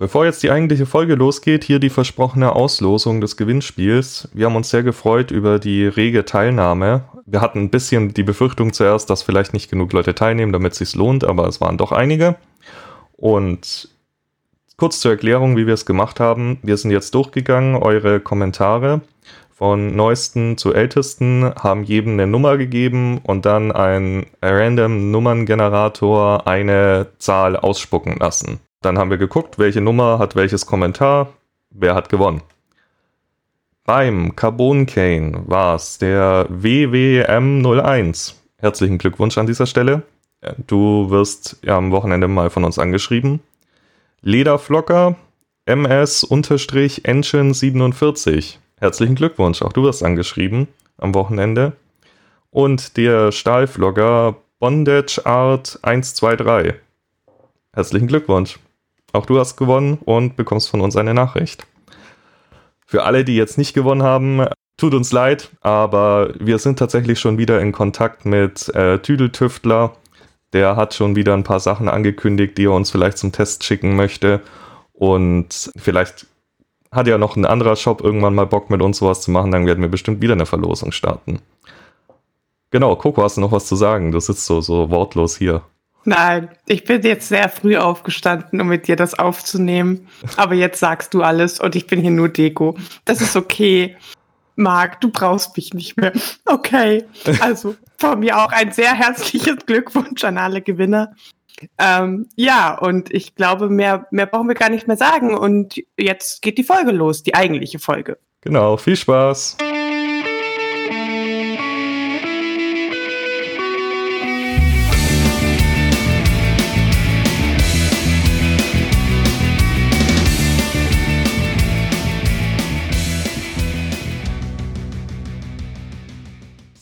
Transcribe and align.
Bevor 0.00 0.24
jetzt 0.24 0.42
die 0.42 0.50
eigentliche 0.50 0.86
Folge 0.86 1.14
losgeht, 1.14 1.62
hier 1.62 1.78
die 1.78 1.90
versprochene 1.90 2.56
Auslosung 2.56 3.20
des 3.20 3.36
Gewinnspiels. 3.36 4.30
Wir 4.32 4.46
haben 4.46 4.56
uns 4.56 4.70
sehr 4.70 4.82
gefreut 4.82 5.30
über 5.30 5.58
die 5.58 5.86
rege 5.86 6.24
Teilnahme. 6.24 7.04
Wir 7.26 7.42
hatten 7.42 7.64
ein 7.64 7.68
bisschen 7.68 8.14
die 8.14 8.22
Befürchtung 8.22 8.72
zuerst, 8.72 9.10
dass 9.10 9.22
vielleicht 9.22 9.52
nicht 9.52 9.70
genug 9.70 9.92
Leute 9.92 10.14
teilnehmen, 10.14 10.54
damit 10.54 10.72
es 10.72 10.78
sich 10.78 10.94
lohnt, 10.94 11.22
aber 11.22 11.46
es 11.48 11.60
waren 11.60 11.76
doch 11.76 11.92
einige. 11.92 12.36
Und 13.12 13.90
kurz 14.78 15.00
zur 15.00 15.10
Erklärung, 15.10 15.58
wie 15.58 15.66
wir 15.66 15.74
es 15.74 15.84
gemacht 15.84 16.18
haben. 16.18 16.58
Wir 16.62 16.78
sind 16.78 16.92
jetzt 16.92 17.14
durchgegangen, 17.14 17.76
eure 17.76 18.20
Kommentare 18.20 19.02
von 19.50 19.94
neuesten 19.94 20.56
zu 20.56 20.72
ältesten 20.72 21.52
haben 21.56 21.84
jedem 21.84 22.14
eine 22.14 22.26
Nummer 22.26 22.56
gegeben 22.56 23.20
und 23.22 23.44
dann 23.44 23.70
ein 23.70 24.24
random 24.40 25.10
Nummerngenerator 25.10 26.46
eine 26.46 27.08
Zahl 27.18 27.54
ausspucken 27.54 28.16
lassen. 28.18 28.60
Dann 28.82 28.98
haben 28.98 29.10
wir 29.10 29.18
geguckt, 29.18 29.58
welche 29.58 29.82
Nummer 29.82 30.18
hat 30.18 30.36
welches 30.36 30.64
Kommentar, 30.64 31.34
wer 31.70 31.94
hat 31.94 32.08
gewonnen. 32.08 32.40
Beim 33.84 34.34
Carbon 34.36 34.86
Cane 34.86 35.42
war 35.46 35.74
es 35.74 35.98
der 35.98 36.48
WWM01. 36.48 38.36
Herzlichen 38.56 38.96
Glückwunsch 38.96 39.36
an 39.36 39.46
dieser 39.46 39.66
Stelle. 39.66 40.04
Du 40.66 41.10
wirst 41.10 41.58
am 41.66 41.90
Wochenende 41.90 42.26
mal 42.26 42.48
von 42.48 42.64
uns 42.64 42.78
angeschrieben. 42.78 43.40
Lederflocker 44.22 45.14
MS-Engine47. 45.66 48.56
Herzlichen 48.78 49.14
Glückwunsch, 49.14 49.60
auch 49.60 49.74
du 49.74 49.82
wirst 49.82 50.02
angeschrieben 50.02 50.68
am 50.96 51.14
Wochenende. 51.14 51.74
Und 52.50 52.96
der 52.96 53.30
Stahlflogger 53.30 54.36
Bondage 54.58 55.20
Art 55.26 55.78
123. 55.82 56.76
Herzlichen 57.74 58.08
Glückwunsch. 58.08 58.58
Auch 59.12 59.26
du 59.26 59.38
hast 59.38 59.56
gewonnen 59.56 59.98
und 60.04 60.36
bekommst 60.36 60.68
von 60.68 60.80
uns 60.80 60.96
eine 60.96 61.14
Nachricht. 61.14 61.66
Für 62.86 63.04
alle, 63.04 63.24
die 63.24 63.36
jetzt 63.36 63.58
nicht 63.58 63.74
gewonnen 63.74 64.02
haben, 64.02 64.46
tut 64.76 64.94
uns 64.94 65.12
leid, 65.12 65.50
aber 65.60 66.32
wir 66.38 66.58
sind 66.58 66.78
tatsächlich 66.78 67.20
schon 67.20 67.38
wieder 67.38 67.60
in 67.60 67.72
Kontakt 67.72 68.24
mit 68.24 68.68
äh, 68.74 68.98
Tüdeltüftler. 68.98 69.96
Der 70.52 70.74
hat 70.76 70.94
schon 70.94 71.14
wieder 71.14 71.34
ein 71.34 71.44
paar 71.44 71.60
Sachen 71.60 71.88
angekündigt, 71.88 72.58
die 72.58 72.64
er 72.64 72.72
uns 72.72 72.90
vielleicht 72.90 73.18
zum 73.18 73.30
Test 73.30 73.62
schicken 73.62 73.94
möchte. 73.94 74.40
Und 74.92 75.70
vielleicht 75.76 76.26
hat 76.92 77.06
ja 77.06 77.18
noch 77.18 77.36
ein 77.36 77.46
anderer 77.46 77.76
Shop 77.76 78.00
irgendwann 78.00 78.34
mal 78.34 78.46
Bock 78.46 78.70
mit 78.70 78.82
uns 78.82 78.98
sowas 78.98 79.22
zu 79.22 79.30
machen, 79.30 79.52
dann 79.52 79.66
werden 79.66 79.80
wir 79.80 79.88
bestimmt 79.88 80.20
wieder 80.22 80.32
eine 80.34 80.46
Verlosung 80.46 80.92
starten. 80.92 81.40
Genau, 82.72 82.96
Coco, 82.96 83.22
hast 83.22 83.36
du 83.36 83.40
noch 83.40 83.52
was 83.52 83.66
zu 83.66 83.76
sagen? 83.76 84.12
Du 84.12 84.20
sitzt 84.20 84.46
so, 84.46 84.60
so 84.60 84.90
wortlos 84.90 85.36
hier. 85.36 85.62
Nein, 86.04 86.48
ich 86.66 86.84
bin 86.84 87.02
jetzt 87.02 87.28
sehr 87.28 87.48
früh 87.48 87.76
aufgestanden, 87.76 88.60
um 88.60 88.68
mit 88.68 88.88
dir 88.88 88.96
das 88.96 89.18
aufzunehmen. 89.18 90.08
Aber 90.36 90.54
jetzt 90.54 90.80
sagst 90.80 91.12
du 91.14 91.22
alles 91.22 91.60
und 91.60 91.76
ich 91.76 91.86
bin 91.86 92.00
hier 92.00 92.10
nur 92.10 92.28
Deko. 92.28 92.76
Das 93.04 93.20
ist 93.20 93.36
okay. 93.36 93.96
Marc, 94.56 95.00
du 95.00 95.10
brauchst 95.10 95.56
mich 95.56 95.74
nicht 95.74 95.96
mehr. 95.96 96.12
Okay. 96.46 97.04
Also 97.40 97.76
von 97.98 98.20
mir 98.20 98.38
auch 98.38 98.52
ein 98.52 98.72
sehr 98.72 98.94
herzliches 98.94 99.56
Glückwunsch 99.66 100.24
an 100.24 100.38
alle 100.38 100.62
Gewinner. 100.62 101.14
Ähm, 101.78 102.28
ja, 102.36 102.76
und 102.78 103.12
ich 103.12 103.34
glaube, 103.34 103.68
mehr, 103.68 104.06
mehr 104.10 104.26
brauchen 104.26 104.48
wir 104.48 104.54
gar 104.54 104.70
nicht 104.70 104.86
mehr 104.86 104.96
sagen. 104.96 105.36
Und 105.36 105.82
jetzt 105.98 106.42
geht 106.42 106.58
die 106.58 106.64
Folge 106.64 106.92
los, 106.92 107.22
die 107.22 107.34
eigentliche 107.34 107.78
Folge. 107.78 108.18
Genau, 108.40 108.76
viel 108.78 108.96
Spaß. 108.96 109.58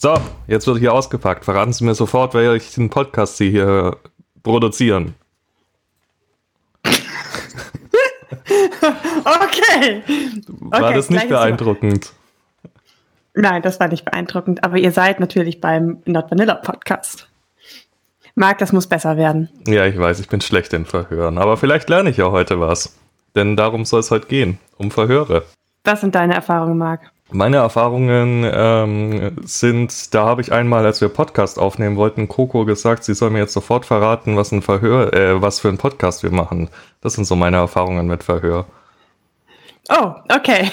So, 0.00 0.16
jetzt 0.46 0.64
wird 0.68 0.78
hier 0.78 0.94
ausgepackt. 0.94 1.44
Verraten 1.44 1.72
Sie 1.72 1.82
mir 1.84 1.96
sofort, 1.96 2.32
welchen 2.32 2.88
Podcast 2.88 3.36
Sie 3.36 3.50
hier 3.50 3.96
produzieren. 4.44 5.16
okay. 6.84 7.02
War 10.46 10.84
okay, 10.84 10.94
das 10.94 11.10
nicht 11.10 11.28
beeindruckend? 11.28 12.12
Nein, 13.34 13.60
das 13.62 13.80
war 13.80 13.88
nicht 13.88 14.04
beeindruckend, 14.04 14.62
aber 14.62 14.76
ihr 14.76 14.92
seid 14.92 15.18
natürlich 15.18 15.60
beim 15.60 16.00
Not 16.04 16.30
Vanilla 16.30 16.54
Podcast. 16.54 17.28
Marc, 18.36 18.58
das 18.58 18.72
muss 18.72 18.86
besser 18.86 19.16
werden. 19.16 19.48
Ja, 19.66 19.84
ich 19.86 19.98
weiß, 19.98 20.20
ich 20.20 20.28
bin 20.28 20.40
schlecht 20.40 20.72
in 20.74 20.84
Verhören, 20.84 21.38
aber 21.38 21.56
vielleicht 21.56 21.88
lerne 21.88 22.10
ich 22.10 22.18
ja 22.18 22.30
heute 22.30 22.60
was. 22.60 22.96
Denn 23.34 23.56
darum 23.56 23.84
soll 23.84 23.98
es 23.98 24.12
heute 24.12 24.28
gehen, 24.28 24.60
um 24.76 24.92
Verhöre. 24.92 25.42
Was 25.82 26.02
sind 26.02 26.14
deine 26.14 26.34
Erfahrungen, 26.34 26.78
Marc? 26.78 27.10
Meine 27.30 27.58
Erfahrungen 27.58 28.50
ähm, 28.50 29.36
sind, 29.44 30.14
da 30.14 30.24
habe 30.24 30.40
ich 30.40 30.50
einmal, 30.50 30.86
als 30.86 31.02
wir 31.02 31.10
Podcast 31.10 31.58
aufnehmen 31.58 31.96
wollten, 31.96 32.26
Coco 32.26 32.64
gesagt, 32.64 33.04
sie 33.04 33.12
soll 33.12 33.28
mir 33.28 33.40
jetzt 33.40 33.52
sofort 33.52 33.84
verraten, 33.84 34.38
was 34.38 34.50
ein 34.50 34.62
Verhör, 34.62 35.12
äh, 35.12 35.42
was 35.42 35.60
für 35.60 35.68
ein 35.68 35.76
Podcast 35.76 36.22
wir 36.22 36.30
machen. 36.30 36.70
Das 37.02 37.12
sind 37.12 37.26
so 37.26 37.36
meine 37.36 37.58
Erfahrungen 37.58 38.06
mit 38.06 38.24
Verhör. 38.24 38.64
Oh, 39.90 40.12
okay. 40.34 40.70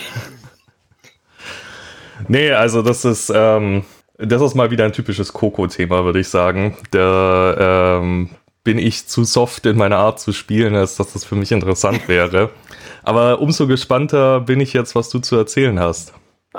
nee, 2.29 2.51
also 2.51 2.81
das 2.81 3.03
ist, 3.03 3.29
ähm, 3.35 3.83
das 4.17 4.41
ist 4.41 4.55
mal 4.55 4.71
wieder 4.71 4.85
ein 4.85 4.93
typisches 4.93 5.33
Coco-Thema, 5.33 6.05
würde 6.05 6.21
ich 6.21 6.29
sagen. 6.29 6.77
Da 6.91 7.97
ähm, 7.99 8.29
bin 8.63 8.77
ich 8.77 9.07
zu 9.07 9.25
soft 9.25 9.65
in 9.65 9.75
meiner 9.75 9.97
Art 9.97 10.21
zu 10.21 10.31
spielen, 10.31 10.73
als 10.73 10.95
dass 10.95 11.11
das 11.11 11.25
für 11.25 11.35
mich 11.35 11.51
interessant 11.51 12.07
wäre. 12.07 12.51
Aber 13.03 13.41
umso 13.41 13.67
gespannter 13.67 14.39
bin 14.39 14.61
ich 14.61 14.71
jetzt, 14.71 14.95
was 14.95 15.09
du 15.09 15.19
zu 15.19 15.35
erzählen 15.35 15.81
hast. 15.81 16.13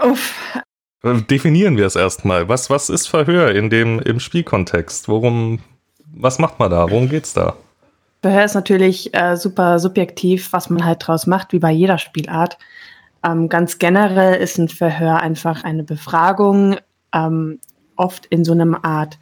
Uff. 0.04 0.34
Definieren 1.02 1.76
wir 1.76 1.86
es 1.86 1.96
erstmal. 1.96 2.48
Was, 2.48 2.68
was 2.70 2.88
ist 2.88 3.06
Verhör 3.06 3.54
in 3.54 3.70
dem, 3.70 4.00
im 4.00 4.18
Spielkontext? 4.18 5.08
Worum, 5.08 5.60
was 6.12 6.38
macht 6.38 6.58
man 6.58 6.70
da? 6.70 6.90
Worum 6.90 7.08
geht's 7.08 7.32
da? 7.32 7.56
Verhör 8.22 8.44
ist 8.44 8.54
natürlich 8.54 9.14
äh, 9.14 9.36
super 9.36 9.78
subjektiv, 9.78 10.52
was 10.52 10.68
man 10.68 10.84
halt 10.84 11.06
draus 11.06 11.26
macht, 11.26 11.52
wie 11.52 11.60
bei 11.60 11.70
jeder 11.70 11.98
Spielart. 11.98 12.58
Ähm, 13.24 13.48
ganz 13.48 13.78
generell 13.78 14.40
ist 14.40 14.58
ein 14.58 14.68
Verhör 14.68 15.20
einfach 15.20 15.62
eine 15.64 15.84
Befragung, 15.84 16.76
ähm, 17.12 17.60
oft 17.96 18.26
in 18.26 18.44
so 18.44 18.52
einem 18.52 18.74
Art 18.74 19.18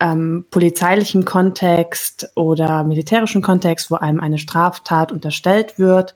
ähm, 0.00 0.46
polizeilichen 0.50 1.24
Kontext 1.24 2.30
oder 2.34 2.84
militärischen 2.84 3.42
Kontext, 3.42 3.90
wo 3.90 3.96
einem 3.96 4.20
eine 4.20 4.38
Straftat 4.38 5.12
unterstellt 5.12 5.78
wird. 5.78 6.14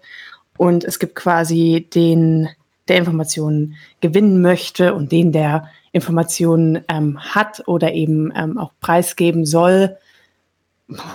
Und 0.56 0.84
es 0.84 0.98
gibt 0.98 1.14
quasi 1.14 1.88
den 1.92 2.48
der 2.88 2.98
Informationen 2.98 3.76
gewinnen 4.00 4.40
möchte 4.40 4.94
und 4.94 5.12
den, 5.12 5.32
der 5.32 5.68
Informationen 5.92 6.84
ähm, 6.88 7.18
hat 7.20 7.62
oder 7.66 7.92
eben 7.92 8.32
ähm, 8.36 8.58
auch 8.58 8.72
preisgeben 8.80 9.44
soll 9.44 9.96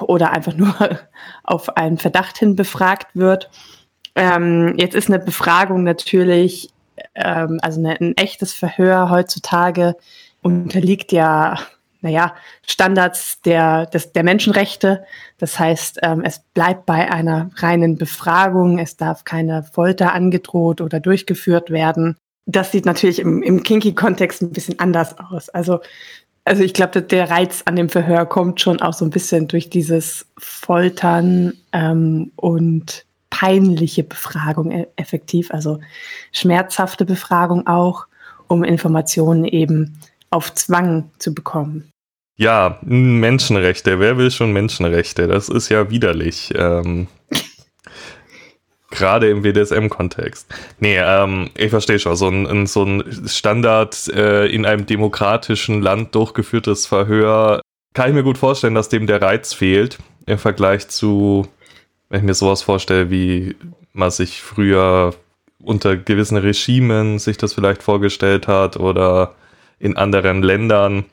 oder 0.01 0.31
einfach 0.31 0.55
nur 0.55 0.75
auf 1.43 1.77
einen 1.77 1.97
Verdacht 1.97 2.37
hin 2.37 2.55
befragt 2.55 3.15
wird. 3.15 3.49
Ähm, 4.15 4.75
jetzt 4.77 4.95
ist 4.95 5.09
eine 5.09 5.19
Befragung 5.19 5.83
natürlich, 5.83 6.69
ähm, 7.15 7.59
also 7.61 7.79
eine, 7.79 7.99
ein 7.99 8.17
echtes 8.17 8.53
Verhör 8.53 9.09
heutzutage 9.09 9.95
unterliegt 10.41 11.11
ja 11.11 11.57
naja, 12.01 12.35
Standards 12.65 13.41
der, 13.41 13.85
des, 13.85 14.11
der 14.11 14.23
Menschenrechte. 14.23 15.05
Das 15.37 15.59
heißt, 15.59 15.99
ähm, 16.03 16.23
es 16.23 16.39
bleibt 16.53 16.85
bei 16.85 17.11
einer 17.11 17.51
reinen 17.55 17.97
Befragung. 17.97 18.79
Es 18.79 18.97
darf 18.97 19.23
keine 19.23 19.63
Folter 19.63 20.13
angedroht 20.13 20.81
oder 20.81 20.99
durchgeführt 20.99 21.69
werden. 21.69 22.17
Das 22.45 22.71
sieht 22.71 22.85
natürlich 22.85 23.19
im, 23.19 23.43
im 23.43 23.63
Kinky-Kontext 23.63 24.41
ein 24.41 24.51
bisschen 24.51 24.79
anders 24.79 25.15
aus. 25.19 25.49
Also, 25.49 25.79
also 26.43 26.63
ich 26.63 26.73
glaube, 26.73 27.01
der 27.03 27.29
Reiz 27.29 27.61
an 27.65 27.75
dem 27.75 27.89
Verhör 27.89 28.25
kommt 28.25 28.59
schon 28.59 28.81
auch 28.81 28.93
so 28.93 29.05
ein 29.05 29.11
bisschen 29.11 29.47
durch 29.47 29.69
dieses 29.69 30.25
Foltern 30.37 31.53
ähm, 31.71 32.31
und 32.35 33.05
peinliche 33.29 34.03
Befragung 34.03 34.71
e-, 34.71 34.87
effektiv, 34.95 35.51
also 35.51 35.79
schmerzhafte 36.31 37.05
Befragung 37.05 37.67
auch, 37.67 38.07
um 38.47 38.63
Informationen 38.63 39.45
eben 39.45 39.97
auf 40.31 40.53
Zwang 40.53 41.11
zu 41.19 41.33
bekommen. 41.33 41.91
Ja, 42.35 42.79
Menschenrechte. 42.81 43.99
Wer 43.99 44.17
will 44.17 44.31
schon 44.31 44.51
Menschenrechte? 44.51 45.27
Das 45.27 45.49
ist 45.49 45.69
ja 45.69 45.89
widerlich. 45.89 46.51
Ähm, 46.55 47.07
Gerade 48.89 49.29
im 49.29 49.41
BDSM-Kontext. 49.43 50.47
Nee, 50.79 50.97
ähm, 50.97 51.49
ich 51.55 51.69
verstehe 51.69 51.99
schon. 51.99 52.15
So 52.15 52.29
ein, 52.29 52.67
so 52.67 52.83
ein 52.83 53.03
Standard 53.27 54.07
äh, 54.09 54.47
in 54.47 54.65
einem 54.65 54.85
demokratischen 54.85 55.81
Land 55.81 56.15
durchgeführtes 56.15 56.87
Verhör 56.87 57.61
kann 57.93 58.09
ich 58.09 58.15
mir 58.15 58.23
gut 58.23 58.37
vorstellen, 58.37 58.75
dass 58.75 58.89
dem 58.89 59.07
der 59.07 59.21
Reiz 59.21 59.53
fehlt 59.53 59.97
im 60.25 60.37
Vergleich 60.37 60.87
zu, 60.87 61.47
wenn 62.09 62.19
ich 62.19 62.25
mir 62.25 62.33
sowas 62.33 62.61
vorstelle, 62.61 63.09
wie 63.09 63.55
man 63.93 64.11
sich 64.11 64.41
früher 64.41 65.13
unter 65.59 65.95
gewissen 65.97 66.37
Regimen 66.37 67.19
sich 67.19 67.37
das 67.37 67.53
vielleicht 67.53 67.83
vorgestellt 67.83 68.47
hat 68.47 68.77
oder 68.77 69.35
in 69.79 69.97
anderen 69.97 70.41
Ländern 70.41 71.05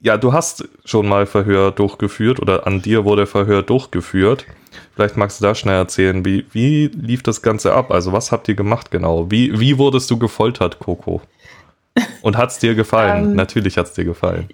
ja, 0.00 0.16
du 0.16 0.32
hast 0.32 0.68
schon 0.84 1.06
mal 1.06 1.26
Verhör 1.26 1.72
durchgeführt 1.72 2.40
oder 2.40 2.66
an 2.66 2.80
dir 2.80 3.04
wurde 3.04 3.26
Verhör 3.26 3.62
durchgeführt. 3.62 4.46
Vielleicht 4.94 5.16
magst 5.16 5.40
du 5.40 5.44
da 5.44 5.54
schnell 5.54 5.76
erzählen, 5.76 6.24
wie, 6.24 6.46
wie 6.52 6.86
lief 6.86 7.22
das 7.22 7.42
Ganze 7.42 7.74
ab? 7.74 7.90
Also 7.90 8.12
was 8.12 8.32
habt 8.32 8.48
ihr 8.48 8.54
gemacht 8.54 8.90
genau? 8.90 9.30
Wie, 9.30 9.58
wie 9.60 9.78
wurdest 9.78 10.10
du 10.10 10.18
gefoltert, 10.18 10.78
Coco? 10.78 11.20
Und 12.22 12.36
hat 12.36 12.50
es 12.50 12.58
dir 12.58 12.74
gefallen? 12.74 13.24
ähm, 13.24 13.34
natürlich 13.34 13.76
hat 13.76 13.86
es 13.86 13.92
dir 13.92 14.04
gefallen. 14.04 14.48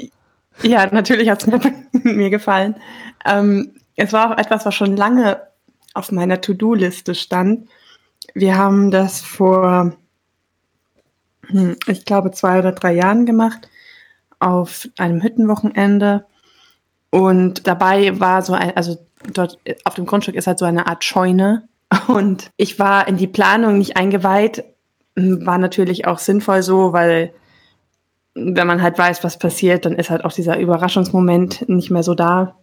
Ja, 0.63 0.87
natürlich 0.93 1.29
hat 1.29 1.43
es 1.43 1.47
mir, 1.47 1.61
mir, 2.15 2.31
gefallen. 2.31 2.77
Ähm, 3.25 3.73
es 3.95 4.13
war 4.13 4.33
auch 4.33 4.39
etwas, 4.39 4.67
was 4.67 4.75
schon 4.75 4.97
lange 4.97 5.41
auf 5.95 6.11
meiner 6.11 6.41
To-Do-Liste 6.41 7.15
stand. 7.15 7.69
Wir 8.35 8.57
haben 8.57 8.91
das 8.91 9.21
vor, 9.21 9.93
hm, 11.47 11.77
ich 11.87 12.05
glaube, 12.05 12.33
zwei 12.33 12.59
oder 12.59 12.73
drei 12.73 12.95
Jahren 12.95 13.27
gemacht 13.27 13.69
auf 14.38 14.88
einem 14.99 15.23
Hüttenwochenende. 15.23 16.27
Und 17.11 17.67
dabei 17.67 18.19
war 18.21 18.43
so 18.43 18.53
ein, 18.53 18.77
also 18.77 18.99
dort 19.33 19.59
auf 19.85 19.94
dem 19.94 20.06
Grundstück 20.06 20.35
ist 20.35 20.47
halt 20.47 20.59
so 20.59 20.65
eine 20.65 20.87
Art 20.87 21.05
Scheune. 21.05 21.69
Und 22.09 22.50
ich 22.56 22.79
war 22.79 23.09
in 23.09 23.17
die 23.17 23.27
Planung 23.27 23.79
nicht 23.79 23.97
eingeweiht. 23.97 24.65
War 25.15 25.59
natürlich 25.59 26.06
auch 26.06 26.19
sinnvoll 26.19 26.62
so, 26.62 26.93
weil 26.93 27.33
wenn 28.35 28.67
man 28.67 28.83
halt 28.83 28.99
weiß, 28.99 29.25
was 29.25 29.38
passiert, 29.38 29.87
dann 29.87 29.94
ist 29.94 30.11
halt 30.11 30.25
auch 30.25 30.33
dieser 30.33 30.59
Überraschungsmoment 30.59 31.69
nicht 31.69 31.91
mehr 31.91 32.03
so 32.03 32.15
da. 32.15 32.56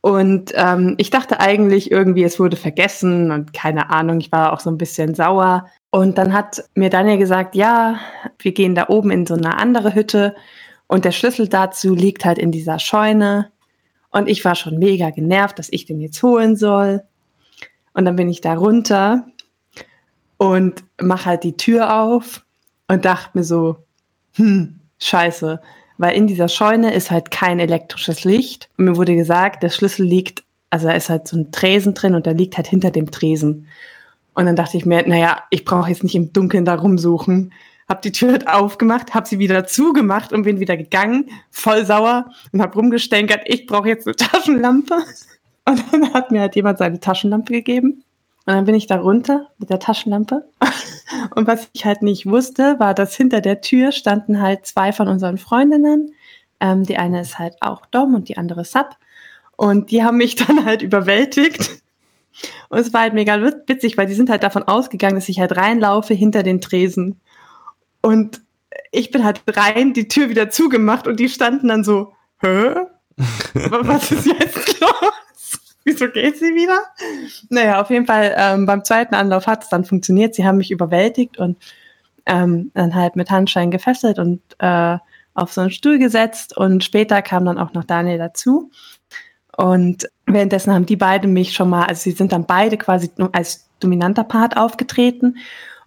Und 0.00 0.52
ähm, 0.54 0.94
ich 0.98 1.08
dachte 1.08 1.40
eigentlich 1.40 1.90
irgendwie, 1.90 2.24
es 2.24 2.38
wurde 2.38 2.56
vergessen 2.56 3.32
und 3.32 3.54
keine 3.54 3.90
Ahnung, 3.90 4.20
ich 4.20 4.30
war 4.30 4.52
auch 4.52 4.60
so 4.60 4.70
ein 4.70 4.76
bisschen 4.76 5.14
sauer. 5.14 5.66
Und 5.90 6.18
dann 6.18 6.34
hat 6.34 6.62
mir 6.74 6.90
Daniel 6.90 7.16
gesagt, 7.16 7.54
ja, 7.54 7.98
wir 8.38 8.52
gehen 8.52 8.74
da 8.74 8.88
oben 8.88 9.10
in 9.10 9.26
so 9.26 9.34
eine 9.34 9.58
andere 9.58 9.94
Hütte 9.94 10.36
und 10.94 11.04
der 11.04 11.10
Schlüssel 11.10 11.48
dazu 11.48 11.92
liegt 11.92 12.24
halt 12.24 12.38
in 12.38 12.52
dieser 12.52 12.78
Scheune. 12.78 13.50
Und 14.10 14.28
ich 14.28 14.44
war 14.44 14.54
schon 14.54 14.78
mega 14.78 15.10
genervt, 15.10 15.58
dass 15.58 15.66
ich 15.72 15.86
den 15.86 15.98
jetzt 15.98 16.22
holen 16.22 16.54
soll. 16.54 17.02
Und 17.94 18.04
dann 18.04 18.14
bin 18.14 18.28
ich 18.28 18.40
da 18.40 18.54
runter 18.54 19.26
und 20.36 20.84
mache 21.02 21.24
halt 21.24 21.42
die 21.42 21.56
Tür 21.56 22.00
auf 22.00 22.44
und 22.86 23.04
dachte 23.04 23.30
mir 23.34 23.42
so, 23.42 23.78
hm, 24.34 24.78
scheiße. 25.00 25.60
Weil 25.98 26.16
in 26.16 26.28
dieser 26.28 26.46
Scheune 26.48 26.94
ist 26.94 27.10
halt 27.10 27.32
kein 27.32 27.58
elektrisches 27.58 28.22
Licht. 28.22 28.68
Und 28.78 28.84
mir 28.84 28.96
wurde 28.96 29.16
gesagt, 29.16 29.64
der 29.64 29.70
Schlüssel 29.70 30.06
liegt, 30.06 30.44
also 30.70 30.86
da 30.86 30.92
ist 30.92 31.10
halt 31.10 31.26
so 31.26 31.36
ein 31.36 31.50
Tresen 31.50 31.94
drin 31.94 32.14
und 32.14 32.24
der 32.24 32.34
liegt 32.34 32.56
halt 32.56 32.68
hinter 32.68 32.92
dem 32.92 33.10
Tresen. 33.10 33.66
Und 34.34 34.46
dann 34.46 34.54
dachte 34.54 34.76
ich 34.76 34.86
mir, 34.86 35.04
naja, 35.08 35.42
ich 35.50 35.64
brauche 35.64 35.90
jetzt 35.90 36.04
nicht 36.04 36.14
im 36.14 36.32
Dunkeln 36.32 36.64
da 36.64 36.76
rumsuchen 36.76 37.52
habe 37.88 38.00
die 38.02 38.12
Tür 38.12 38.38
aufgemacht, 38.46 39.14
habe 39.14 39.26
sie 39.26 39.38
wieder 39.38 39.66
zugemacht 39.66 40.32
und 40.32 40.42
bin 40.42 40.60
wieder 40.60 40.76
gegangen, 40.76 41.30
voll 41.50 41.84
sauer 41.84 42.30
und 42.52 42.62
habe 42.62 42.74
rumgestänkert, 42.74 43.42
ich 43.46 43.66
brauche 43.66 43.88
jetzt 43.88 44.06
eine 44.06 44.16
Taschenlampe. 44.16 45.02
Und 45.66 45.82
dann 45.92 46.12
hat 46.12 46.30
mir 46.30 46.42
halt 46.42 46.56
jemand 46.56 46.78
seine 46.78 47.00
Taschenlampe 47.00 47.52
gegeben. 47.52 48.04
Und 48.46 48.52
dann 48.54 48.64
bin 48.66 48.74
ich 48.74 48.86
da 48.86 48.96
runter 48.96 49.48
mit 49.58 49.70
der 49.70 49.78
Taschenlampe. 49.78 50.44
Und 51.34 51.46
was 51.46 51.70
ich 51.72 51.86
halt 51.86 52.02
nicht 52.02 52.26
wusste, 52.26 52.78
war, 52.78 52.92
dass 52.92 53.16
hinter 53.16 53.40
der 53.40 53.62
Tür 53.62 53.92
standen 53.92 54.42
halt 54.42 54.66
zwei 54.66 54.92
von 54.92 55.08
unseren 55.08 55.38
Freundinnen. 55.38 56.12
Ähm, 56.60 56.84
die 56.84 56.98
eine 56.98 57.22
ist 57.22 57.38
halt 57.38 57.56
auch 57.60 57.86
Dom 57.86 58.14
und 58.14 58.28
die 58.28 58.36
andere 58.36 58.64
Sub. 58.64 58.96
Und 59.56 59.90
die 59.90 60.04
haben 60.04 60.18
mich 60.18 60.36
dann 60.46 60.66
halt 60.66 60.82
überwältigt. 60.82 61.82
Und 62.68 62.78
es 62.78 62.92
war 62.92 63.02
halt 63.02 63.14
mega 63.14 63.40
witzig, 63.40 63.96
weil 63.96 64.06
die 64.06 64.14
sind 64.14 64.28
halt 64.28 64.42
davon 64.42 64.64
ausgegangen, 64.64 65.14
dass 65.14 65.28
ich 65.28 65.40
halt 65.40 65.56
reinlaufe 65.56 66.14
hinter 66.14 66.42
den 66.42 66.60
Tresen. 66.60 67.20
Und 68.04 68.42
ich 68.92 69.10
bin 69.10 69.24
halt 69.24 69.42
rein, 69.46 69.94
die 69.94 70.08
Tür 70.08 70.28
wieder 70.28 70.50
zugemacht 70.50 71.06
und 71.06 71.18
die 71.18 71.30
standen 71.30 71.68
dann 71.68 71.84
so, 71.84 72.12
hä? 72.42 72.74
Was 73.54 74.12
ist 74.12 74.26
jetzt 74.26 74.78
los? 74.80 75.76
Wieso 75.84 76.08
geht 76.08 76.36
sie 76.36 76.54
wieder? 76.54 76.80
Naja, 77.48 77.80
auf 77.80 77.88
jeden 77.88 78.04
Fall 78.04 78.34
ähm, 78.36 78.66
beim 78.66 78.84
zweiten 78.84 79.14
Anlauf 79.14 79.46
hat 79.46 79.62
es 79.62 79.70
dann 79.70 79.86
funktioniert. 79.86 80.34
Sie 80.34 80.44
haben 80.44 80.58
mich 80.58 80.70
überwältigt 80.70 81.38
und 81.38 81.56
ähm, 82.26 82.72
dann 82.74 82.94
halt 82.94 83.16
mit 83.16 83.30
Handschein 83.30 83.70
gefesselt 83.70 84.18
und 84.18 84.42
äh, 84.58 84.98
auf 85.32 85.54
so 85.54 85.62
einen 85.62 85.70
Stuhl 85.70 85.98
gesetzt. 85.98 86.54
Und 86.54 86.84
später 86.84 87.22
kam 87.22 87.46
dann 87.46 87.58
auch 87.58 87.72
noch 87.72 87.84
Daniel 87.84 88.18
dazu. 88.18 88.70
Und 89.56 90.10
währenddessen 90.26 90.74
haben 90.74 90.84
die 90.84 90.96
beiden 90.96 91.32
mich 91.32 91.54
schon 91.54 91.70
mal, 91.70 91.86
also 91.86 92.02
sie 92.02 92.12
sind 92.12 92.32
dann 92.32 92.44
beide 92.44 92.76
quasi 92.76 93.10
als 93.32 93.70
dominanter 93.80 94.24
Part 94.24 94.58
aufgetreten 94.58 95.38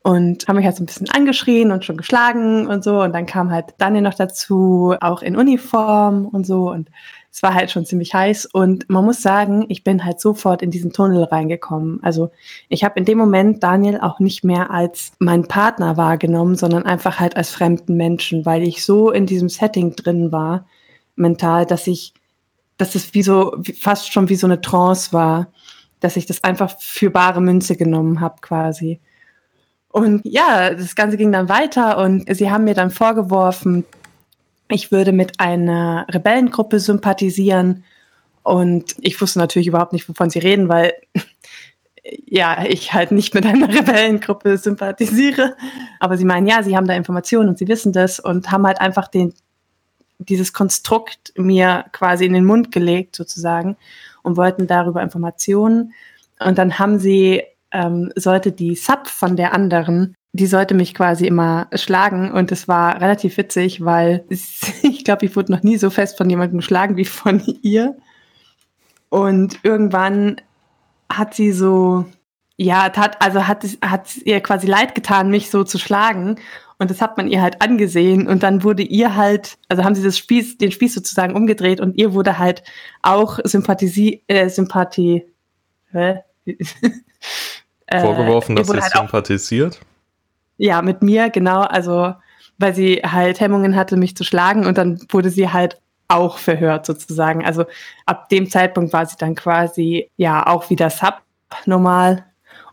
und 0.03 0.47
haben 0.47 0.55
mich 0.55 0.65
halt 0.65 0.75
so 0.75 0.83
ein 0.83 0.85
bisschen 0.85 1.09
angeschrien 1.09 1.71
und 1.71 1.83
schon 1.83 1.97
geschlagen 1.97 2.67
und 2.67 2.83
so. 2.83 3.01
Und 3.01 3.13
dann 3.13 3.25
kam 3.25 3.51
halt 3.51 3.75
Daniel 3.77 4.03
noch 4.03 4.13
dazu, 4.13 4.95
auch 5.01 5.21
in 5.21 5.35
Uniform 5.35 6.25
und 6.25 6.45
so. 6.45 6.71
Und 6.71 6.89
es 7.38 7.44
war 7.44 7.53
halt 7.53 7.69
schon 7.69 7.85
ziemlich 7.85 8.13
heiß. 8.13 8.45
Und 8.45 8.89
man 8.89 9.05
muss 9.05 9.21
sagen, 9.21 9.65
ich 9.69 9.83
bin 9.83 10.03
halt 10.03 10.19
sofort 10.19 10.61
in 10.63 10.71
diesen 10.71 10.91
Tunnel 10.91 11.23
reingekommen. 11.23 11.99
Also 12.03 12.31
ich 12.67 12.83
habe 12.83 12.97
in 12.97 13.05
dem 13.05 13.17
Moment 13.17 13.61
Daniel 13.61 13.99
auch 13.99 14.19
nicht 14.19 14.44
mehr 14.44 14.71
als 14.71 15.11
meinen 15.19 15.47
Partner 15.47 15.97
wahrgenommen, 15.97 16.55
sondern 16.55 16.85
einfach 16.88 17.19
halt 17.19 17.38
als 17.38 17.51
fremden 17.51 17.95
Menschen, 17.95 18.45
weil 18.45 18.63
ich 18.63 18.83
so 18.83 19.11
in 19.11 19.27
diesem 19.27 19.49
Setting 19.49 19.95
drin 19.95 20.31
war, 20.31 20.65
mental, 21.15 21.65
dass 21.65 21.85
ich, 21.85 22.13
dass 22.77 22.95
es 22.95 23.13
wie 23.13 23.23
so, 23.23 23.55
fast 23.79 24.11
schon 24.11 24.29
wie 24.29 24.35
so 24.35 24.47
eine 24.47 24.61
Trance 24.61 25.13
war, 25.13 25.51
dass 25.99 26.15
ich 26.15 26.25
das 26.25 26.44
einfach 26.44 26.75
für 26.79 27.11
bare 27.11 27.41
Münze 27.41 27.75
genommen 27.75 28.19
habe 28.19 28.38
quasi. 28.41 28.99
Und 29.97 30.21
ja, 30.25 30.75
das 30.75 30.94
Ganze 30.94 31.17
ging 31.17 31.31
dann 31.31 31.49
weiter 31.49 31.97
und 31.97 32.23
sie 32.35 32.51
haben 32.51 32.65
mir 32.65 32.75
dann 32.75 32.91
vorgeworfen, 32.91 33.83
ich 34.69 34.91
würde 34.91 35.11
mit 35.11 35.39
einer 35.39 36.05
Rebellengruppe 36.07 36.79
sympathisieren. 36.79 37.83
Und 38.44 38.94
ich 38.99 39.19
wusste 39.19 39.39
natürlich 39.39 39.67
überhaupt 39.67 39.94
nicht, 39.94 40.07
wovon 40.07 40.29
sie 40.29 40.38
reden, 40.38 40.69
weil 40.69 40.94
ja, 42.27 42.63
ich 42.63 42.94
halt 42.94 43.11
nicht 43.11 43.33
mit 43.33 43.47
einer 43.47 43.69
Rebellengruppe 43.75 44.59
sympathisiere. 44.59 45.55
Aber 45.99 46.15
sie 46.15 46.25
meinen, 46.25 46.45
ja, 46.45 46.61
sie 46.61 46.77
haben 46.77 46.88
da 46.88 46.94
Informationen 46.94 47.49
und 47.49 47.57
sie 47.57 47.67
wissen 47.67 47.91
das 47.91 48.19
und 48.19 48.51
haben 48.51 48.67
halt 48.67 48.79
einfach 48.79 49.07
den, 49.07 49.33
dieses 50.19 50.53
Konstrukt 50.53 51.33
mir 51.38 51.85
quasi 51.91 52.25
in 52.25 52.33
den 52.33 52.45
Mund 52.45 52.71
gelegt, 52.71 53.15
sozusagen, 53.15 53.77
und 54.21 54.38
wollten 54.38 54.67
darüber 54.67 55.01
Informationen. 55.01 55.94
Und 56.39 56.59
dann 56.59 56.77
haben 56.77 56.99
sie 56.99 57.41
ähm, 57.72 58.12
sollte 58.16 58.52
die 58.52 58.75
Sub 58.75 59.08
von 59.08 59.36
der 59.36 59.54
anderen, 59.54 60.16
die 60.34 60.48
sollte 60.48 60.74
mich 60.74 60.94
quasi 60.94 61.25
immer 61.25 61.68
schlagen 61.74 62.31
und 62.31 62.52
es 62.52 62.68
war 62.68 63.02
relativ 63.02 63.38
witzig, 63.38 63.84
weil 63.84 64.25
ich 64.30 65.04
glaube, 65.04 65.25
ich 65.25 65.36
wurde 65.36 65.52
noch 65.52 65.64
nie 65.64 65.78
so 65.78 65.90
fest 65.90 66.18
von 66.18 66.30
jemandem 66.30 66.60
geschlagen 66.60 66.98
wie 66.98 67.06
von 67.06 67.42
ihr. 67.62 67.96
Und 69.10 69.60
irgendwann 69.64 70.42
hat 71.12 71.34
sie 71.34 71.52
so, 71.52 72.06
ja, 72.58 72.90
tat, 72.90 73.21
also 73.21 73.47
hat, 73.47 73.66
hat 73.81 74.18
ihr 74.18 74.42
quasi 74.42 74.68
leid 74.68 74.95
getan, 74.95 75.30
mich 75.30 75.50
so 75.50 75.64
zu 75.64 75.78
schlagen. 75.78 76.36
Und 76.80 76.92
das 76.92 77.02
hat 77.02 77.18
man 77.18 77.28
ihr 77.28 77.42
halt 77.42 77.62
angesehen. 77.62 78.28
Und 78.28 78.44
dann 78.44 78.64
wurde 78.64 78.83
ihr 78.83 79.16
halt, 79.16 79.57
also 79.69 79.83
haben 79.83 79.95
sie 79.95 80.04
das 80.04 80.18
Spieß, 80.18 80.57
den 80.57 80.71
Spieß 80.71 80.94
sozusagen 80.94 81.36
umgedreht 81.36 81.80
und 81.80 81.97
ihr 81.97 82.14
wurde 82.14 82.38
halt 82.38 82.64
auch 83.02 83.40
Sympathie, 83.44 84.24
äh, 84.28 84.50
Sympathie, 84.50 85.26
hä? 85.92 86.19
Äh, 87.87 88.01
Vorgeworfen, 88.01 88.56
dass 88.56 88.67
sie 88.67 88.79
halt 88.79 88.91
sympathisiert? 88.91 89.79
ja, 90.57 90.81
mit 90.81 91.01
mir, 91.01 91.29
genau. 91.29 91.61
Also, 91.61 92.13
weil 92.57 92.73
sie 92.73 92.95
halt 93.06 93.39
Hemmungen 93.39 93.75
hatte, 93.75 93.97
mich 93.97 94.15
zu 94.17 94.23
schlagen 94.23 94.65
und 94.65 94.77
dann 94.77 94.99
wurde 95.09 95.29
sie 95.29 95.49
halt 95.49 95.79
auch 96.07 96.37
verhört 96.37 96.85
sozusagen. 96.85 97.45
Also 97.45 97.65
ab 98.06 98.29
dem 98.29 98.49
Zeitpunkt 98.49 98.94
war 98.94 99.06
sie 99.06 99.17
dann 99.17 99.35
quasi 99.35 100.09
ja 100.17 100.47
auch 100.47 100.69
wieder 100.69 100.89
Sub 100.89 101.21
normal 101.65 102.25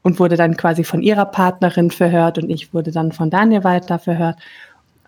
und 0.02 0.21
wurde 0.21 0.37
dann 0.37 0.56
quasi 0.56 0.85
von 0.85 1.02
ihrer 1.02 1.26
Partnerin 1.26 1.90
verhört 1.90 2.38
und 2.38 2.50
ich 2.50 2.73
wurde 2.73 2.92
dann 2.92 3.12
von 3.12 3.30
Daniel 3.30 3.64
weiter 3.64 3.99
verhört. 3.99 4.38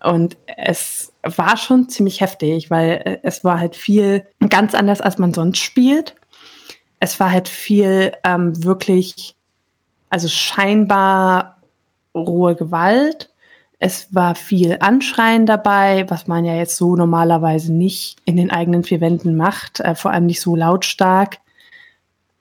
Und 0.03 0.37
es 0.57 1.13
war 1.23 1.57
schon 1.57 1.89
ziemlich 1.89 2.21
heftig, 2.21 2.69
weil 2.69 3.01
äh, 3.03 3.17
es 3.23 3.43
war 3.43 3.59
halt 3.59 3.75
viel 3.75 4.27
ganz 4.49 4.75
anders, 4.75 5.01
als 5.01 5.17
man 5.17 5.33
sonst 5.33 5.59
spielt. 5.59 6.15
Es 6.99 7.19
war 7.19 7.31
halt 7.31 7.47
viel 7.47 8.11
ähm, 8.23 8.63
wirklich 8.63 9.36
also 10.09 10.27
scheinbar 10.27 11.57
rohe 12.15 12.55
Gewalt. 12.55 13.29
Es 13.79 14.13
war 14.13 14.33
viel 14.35 14.77
Anschreien 14.79 15.45
dabei, 15.45 16.05
was 16.09 16.27
man 16.27 16.45
ja 16.45 16.55
jetzt 16.55 16.77
so 16.77 16.95
normalerweise 16.95 17.71
nicht 17.71 18.19
in 18.25 18.35
den 18.35 18.49
eigenen 18.49 18.83
vier 18.83 19.01
Wänden 19.01 19.35
macht, 19.35 19.79
äh, 19.81 19.93
vor 19.93 20.11
allem 20.11 20.25
nicht 20.25 20.41
so 20.41 20.55
lautstark. 20.55 21.37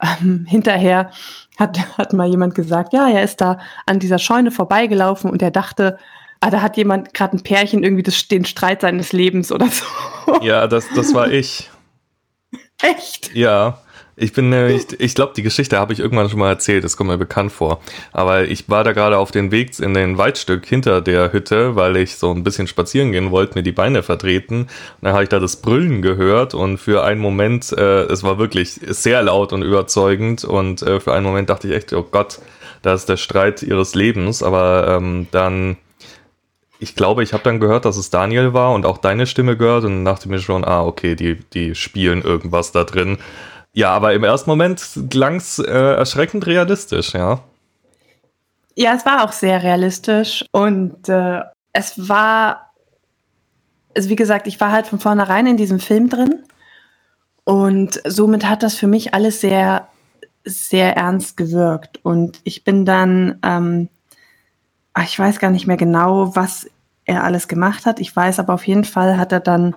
Ähm, 0.02 0.46
hinterher 0.46 1.10
hat, 1.58 1.98
hat 1.98 2.12
mal 2.12 2.28
jemand 2.28 2.54
gesagt, 2.54 2.92
ja, 2.92 3.08
er 3.08 3.22
ist 3.22 3.40
da 3.40 3.58
an 3.86 3.98
dieser 3.98 4.18
Scheune 4.18 4.50
vorbeigelaufen 4.50 5.30
und 5.30 5.42
er 5.42 5.50
dachte, 5.50 5.98
ah, 6.40 6.50
da 6.50 6.62
hat 6.62 6.76
jemand 6.76 7.14
gerade 7.14 7.36
ein 7.36 7.42
Pärchen 7.42 7.82
irgendwie 7.82 8.02
das, 8.02 8.28
den 8.28 8.44
Streit 8.44 8.82
seines 8.82 9.12
Lebens 9.12 9.52
oder 9.52 9.68
so. 9.68 9.84
Ja, 10.42 10.66
das, 10.66 10.86
das 10.94 11.14
war 11.14 11.30
ich. 11.30 11.70
Echt? 12.82 13.34
Ja, 13.34 13.78
Ich 14.18 14.32
bin 14.32 14.48
nämlich, 14.48 14.98
ich 14.98 15.14
glaube, 15.14 15.34
die 15.36 15.42
Geschichte 15.42 15.78
habe 15.78 15.92
ich 15.92 16.00
irgendwann 16.00 16.30
schon 16.30 16.38
mal 16.38 16.48
erzählt, 16.48 16.84
das 16.84 16.96
kommt 16.96 17.10
mir 17.10 17.18
bekannt 17.18 17.52
vor. 17.52 17.80
Aber 18.12 18.44
ich 18.44 18.66
war 18.70 18.82
da 18.82 18.92
gerade 18.92 19.18
auf 19.18 19.30
dem 19.30 19.50
Weg 19.50 19.78
in 19.78 19.92
den 19.92 20.16
Waldstück 20.16 20.64
hinter 20.64 21.02
der 21.02 21.34
Hütte, 21.34 21.76
weil 21.76 21.98
ich 21.98 22.16
so 22.16 22.32
ein 22.32 22.42
bisschen 22.42 22.66
spazieren 22.66 23.12
gehen 23.12 23.30
wollte, 23.30 23.56
mir 23.56 23.62
die 23.62 23.72
Beine 23.72 24.02
vertreten. 24.02 24.62
Und 24.62 24.68
dann 25.02 25.12
habe 25.12 25.24
ich 25.24 25.28
da 25.28 25.38
das 25.38 25.56
Brüllen 25.56 26.00
gehört 26.00 26.54
und 26.54 26.78
für 26.78 27.04
einen 27.04 27.20
Moment, 27.20 27.72
äh, 27.72 28.04
es 28.04 28.22
war 28.22 28.38
wirklich 28.38 28.80
sehr 28.86 29.22
laut 29.22 29.52
und 29.52 29.62
überzeugend 29.62 30.44
und 30.44 30.80
äh, 30.80 30.98
für 30.98 31.12
einen 31.12 31.26
Moment 31.26 31.50
dachte 31.50 31.68
ich 31.68 31.74
echt, 31.74 31.92
oh 31.92 32.06
Gott, 32.10 32.38
das 32.80 33.00
ist 33.00 33.10
der 33.10 33.18
Streit 33.18 33.62
ihres 33.62 33.94
Lebens. 33.94 34.42
Aber 34.42 34.96
ähm, 34.96 35.26
dann 35.30 35.76
ich 36.78 36.94
glaube, 36.94 37.22
ich 37.22 37.32
habe 37.32 37.42
dann 37.42 37.60
gehört, 37.60 37.84
dass 37.84 37.96
es 37.96 38.10
Daniel 38.10 38.52
war 38.52 38.72
und 38.74 38.84
auch 38.84 38.98
deine 38.98 39.26
Stimme 39.26 39.56
gehört 39.56 39.84
und 39.84 40.04
dachte 40.04 40.28
mir 40.28 40.38
schon, 40.38 40.64
ah, 40.64 40.84
okay, 40.84 41.14
die, 41.14 41.36
die 41.36 41.74
spielen 41.74 42.22
irgendwas 42.22 42.72
da 42.72 42.84
drin. 42.84 43.18
Ja, 43.76 43.90
aber 43.90 44.14
im 44.14 44.24
ersten 44.24 44.50
Moment 44.50 44.82
klang 45.10 45.36
es 45.36 45.58
äh, 45.58 45.70
erschreckend 45.70 46.46
realistisch, 46.46 47.14
ja. 47.14 47.40
Ja, 48.74 48.94
es 48.94 49.06
war 49.06 49.24
auch 49.24 49.32
sehr 49.32 49.62
realistisch 49.62 50.44
und 50.50 51.08
äh, 51.08 51.40
es 51.72 52.08
war, 52.08 52.72
also 53.94 54.08
wie 54.08 54.16
gesagt, 54.16 54.46
ich 54.46 54.60
war 54.60 54.72
halt 54.72 54.86
von 54.86 54.98
vornherein 54.98 55.46
in 55.46 55.56
diesem 55.56 55.78
Film 55.78 56.08
drin 56.08 56.42
und 57.44 58.00
somit 58.06 58.48
hat 58.48 58.62
das 58.62 58.74
für 58.74 58.86
mich 58.86 59.14
alles 59.14 59.40
sehr, 59.40 59.88
sehr 60.44 60.96
ernst 60.96 61.36
gewirkt 61.36 62.00
und 62.02 62.40
ich 62.44 62.64
bin 62.64 62.84
dann 62.84 63.38
ähm, 63.42 63.88
Ah, 64.98 65.02
ich 65.02 65.18
weiß 65.18 65.40
gar 65.40 65.50
nicht 65.50 65.66
mehr 65.66 65.76
genau, 65.76 66.34
was 66.36 66.70
er 67.04 67.22
alles 67.22 67.48
gemacht 67.48 67.84
hat. 67.84 68.00
Ich 68.00 68.16
weiß 68.16 68.38
aber 68.38 68.54
auf 68.54 68.66
jeden 68.66 68.84
Fall 68.84 69.18
hat 69.18 69.30
er 69.30 69.40
dann, 69.40 69.76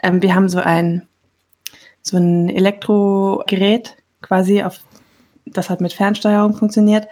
ähm, 0.00 0.22
wir 0.22 0.32
haben 0.36 0.48
so 0.48 0.60
ein, 0.60 1.08
so 2.02 2.16
ein 2.16 2.48
Elektrogerät 2.48 3.96
quasi, 4.22 4.62
auf, 4.62 4.80
das 5.46 5.70
hat 5.70 5.80
mit 5.80 5.92
Fernsteuerung 5.92 6.54
funktioniert. 6.54 7.08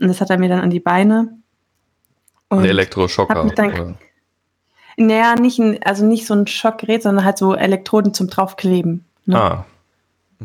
Und 0.00 0.08
das 0.08 0.20
hat 0.20 0.30
er 0.30 0.38
mir 0.38 0.48
dann 0.48 0.60
an 0.60 0.70
die 0.70 0.80
Beine. 0.80 1.38
Und 2.48 2.60
ein 2.60 2.64
Elektroschocker. 2.64 3.50
Dann, 3.54 3.96
naja, 4.96 5.34
nicht 5.36 5.58
ein, 5.58 5.82
also 5.82 6.04
nicht 6.04 6.26
so 6.26 6.34
ein 6.34 6.46
Schockgerät, 6.46 7.02
sondern 7.02 7.24
halt 7.24 7.38
so 7.38 7.54
Elektroden 7.54 8.14
zum 8.14 8.28
draufkleben. 8.28 9.04
Ne? 9.26 9.40
Ah. 9.40 9.66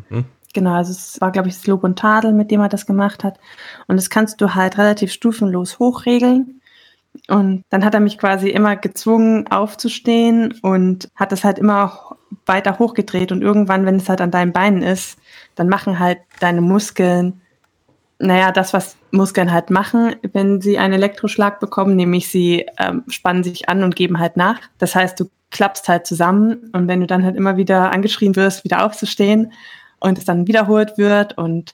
Mhm. 0.10 0.26
Genau, 0.54 0.74
also 0.74 0.92
es 0.92 1.20
war, 1.22 1.32
glaube 1.32 1.50
ich, 1.50 1.56
das 1.56 1.68
Lob 1.68 1.84
und 1.84 2.00
Tadel, 2.00 2.34
mit 2.34 2.50
dem 2.50 2.62
er 2.62 2.70
das 2.70 2.86
gemacht 2.86 3.24
hat. 3.24 3.40
Und 3.88 3.98
das 3.98 4.10
kannst 4.10 4.42
du 4.42 4.56
halt 4.56 4.78
relativ 4.78 5.12
stufenlos 5.12 5.80
hochregeln. 5.80 6.62
Und 7.28 7.64
dann 7.70 7.84
hat 7.84 7.94
er 7.94 8.00
mich 8.00 8.18
quasi 8.18 8.50
immer 8.50 8.76
gezwungen, 8.76 9.48
aufzustehen 9.48 10.60
und 10.62 11.10
hat 11.16 11.32
das 11.32 11.44
halt 11.44 11.60
immer 11.60 12.17
weiter 12.46 12.80
hochgedreht. 12.80 13.32
Und 13.32 13.42
irgendwann, 13.42 13.86
wenn 13.86 13.98
es 13.98 14.10
halt 14.10 14.22
an 14.22 14.32
deinen 14.32 14.54
Beinen 14.54 14.82
ist, 14.82 15.18
dann 15.56 15.70
machen 15.70 16.00
halt 16.00 16.20
deine 16.40 16.62
Muskeln, 16.62 17.42
naja, 18.20 18.52
das, 18.52 18.74
was 18.74 18.98
Muskeln 19.12 19.52
halt 19.52 19.70
machen, 19.70 20.16
wenn 20.34 20.62
sie 20.62 20.78
einen 20.78 20.94
Elektroschlag 20.94 21.60
bekommen, 21.60 21.96
nämlich 21.96 22.30
sie 22.30 22.66
ähm, 22.80 23.04
spannen 23.08 23.44
sich 23.44 23.70
an 23.70 23.84
und 23.84 23.96
geben 23.96 24.20
halt 24.20 24.38
nach. 24.38 24.60
Das 24.80 24.96
heißt, 24.96 25.20
du 25.20 25.30
klappst 25.52 25.88
halt 25.88 26.08
zusammen 26.08 26.70
und 26.74 26.88
wenn 26.88 27.00
du 27.00 27.08
dann 27.08 27.24
halt 27.24 27.36
immer 27.36 27.58
wieder 27.58 27.92
angeschrien 27.92 28.36
wirst, 28.36 28.64
wieder 28.64 28.86
aufzustehen 28.86 29.54
und 30.00 30.18
es 30.18 30.26
dann 30.26 30.48
wiederholt 30.48 30.98
wird 30.98 31.38
und 31.38 31.74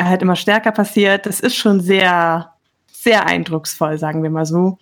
halt 0.00 0.22
immer 0.22 0.36
stärker 0.36 0.72
passiert, 0.72 1.26
das 1.26 1.38
ist 1.38 1.54
schon 1.54 1.80
sehr 1.80 2.54
sehr 3.04 3.26
eindrucksvoll, 3.26 3.98
sagen 3.98 4.22
wir 4.22 4.30
mal 4.30 4.46
so. 4.46 4.78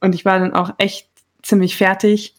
Und 0.00 0.14
ich 0.14 0.24
war 0.24 0.38
dann 0.38 0.54
auch 0.54 0.70
echt 0.78 1.08
ziemlich 1.42 1.76
fertig. 1.76 2.34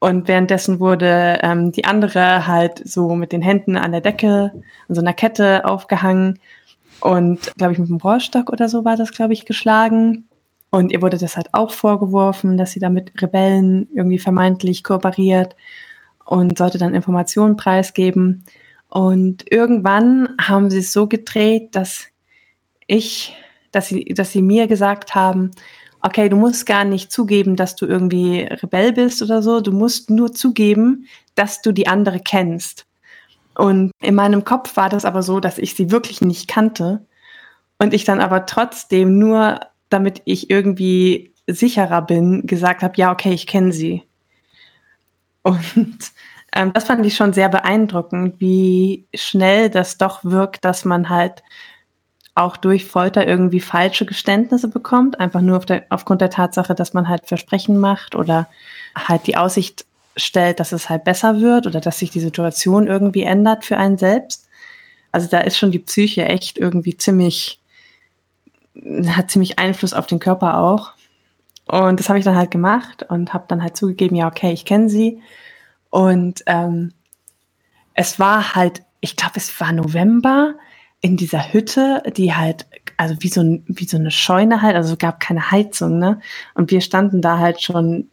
Und 0.00 0.28
währenddessen 0.28 0.80
wurde 0.80 1.38
ähm, 1.42 1.72
die 1.72 1.84
andere 1.84 2.46
halt 2.46 2.80
so 2.88 3.14
mit 3.14 3.32
den 3.32 3.42
Händen 3.42 3.76
an 3.76 3.92
der 3.92 4.00
Decke, 4.00 4.52
an 4.88 4.94
so 4.94 5.00
einer 5.00 5.12
Kette 5.12 5.64
aufgehangen 5.64 6.38
und, 7.00 7.54
glaube 7.56 7.74
ich, 7.74 7.78
mit 7.78 7.88
einem 7.88 7.98
Rohrstock 7.98 8.50
oder 8.50 8.68
so 8.68 8.84
war 8.84 8.96
das, 8.96 9.12
glaube 9.12 9.34
ich, 9.34 9.44
geschlagen. 9.44 10.26
Und 10.70 10.90
ihr 10.92 11.02
wurde 11.02 11.18
das 11.18 11.36
halt 11.36 11.48
auch 11.52 11.70
vorgeworfen, 11.70 12.56
dass 12.56 12.72
sie 12.72 12.80
da 12.80 12.88
mit 12.88 13.12
Rebellen 13.20 13.88
irgendwie 13.94 14.18
vermeintlich 14.18 14.84
kooperiert 14.84 15.54
und 16.24 16.56
sollte 16.56 16.78
dann 16.78 16.94
Informationen 16.94 17.56
preisgeben. 17.56 18.44
Und 18.88 19.50
irgendwann 19.50 20.30
haben 20.40 20.70
sie 20.70 20.78
es 20.78 20.92
so 20.92 21.06
gedreht, 21.06 21.76
dass 21.76 22.06
ich 22.86 23.36
dass 23.72 23.88
sie, 23.88 24.04
dass 24.04 24.32
sie 24.32 24.42
mir 24.42 24.66
gesagt 24.66 25.14
haben, 25.14 25.50
okay, 26.02 26.28
du 26.28 26.36
musst 26.36 26.66
gar 26.66 26.84
nicht 26.84 27.12
zugeben, 27.12 27.56
dass 27.56 27.76
du 27.76 27.86
irgendwie 27.86 28.42
Rebell 28.42 28.92
bist 28.92 29.22
oder 29.22 29.42
so, 29.42 29.60
du 29.60 29.72
musst 29.72 30.10
nur 30.10 30.32
zugeben, 30.32 31.06
dass 31.34 31.62
du 31.62 31.72
die 31.72 31.86
andere 31.86 32.20
kennst. 32.20 32.86
Und 33.54 33.92
in 34.00 34.14
meinem 34.14 34.44
Kopf 34.44 34.76
war 34.76 34.88
das 34.88 35.04
aber 35.04 35.22
so, 35.22 35.40
dass 35.40 35.58
ich 35.58 35.74
sie 35.74 35.90
wirklich 35.90 36.20
nicht 36.20 36.48
kannte 36.48 37.04
und 37.78 37.92
ich 37.92 38.04
dann 38.04 38.20
aber 38.20 38.46
trotzdem 38.46 39.18
nur, 39.18 39.60
damit 39.88 40.22
ich 40.24 40.50
irgendwie 40.50 41.34
sicherer 41.46 42.02
bin, 42.02 42.46
gesagt 42.46 42.82
habe, 42.82 42.94
ja, 42.96 43.12
okay, 43.12 43.32
ich 43.32 43.46
kenne 43.46 43.72
sie. 43.72 44.02
Und 45.42 46.12
ähm, 46.54 46.72
das 46.72 46.84
fand 46.84 47.04
ich 47.04 47.16
schon 47.16 47.32
sehr 47.32 47.48
beeindruckend, 47.48 48.40
wie 48.40 49.06
schnell 49.14 49.70
das 49.70 49.98
doch 49.98 50.24
wirkt, 50.24 50.64
dass 50.64 50.84
man 50.84 51.08
halt 51.08 51.42
auch 52.34 52.56
durch 52.56 52.84
Folter 52.84 53.26
irgendwie 53.26 53.60
falsche 53.60 54.06
Geständnisse 54.06 54.68
bekommt, 54.68 55.20
einfach 55.20 55.40
nur 55.40 55.56
auf 55.56 55.66
der, 55.66 55.84
aufgrund 55.90 56.20
der 56.20 56.30
Tatsache, 56.30 56.74
dass 56.74 56.94
man 56.94 57.08
halt 57.08 57.26
Versprechen 57.26 57.78
macht 57.78 58.14
oder 58.14 58.48
halt 58.94 59.26
die 59.26 59.36
Aussicht 59.36 59.84
stellt, 60.16 60.60
dass 60.60 60.72
es 60.72 60.88
halt 60.88 61.04
besser 61.04 61.40
wird 61.40 61.66
oder 61.66 61.80
dass 61.80 61.98
sich 61.98 62.10
die 62.10 62.20
Situation 62.20 62.86
irgendwie 62.86 63.22
ändert 63.22 63.64
für 63.64 63.76
einen 63.76 63.98
selbst. 63.98 64.48
Also 65.12 65.28
da 65.28 65.40
ist 65.40 65.58
schon 65.58 65.72
die 65.72 65.78
Psyche 65.78 66.24
echt 66.24 66.58
irgendwie 66.58 66.96
ziemlich, 66.96 67.60
hat 69.08 69.30
ziemlich 69.30 69.58
Einfluss 69.58 69.92
auf 69.92 70.06
den 70.06 70.20
Körper 70.20 70.58
auch. 70.58 70.92
Und 71.66 72.00
das 72.00 72.08
habe 72.08 72.18
ich 72.18 72.24
dann 72.24 72.36
halt 72.36 72.50
gemacht 72.50 73.04
und 73.08 73.32
habe 73.32 73.44
dann 73.48 73.62
halt 73.62 73.76
zugegeben, 73.76 74.16
ja, 74.16 74.26
okay, 74.26 74.52
ich 74.52 74.64
kenne 74.64 74.88
sie. 74.88 75.22
Und 75.88 76.42
ähm, 76.46 76.92
es 77.94 78.18
war 78.18 78.54
halt, 78.54 78.82
ich 79.00 79.16
glaube, 79.16 79.34
es 79.36 79.60
war 79.60 79.72
November 79.72 80.54
in 81.00 81.16
dieser 81.16 81.52
Hütte, 81.52 82.02
die 82.16 82.34
halt, 82.34 82.66
also 82.96 83.16
wie 83.20 83.28
so, 83.28 83.42
wie 83.66 83.86
so 83.86 83.96
eine 83.96 84.10
Scheune 84.10 84.62
halt, 84.62 84.76
also 84.76 84.96
gab 84.96 85.20
keine 85.20 85.50
Heizung, 85.50 85.98
ne? 85.98 86.20
Und 86.54 86.70
wir 86.70 86.80
standen 86.80 87.22
da 87.22 87.38
halt 87.38 87.62
schon, 87.62 88.08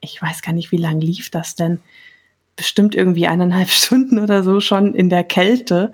ich 0.00 0.20
weiß 0.20 0.42
gar 0.42 0.52
nicht, 0.52 0.72
wie 0.72 0.78
lang 0.78 1.00
lief 1.00 1.30
das 1.30 1.54
denn? 1.54 1.80
Bestimmt 2.56 2.94
irgendwie 2.94 3.26
eineinhalb 3.26 3.68
Stunden 3.70 4.18
oder 4.18 4.42
so 4.42 4.60
schon 4.60 4.94
in 4.94 5.10
der 5.10 5.24
Kälte. 5.24 5.92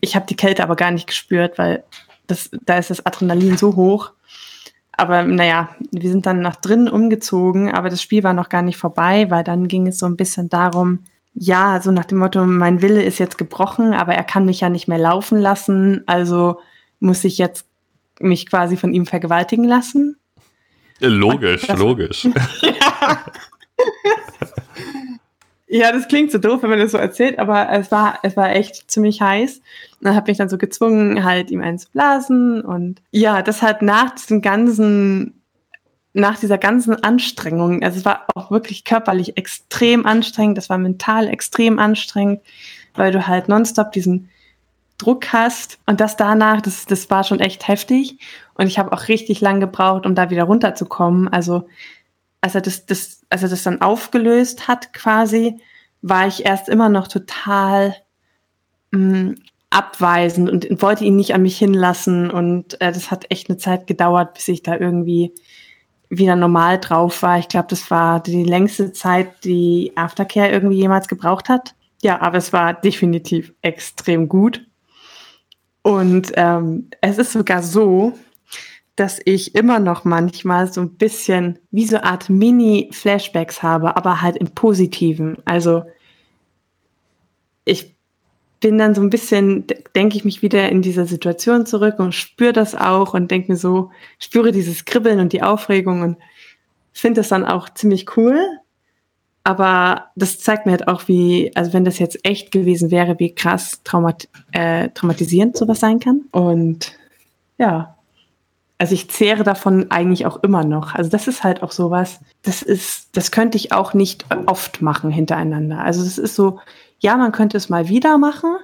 Ich 0.00 0.14
habe 0.14 0.26
die 0.26 0.36
Kälte 0.36 0.62
aber 0.62 0.76
gar 0.76 0.90
nicht 0.90 1.06
gespürt, 1.06 1.58
weil 1.58 1.84
das, 2.26 2.50
da 2.64 2.78
ist 2.78 2.90
das 2.90 3.04
Adrenalin 3.06 3.56
so 3.56 3.76
hoch. 3.76 4.12
Aber 4.92 5.22
naja, 5.22 5.70
wir 5.90 6.10
sind 6.10 6.26
dann 6.26 6.42
nach 6.42 6.56
drinnen 6.56 6.88
umgezogen, 6.88 7.72
aber 7.72 7.88
das 7.88 8.02
Spiel 8.02 8.22
war 8.22 8.34
noch 8.34 8.50
gar 8.50 8.62
nicht 8.62 8.76
vorbei, 8.76 9.30
weil 9.30 9.42
dann 9.42 9.66
ging 9.66 9.86
es 9.86 9.98
so 9.98 10.06
ein 10.06 10.16
bisschen 10.16 10.50
darum, 10.50 11.00
ja, 11.34 11.80
so 11.80 11.90
nach 11.90 12.04
dem 12.04 12.18
Motto, 12.18 12.44
mein 12.44 12.82
Wille 12.82 13.02
ist 13.02 13.18
jetzt 13.18 13.38
gebrochen, 13.38 13.94
aber 13.94 14.14
er 14.14 14.24
kann 14.24 14.44
mich 14.44 14.60
ja 14.60 14.68
nicht 14.68 14.88
mehr 14.88 14.98
laufen 14.98 15.38
lassen, 15.38 16.02
also 16.06 16.60
muss 17.00 17.24
ich 17.24 17.38
jetzt 17.38 17.66
mich 18.20 18.48
quasi 18.48 18.76
von 18.76 18.92
ihm 18.92 19.06
vergewaltigen 19.06 19.64
lassen. 19.64 20.16
Logisch, 21.00 21.66
das, 21.66 21.78
logisch. 21.78 22.24
ja. 22.62 23.24
ja, 25.66 25.92
das 25.92 26.08
klingt 26.08 26.30
so 26.30 26.38
doof, 26.38 26.62
wenn 26.62 26.70
man 26.70 26.78
das 26.78 26.92
so 26.92 26.98
erzählt, 26.98 27.38
aber 27.38 27.70
es 27.70 27.90
war, 27.90 28.18
es 28.22 28.36
war 28.36 28.54
echt 28.54 28.90
ziemlich 28.90 29.20
heiß. 29.20 29.56
Und 29.56 30.04
dann 30.04 30.14
hat 30.14 30.26
mich 30.26 30.38
dann 30.38 30.48
so 30.48 30.58
gezwungen, 30.58 31.24
halt 31.24 31.50
ihm 31.50 31.62
einen 31.62 31.78
zu 31.78 31.88
blasen. 31.90 32.62
Und 32.62 33.02
ja, 33.10 33.42
das 33.42 33.62
hat 33.62 33.82
nach 33.82 34.14
diesem 34.14 34.42
ganzen 34.42 35.41
nach 36.14 36.38
dieser 36.38 36.58
ganzen 36.58 37.02
Anstrengung, 37.02 37.82
also 37.82 37.98
es 37.98 38.04
war 38.04 38.26
auch 38.34 38.50
wirklich 38.50 38.84
körperlich 38.84 39.36
extrem 39.36 40.04
anstrengend, 40.04 40.58
das 40.58 40.68
war 40.68 40.78
mental 40.78 41.28
extrem 41.28 41.78
anstrengend, 41.78 42.40
weil 42.94 43.12
du 43.12 43.26
halt 43.26 43.48
nonstop 43.48 43.92
diesen 43.92 44.28
Druck 44.98 45.32
hast. 45.32 45.78
Und 45.86 46.00
das 46.00 46.16
danach, 46.16 46.60
das, 46.60 46.86
das 46.86 47.10
war 47.10 47.24
schon 47.24 47.40
echt 47.40 47.66
heftig. 47.66 48.18
Und 48.54 48.66
ich 48.66 48.78
habe 48.78 48.92
auch 48.92 49.08
richtig 49.08 49.40
lang 49.40 49.60
gebraucht, 49.60 50.06
um 50.06 50.14
da 50.14 50.30
wieder 50.30 50.44
runterzukommen. 50.44 51.28
Also 51.28 51.66
als 52.40 52.54
er 52.54 52.60
das, 52.60 52.86
das, 52.86 53.22
als 53.30 53.42
er 53.42 53.48
das 53.48 53.62
dann 53.62 53.80
aufgelöst 53.80 54.68
hat 54.68 54.92
quasi, 54.92 55.58
war 56.02 56.26
ich 56.26 56.44
erst 56.44 56.68
immer 56.68 56.88
noch 56.88 57.08
total 57.08 57.96
mh, 58.90 58.98
mm, 58.98 59.34
abweisend 59.70 60.50
und 60.50 60.82
wollte 60.82 61.04
ihn 61.04 61.16
nicht 61.16 61.34
an 61.34 61.42
mich 61.42 61.56
hinlassen. 61.56 62.30
Und 62.30 62.80
äh, 62.80 62.92
das 62.92 63.10
hat 63.10 63.30
echt 63.30 63.48
eine 63.48 63.58
Zeit 63.58 63.86
gedauert, 63.86 64.34
bis 64.34 64.48
ich 64.48 64.62
da 64.62 64.76
irgendwie 64.76 65.32
wieder 66.12 66.36
normal 66.36 66.78
drauf 66.78 67.22
war. 67.22 67.38
Ich 67.38 67.48
glaube, 67.48 67.68
das 67.70 67.90
war 67.90 68.20
die 68.22 68.44
längste 68.44 68.92
Zeit, 68.92 69.44
die 69.44 69.92
Aftercare 69.96 70.50
irgendwie 70.50 70.76
jemals 70.76 71.08
gebraucht 71.08 71.48
hat. 71.48 71.74
Ja, 72.02 72.20
aber 72.20 72.36
es 72.36 72.52
war 72.52 72.74
definitiv 72.74 73.54
extrem 73.62 74.28
gut. 74.28 74.66
Und 75.82 76.32
ähm, 76.36 76.90
es 77.00 77.16
ist 77.16 77.32
sogar 77.32 77.62
so, 77.62 78.12
dass 78.94 79.20
ich 79.24 79.54
immer 79.54 79.78
noch 79.78 80.04
manchmal 80.04 80.70
so 80.70 80.82
ein 80.82 80.96
bisschen 80.96 81.58
wie 81.70 81.86
so 81.86 81.96
eine 81.96 82.04
Art 82.04 82.28
Mini-Flashbacks 82.28 83.62
habe, 83.62 83.96
aber 83.96 84.20
halt 84.20 84.36
im 84.36 84.48
Positiven. 84.48 85.38
Also 85.46 85.82
ich 87.64 87.91
bin 88.62 88.78
dann 88.78 88.94
so 88.94 89.02
ein 89.02 89.10
bisschen, 89.10 89.66
denke 89.94 90.16
ich 90.16 90.24
mich 90.24 90.40
wieder 90.40 90.70
in 90.70 90.80
dieser 90.80 91.04
Situation 91.04 91.66
zurück 91.66 91.98
und 91.98 92.14
spüre 92.14 92.54
das 92.54 92.74
auch 92.74 93.12
und 93.12 93.30
denke 93.30 93.52
mir 93.52 93.58
so, 93.58 93.90
spüre 94.18 94.52
dieses 94.52 94.86
Kribbeln 94.86 95.20
und 95.20 95.34
die 95.34 95.42
Aufregung 95.42 96.00
und 96.00 96.16
finde 96.92 97.20
das 97.20 97.28
dann 97.28 97.44
auch 97.44 97.68
ziemlich 97.68 98.16
cool. 98.16 98.40
Aber 99.44 100.06
das 100.14 100.38
zeigt 100.38 100.64
mir 100.64 100.72
halt 100.72 100.86
auch, 100.86 101.08
wie, 101.08 101.50
also 101.56 101.72
wenn 101.72 101.84
das 101.84 101.98
jetzt 101.98 102.24
echt 102.24 102.52
gewesen 102.52 102.92
wäre, 102.92 103.18
wie 103.18 103.34
krass 103.34 103.80
traumat 103.82 104.28
äh, 104.52 104.88
traumatisierend 104.90 105.56
sowas 105.56 105.80
sein 105.80 105.98
kann. 105.98 106.22
Und 106.30 106.92
ja, 107.58 107.96
also 108.78 108.94
ich 108.94 109.10
zehre 109.10 109.42
davon 109.42 109.90
eigentlich 109.90 110.24
auch 110.24 110.42
immer 110.44 110.62
noch. 110.62 110.94
Also 110.94 111.10
das 111.10 111.26
ist 111.26 111.42
halt 111.42 111.64
auch 111.64 111.72
sowas, 111.72 112.20
das 112.42 112.62
ist, 112.62 113.08
das 113.16 113.32
könnte 113.32 113.58
ich 113.58 113.72
auch 113.72 113.92
nicht 113.92 114.24
oft 114.46 114.82
machen 114.82 115.10
hintereinander. 115.10 115.80
Also 115.80 116.04
das 116.04 116.18
ist 116.18 116.36
so, 116.36 116.60
ja, 117.02 117.16
man 117.16 117.32
könnte 117.32 117.56
es 117.56 117.68
mal 117.68 117.88
wieder 117.88 118.16
machen, 118.16 118.56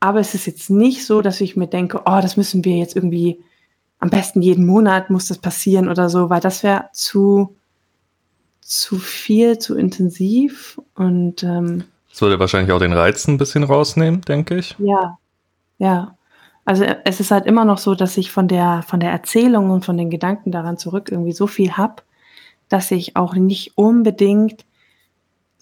aber 0.00 0.20
es 0.20 0.34
ist 0.34 0.46
jetzt 0.46 0.70
nicht 0.70 1.04
so, 1.04 1.20
dass 1.20 1.40
ich 1.40 1.56
mir 1.56 1.66
denke, 1.66 2.02
oh, 2.06 2.20
das 2.22 2.36
müssen 2.36 2.64
wir 2.64 2.76
jetzt 2.76 2.94
irgendwie, 2.94 3.42
am 3.98 4.08
besten 4.08 4.40
jeden 4.40 4.66
Monat 4.66 5.10
muss 5.10 5.26
das 5.26 5.38
passieren 5.38 5.88
oder 5.88 6.08
so, 6.08 6.30
weil 6.30 6.40
das 6.40 6.62
wäre 6.62 6.86
zu, 6.92 7.56
zu 8.60 8.98
viel, 8.98 9.58
zu 9.58 9.76
intensiv 9.76 10.80
und 10.94 11.42
ähm, 11.42 11.84
das 12.08 12.22
würde 12.22 12.38
wahrscheinlich 12.38 12.70
auch 12.70 12.78
den 12.78 12.92
Reiz 12.92 13.26
ein 13.26 13.38
bisschen 13.38 13.64
rausnehmen, 13.64 14.20
denke 14.20 14.56
ich. 14.56 14.76
Ja, 14.78 15.18
ja. 15.78 16.16
Also 16.64 16.84
es 16.84 17.18
ist 17.18 17.32
halt 17.32 17.44
immer 17.44 17.64
noch 17.64 17.78
so, 17.78 17.96
dass 17.96 18.16
ich 18.16 18.30
von 18.30 18.46
der 18.46 18.82
von 18.86 19.00
der 19.00 19.10
Erzählung 19.10 19.70
und 19.70 19.84
von 19.84 19.98
den 19.98 20.10
Gedanken 20.10 20.52
daran 20.52 20.78
zurück 20.78 21.10
irgendwie 21.10 21.32
so 21.32 21.48
viel 21.48 21.72
hab, 21.72 22.04
dass 22.68 22.92
ich 22.92 23.16
auch 23.16 23.34
nicht 23.34 23.76
unbedingt 23.76 24.64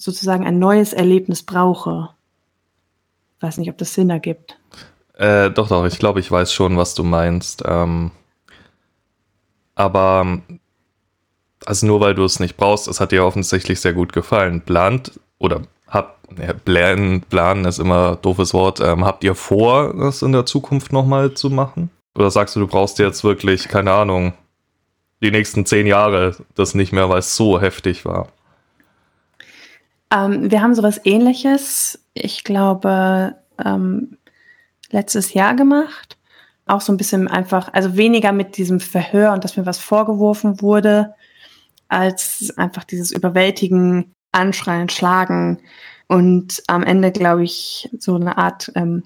sozusagen 0.02 0.47
ein 0.47 0.59
neues 0.59 0.92
Erlebnis 0.92 1.42
brauche. 1.42 2.11
Weiß 3.40 3.59
nicht, 3.59 3.71
ob 3.71 3.78
das 3.78 3.94
Sinn 3.94 4.11
ergibt. 4.11 4.59
Äh, 5.14 5.50
doch, 5.50 5.68
doch, 5.68 5.85
ich 5.87 5.99
glaube, 5.99 6.21
ich 6.21 6.30
weiß 6.30 6.52
schon, 6.52 6.76
was 6.76 6.94
du 6.94 7.04
meinst. 7.04 7.62
Ähm, 7.66 8.11
aber 9.75 10.40
also 11.64 11.87
nur 11.87 12.00
weil 12.00 12.14
du 12.14 12.25
es 12.25 12.40
nicht 12.40 12.56
brauchst, 12.56 12.88
es 12.88 13.00
hat 13.00 13.12
dir 13.12 13.25
offensichtlich 13.25 13.80
sehr 13.80 13.92
gut 13.92 14.12
gefallen. 14.12 14.62
Plant 14.62 15.21
oder 15.38 15.62
habt, 15.87 16.18
ja, 16.38 16.52
planen, 16.52 17.23
planen 17.23 17.64
ist 17.64 17.78
immer 17.78 18.12
ein 18.12 18.23
doofes 18.23 18.54
Wort. 18.54 18.80
Ähm, 18.80 19.04
habt 19.04 19.23
ihr 19.23 19.37
vor, 19.37 19.94
das 19.94 20.23
in 20.23 20.32
der 20.32 20.47
Zukunft 20.47 20.92
nochmal 20.92 21.35
zu 21.35 21.50
machen? 21.50 21.90
Oder 22.16 22.30
sagst 22.30 22.56
du, 22.56 22.61
du 22.61 22.66
brauchst 22.66 22.99
jetzt 22.99 23.23
wirklich, 23.23 23.68
keine 23.68 23.92
Ahnung, 23.92 24.35
die 25.23 25.30
nächsten 25.30 25.64
zehn 25.64 25.87
Jahre 25.87 26.37
das 26.56 26.75
nicht 26.75 26.92
mehr, 26.92 27.09
weil 27.09 27.21
es 27.21 27.37
so 27.37 27.61
heftig 27.61 28.04
war? 28.04 28.28
Ähm, 30.12 30.50
wir 30.50 30.61
haben 30.61 30.75
sowas 30.75 31.00
ähnliches, 31.04 31.99
ich 32.12 32.45
glaube, 32.45 33.37
ähm, 33.64 34.19
letztes 34.90 35.33
Jahr 35.33 35.54
gemacht. 35.54 36.19
Auch 36.66 36.81
so 36.81 36.92
ein 36.92 36.97
bisschen 36.97 37.26
einfach, 37.28 37.73
also 37.73 37.97
weniger 37.97 38.33
mit 38.33 38.57
diesem 38.57 38.78
Verhör 38.78 39.33
und 39.33 39.42
dass 39.42 39.57
mir 39.57 39.66
was 39.66 39.78
vorgeworfen 39.78 40.61
wurde, 40.61 41.14
als 41.88 42.52
einfach 42.57 42.85
dieses 42.85 43.11
Überwältigen, 43.11 44.14
Anschreien, 44.31 44.88
Schlagen 44.88 45.61
und 46.09 46.62
am 46.69 46.83
Ende, 46.83 47.11
glaube 47.11 47.42
ich, 47.42 47.90
so 47.99 48.14
eine 48.14 48.38
Art 48.38 48.71
ähm, 48.75 49.02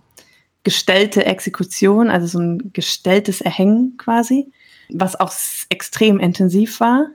gestellte 0.65 1.25
Exekution, 1.25 2.11
also 2.11 2.27
so 2.27 2.39
ein 2.39 2.73
gestelltes 2.73 3.41
Erhängen 3.41 3.97
quasi, 3.97 4.53
was 4.89 5.19
auch 5.19 5.33
extrem 5.69 6.19
intensiv 6.19 6.81
war. 6.81 7.09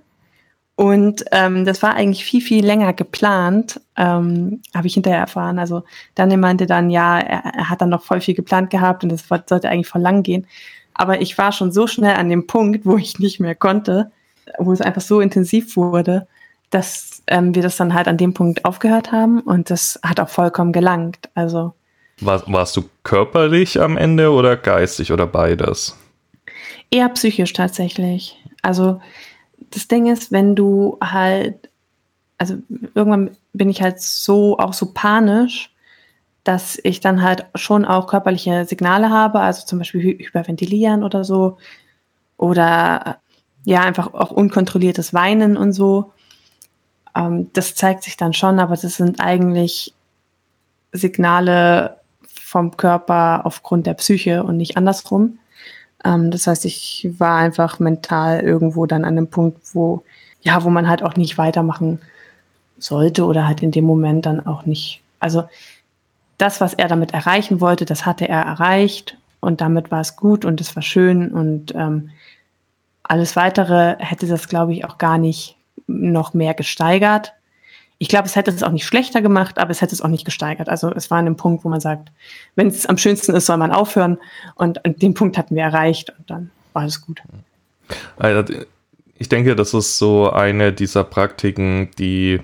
Und 0.82 1.26
ähm, 1.32 1.64
das 1.64 1.84
war 1.84 1.94
eigentlich 1.94 2.26
viel, 2.26 2.42
viel 2.42 2.66
länger 2.66 2.94
geplant, 2.94 3.80
ähm, 3.98 4.64
habe 4.74 4.88
ich 4.88 4.96
hinterher 4.96 5.20
erfahren. 5.20 5.60
Also 5.60 5.84
Daniel 6.16 6.40
meinte 6.40 6.66
dann, 6.66 6.90
ja, 6.90 7.20
er, 7.20 7.46
er, 7.46 7.70
hat 7.70 7.82
dann 7.82 7.90
noch 7.90 8.02
voll 8.02 8.20
viel 8.20 8.34
geplant 8.34 8.72
gehabt 8.72 9.04
und 9.04 9.12
das 9.12 9.28
sollte 9.28 9.70
eigentlich 9.70 9.88
voll 9.88 10.02
lang 10.02 10.24
gehen. 10.24 10.48
Aber 10.96 11.22
ich 11.22 11.38
war 11.38 11.52
schon 11.52 11.72
so 11.72 11.86
schnell 11.86 12.16
an 12.16 12.30
dem 12.30 12.48
Punkt, 12.48 12.84
wo 12.84 12.98
ich 12.98 13.20
nicht 13.20 13.40
mehr 13.40 13.54
konnte, 13.54 14.10
wo 14.58 14.72
es 14.72 14.82
einfach 14.82 15.04
so 15.04 15.22
intensiv 15.22 15.76
wurde, 15.76 16.26
dass 16.72 17.22
ähm, 17.28 17.54
wir 17.54 17.62
das 17.62 17.78
dann 17.78 17.94
halt 17.94 18.08
an 18.08 18.18
dem 18.18 18.34
Punkt 18.34 18.66
aufgehört 18.66 19.12
haben 19.12 19.40
und 19.42 19.70
das 19.70 20.00
hat 20.02 20.20
auch 20.20 20.30
vollkommen 20.30 20.72
gelangt. 20.72 21.30
Also 21.36 21.76
War, 22.22 22.42
warst 22.48 22.76
du 22.76 22.90
körperlich 23.04 23.80
am 23.80 23.98
Ende 23.98 24.32
oder 24.32 24.58
geistig 24.58 25.12
oder 25.12 25.28
beides? 25.28 25.96
Eher 26.90 27.10
psychisch 27.10 27.54
tatsächlich. 27.54 28.36
Also 28.64 29.00
das 29.70 29.88
Ding 29.88 30.08
ist, 30.08 30.32
wenn 30.32 30.56
du 30.56 30.98
halt, 31.02 31.70
also 32.38 32.56
irgendwann 32.96 33.32
bin 33.54 33.70
ich 33.70 33.82
halt 33.82 34.02
so, 34.02 34.58
auch 34.58 34.74
so 34.74 34.92
panisch, 34.94 35.72
dass 36.44 36.80
ich 36.84 37.00
dann 37.00 37.22
halt 37.22 37.46
schon 37.56 37.86
auch 37.86 38.08
körperliche 38.08 38.66
Signale 38.66 39.10
habe, 39.10 39.40
also 39.40 39.66
zum 39.66 39.80
Beispiel 39.80 40.02
hyperventilieren 40.02 41.04
oder 41.04 41.24
so. 41.24 41.58
Oder 42.38 43.20
ja, 43.64 43.82
einfach 43.82 44.14
auch 44.14 44.32
unkontrolliertes 44.32 45.14
Weinen 45.14 45.56
und 45.56 45.74
so. 45.74 46.14
Ähm, 47.16 47.52
das 47.54 47.76
zeigt 47.76 48.04
sich 48.04 48.18
dann 48.18 48.34
schon, 48.34 48.60
aber 48.60 48.76
das 48.76 48.98
sind 48.98 49.20
eigentlich 49.20 49.94
Signale 50.92 51.98
vom 52.24 52.76
Körper 52.76 53.46
aufgrund 53.46 53.86
der 53.86 53.94
Psyche 53.94 54.44
und 54.44 54.58
nicht 54.58 54.78
andersrum. 54.78 55.40
Ähm, 56.04 56.32
das 56.32 56.48
heißt, 56.48 56.66
ich 56.66 57.10
war 57.18 57.38
einfach 57.38 57.80
mental 57.80 58.42
irgendwo 58.42 58.86
dann 58.86 59.06
an 59.06 59.18
einem 59.18 59.28
Punkt, 59.28 59.60
wo, 59.74 60.04
ja, 60.42 60.64
wo 60.64 60.70
man 60.70 60.88
halt 60.88 61.04
auch 61.04 61.16
nicht 61.16 61.38
weitermachen 61.38 62.00
sollte 62.78 63.26
oder 63.26 63.48
halt 63.48 63.62
in 63.62 63.72
dem 63.72 63.86
Moment 63.86 64.26
dann 64.26 64.46
auch 64.46 64.66
nicht. 64.66 65.02
Also 65.20 65.44
das, 66.38 66.62
was 66.62 66.74
er 66.74 66.88
damit 66.88 67.14
erreichen 67.14 67.62
wollte, 67.62 67.86
das 67.86 68.06
hatte 68.06 68.28
er 68.28 68.42
erreicht 68.42 69.18
und 69.40 69.62
damit 69.62 69.92
war 69.92 70.02
es 70.02 70.16
gut 70.16 70.46
und 70.46 70.60
es 70.60 70.76
war 70.76 70.84
schön 70.84 71.32
und 71.32 71.74
ähm, 71.76 72.10
alles 73.04 73.36
weitere 73.36 73.98
hätte 74.00 74.26
das, 74.26 74.48
glaube 74.48 74.74
ich, 74.74 74.86
auch 74.86 74.98
gar 74.98 75.18
nicht 75.18 75.58
noch 75.88 76.34
mehr 76.34 76.54
gesteigert. 76.54 77.34
Ich 78.02 78.08
glaube, 78.08 78.26
es 78.26 78.36
hätte 78.36 78.50
es 78.50 78.64
auch 78.64 78.72
nicht 78.72 78.86
schlechter 78.86 79.22
gemacht, 79.22 79.60
aber 79.60 79.70
es 79.70 79.80
hätte 79.80 79.94
es 79.94 80.02
auch 80.02 80.08
nicht 80.08 80.26
gesteigert. 80.26 80.70
Also 80.70 80.90
es 80.92 81.12
war 81.12 81.20
an 81.20 81.28
einem 81.28 81.38
Punkt, 81.38 81.64
wo 81.64 81.70
man 81.70 81.82
sagt, 81.82 82.12
wenn 82.56 82.66
es 82.66 82.88
am 82.88 82.98
schönsten 82.98 83.36
ist, 83.36 83.46
soll 83.46 83.58
man 83.58 83.72
aufhören. 83.72 84.18
Und 84.56 84.84
an 84.84 84.96
dem 84.96 85.14
Punkt 85.14 85.38
hatten 85.38 85.56
wir 85.56 85.62
erreicht 85.62 86.12
und 86.18 86.28
dann 86.28 86.50
war 86.74 86.82
alles 86.82 87.00
gut. 87.00 87.22
Ich 89.20 89.30
denke, 89.30 89.56
das 89.56 89.76
ist 89.76 90.00
so 90.00 90.32
eine 90.32 90.74
dieser 90.74 91.04
Praktiken, 91.04 91.92
die, 92.00 92.40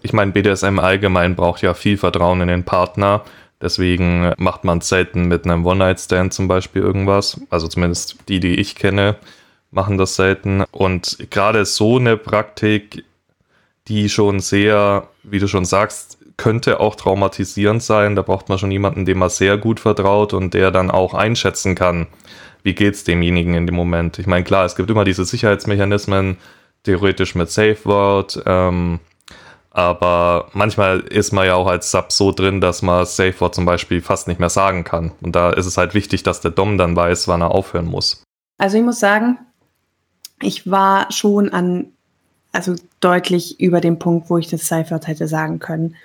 ich 0.00 0.14
meine, 0.14 0.32
BDSM 0.32 0.78
allgemein 0.78 1.36
braucht 1.36 1.60
ja 1.60 1.74
viel 1.74 1.98
Vertrauen 1.98 2.40
in 2.40 2.48
den 2.48 2.64
Partner. 2.64 3.24
Deswegen 3.60 4.32
macht 4.38 4.64
man 4.64 4.80
selten 4.80 5.28
mit 5.28 5.44
einem 5.44 5.66
One-Night-Stand 5.66 6.32
zum 6.32 6.48
Beispiel 6.48 6.80
irgendwas. 6.80 7.38
Also 7.50 7.68
zumindest 7.68 8.16
die, 8.28 8.40
die 8.40 8.54
ich 8.54 8.74
kenne, 8.74 9.16
machen 9.70 9.98
das 9.98 10.16
selten. 10.16 10.64
Und 10.70 11.18
gerade 11.28 11.66
so 11.66 11.98
eine 11.98 12.16
Praktik 12.16 13.04
die 13.88 14.08
schon 14.08 14.40
sehr, 14.40 15.08
wie 15.22 15.38
du 15.38 15.46
schon 15.46 15.64
sagst, 15.64 16.18
könnte 16.36 16.80
auch 16.80 16.94
traumatisierend 16.94 17.82
sein. 17.82 18.16
Da 18.16 18.22
braucht 18.22 18.48
man 18.48 18.58
schon 18.58 18.70
jemanden, 18.70 19.04
dem 19.04 19.18
man 19.18 19.30
sehr 19.30 19.56
gut 19.58 19.80
vertraut 19.80 20.32
und 20.32 20.54
der 20.54 20.70
dann 20.70 20.90
auch 20.90 21.14
einschätzen 21.14 21.74
kann, 21.74 22.06
wie 22.62 22.74
geht 22.74 22.94
es 22.94 23.04
demjenigen 23.04 23.54
in 23.54 23.66
dem 23.66 23.74
Moment. 23.74 24.18
Ich 24.18 24.26
meine, 24.26 24.44
klar, 24.44 24.64
es 24.64 24.74
gibt 24.74 24.90
immer 24.90 25.04
diese 25.04 25.24
Sicherheitsmechanismen, 25.24 26.38
theoretisch 26.82 27.34
mit 27.34 27.50
Safe 27.50 27.78
Word, 27.84 28.42
ähm, 28.46 29.00
aber 29.70 30.50
manchmal 30.52 31.00
ist 31.00 31.32
man 31.32 31.46
ja 31.46 31.56
auch 31.56 31.66
als 31.66 31.90
Sub 31.90 32.12
so 32.12 32.30
drin, 32.30 32.60
dass 32.60 32.80
man 32.80 33.04
Safe 33.04 33.38
Word 33.40 33.54
zum 33.54 33.64
Beispiel 33.64 34.00
fast 34.00 34.28
nicht 34.28 34.38
mehr 34.38 34.48
sagen 34.48 34.84
kann. 34.84 35.12
Und 35.20 35.34
da 35.34 35.50
ist 35.50 35.66
es 35.66 35.76
halt 35.76 35.94
wichtig, 35.94 36.22
dass 36.22 36.40
der 36.40 36.52
Dom 36.52 36.78
dann 36.78 36.94
weiß, 36.94 37.26
wann 37.26 37.42
er 37.42 37.50
aufhören 37.50 37.86
muss. 37.86 38.22
Also 38.56 38.78
ich 38.78 38.84
muss 38.84 39.00
sagen, 39.00 39.38
ich 40.40 40.70
war 40.70 41.10
schon 41.10 41.52
an 41.52 41.92
also 42.54 42.74
deutlich 43.00 43.60
über 43.60 43.80
dem 43.80 43.98
Punkt, 43.98 44.30
wo 44.30 44.38
ich 44.38 44.48
das 44.48 44.68
Seifert 44.68 45.08
hätte 45.08 45.26
sagen 45.26 45.58
können. 45.58 45.96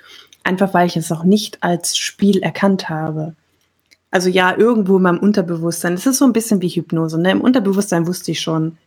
Einfach 0.43 0.73
weil 0.73 0.87
ich 0.87 0.97
es 0.97 1.11
auch 1.11 1.23
nicht 1.23 1.61
als 1.61 1.95
Spiel 1.95 2.39
erkannt 2.39 2.89
habe. 2.89 3.35
Also 4.09 4.29
ja, 4.29 4.57
irgendwo 4.57 4.97
in 4.97 5.03
meinem 5.03 5.19
Unterbewusstsein, 5.19 5.93
es 5.93 6.07
ist 6.07 6.17
so 6.17 6.25
ein 6.25 6.33
bisschen 6.33 6.61
wie 6.61 6.69
Hypnose. 6.69 7.21
Ne? 7.21 7.31
Im 7.31 7.41
Unterbewusstsein 7.41 8.07
wusste 8.07 8.31
ich 8.31 8.41
schon, 8.41 8.77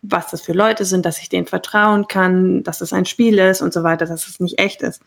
was 0.00 0.30
das 0.30 0.40
für 0.40 0.54
Leute 0.54 0.86
sind, 0.86 1.04
dass 1.04 1.18
ich 1.20 1.28
denen 1.28 1.46
vertrauen 1.46 2.08
kann, 2.08 2.62
dass 2.62 2.80
es 2.80 2.94
ein 2.94 3.04
Spiel 3.04 3.38
ist 3.38 3.60
und 3.60 3.74
so 3.74 3.82
weiter, 3.82 4.06
dass 4.06 4.26
es 4.26 4.40
nicht 4.40 4.58
echt 4.58 4.80
ist. 4.80 5.02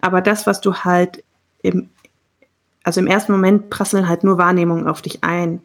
Aber 0.00 0.20
das, 0.20 0.46
was 0.46 0.60
du 0.60 0.74
halt 0.74 1.22
im, 1.62 1.88
also 2.82 2.98
im 2.98 3.06
ersten 3.06 3.30
Moment 3.30 3.70
prasseln 3.70 4.08
halt 4.08 4.24
nur 4.24 4.38
Wahrnehmungen 4.38 4.88
auf 4.88 5.02
dich 5.02 5.22
ein. 5.22 5.62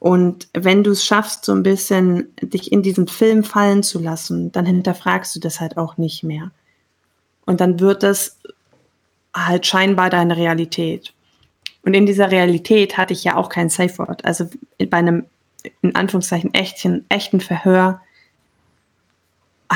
Und 0.00 0.48
wenn 0.54 0.82
du 0.82 0.92
es 0.92 1.04
schaffst, 1.04 1.44
so 1.44 1.52
ein 1.52 1.62
bisschen 1.62 2.34
dich 2.40 2.72
in 2.72 2.82
diesen 2.82 3.06
Film 3.06 3.44
fallen 3.44 3.82
zu 3.82 4.00
lassen, 4.00 4.50
dann 4.50 4.64
hinterfragst 4.64 5.36
du 5.36 5.40
das 5.40 5.60
halt 5.60 5.76
auch 5.76 5.98
nicht 5.98 6.24
mehr. 6.24 6.50
Und 7.44 7.60
dann 7.60 7.80
wird 7.80 8.02
das 8.02 8.38
halt 9.34 9.66
scheinbar 9.66 10.08
deine 10.08 10.38
Realität. 10.38 11.12
Und 11.82 11.92
in 11.92 12.06
dieser 12.06 12.30
Realität 12.30 12.96
hatte 12.96 13.12
ich 13.12 13.24
ja 13.24 13.36
auch 13.36 13.50
kein 13.50 13.68
Safe 13.68 13.98
Word. 13.98 14.24
Also 14.24 14.48
bei 14.78 14.96
einem, 14.96 15.26
in 15.82 15.94
Anführungszeichen, 15.94 16.54
echten, 16.54 17.04
echten 17.10 17.40
Verhör 17.40 18.00